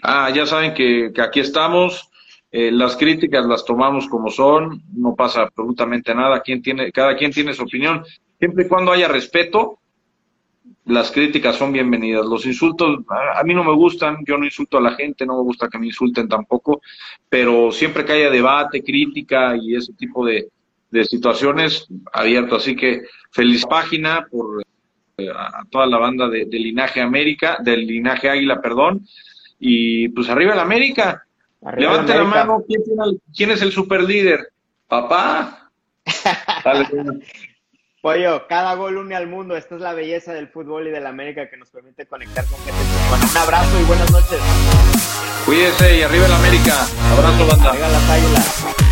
Ah, 0.04 0.30
ya 0.32 0.46
saben 0.46 0.72
que, 0.72 1.12
aquí 1.20 1.40
estamos. 1.40 2.08
Eh, 2.52 2.70
las 2.70 2.96
críticas 2.96 3.44
las 3.46 3.64
tomamos 3.64 4.06
como 4.06 4.30
son, 4.30 4.84
no 4.94 5.16
pasa 5.16 5.42
absolutamente 5.42 6.14
nada. 6.14 6.42
Quien 6.42 6.62
tiene, 6.62 6.92
cada 6.92 7.16
quien 7.16 7.32
tiene 7.32 7.54
su 7.54 7.64
opinión. 7.64 8.04
Siempre 8.38 8.66
y 8.66 8.68
cuando 8.68 8.92
haya 8.92 9.08
respeto, 9.08 9.80
las 10.84 11.10
críticas 11.10 11.56
son 11.56 11.72
bienvenidas. 11.72 12.26
Los 12.26 12.44
insultos 12.46 13.00
a, 13.08 13.42
mí 13.44 13.54
no 13.54 13.64
me 13.64 13.74
gustan, 13.74 14.18
yo 14.26 14.36
no 14.36 14.44
insulto 14.44 14.78
a 14.78 14.80
la 14.80 14.92
gente, 14.92 15.24
no 15.24 15.36
me 15.36 15.42
gusta 15.42 15.68
que 15.68 15.78
me 15.78 15.86
insulten 15.86 16.28
tampoco, 16.28 16.82
pero 17.28 17.70
siempre 17.70 18.04
que 18.04 18.12
haya 18.12 18.30
debate, 18.30 18.82
crítica 18.82 19.56
y 19.56 19.76
ese 19.76 19.92
tipo 19.94 20.26
de, 20.26 20.48
situaciones, 21.04 21.86
abierto. 22.12 22.56
Así 22.56 22.76
que 22.76 23.02
feliz 23.30 23.64
página 23.64 24.26
por 24.30 24.62
eh, 25.16 25.28
a 25.30 25.62
toda 25.70 25.86
la 25.86 25.98
banda 25.98 26.28
de, 26.28 26.44
Linaje 26.44 27.00
América, 27.00 27.58
del 27.62 27.86
Linaje 27.86 28.28
Águila, 28.28 28.60
perdón, 28.60 29.06
y 29.58 30.08
pues 30.08 30.28
arriba 30.28 30.52
el 30.52 30.60
América. 30.60 31.24
Levante 31.76 32.14
la, 32.14 32.24
mano, 32.24 32.64
¿quién, 32.66 32.82
¿quién, 33.34 33.50
es 33.52 33.62
el 33.62 33.70
super 33.70 34.02
líder? 34.02 34.48
Papá. 34.88 35.70
Pollo, 38.02 38.48
cada 38.48 38.74
gol 38.74 38.96
une 38.96 39.14
al 39.14 39.28
mundo. 39.28 39.56
Esta 39.56 39.76
es 39.76 39.80
la 39.80 39.92
belleza 39.92 40.32
del 40.32 40.48
fútbol 40.48 40.88
y 40.88 40.90
de 40.90 40.98
la 40.98 41.10
América 41.10 41.48
que 41.48 41.56
nos 41.56 41.70
permite 41.70 42.04
conectar 42.04 42.44
con 42.46 42.58
gente. 42.64 42.80
Bueno, 43.08 43.24
un 43.30 43.36
abrazo 43.36 43.80
y 43.80 43.84
buenas 43.84 44.10
noches. 44.10 44.40
Cuídese 45.46 45.98
y 45.98 46.02
arriba 46.02 46.26
el 46.26 46.32
América. 46.32 46.84
Abrazo, 47.12 47.46
banda. 47.46 47.70
Arriba 47.70 47.88
las 47.88 48.10
águilas. 48.10 48.91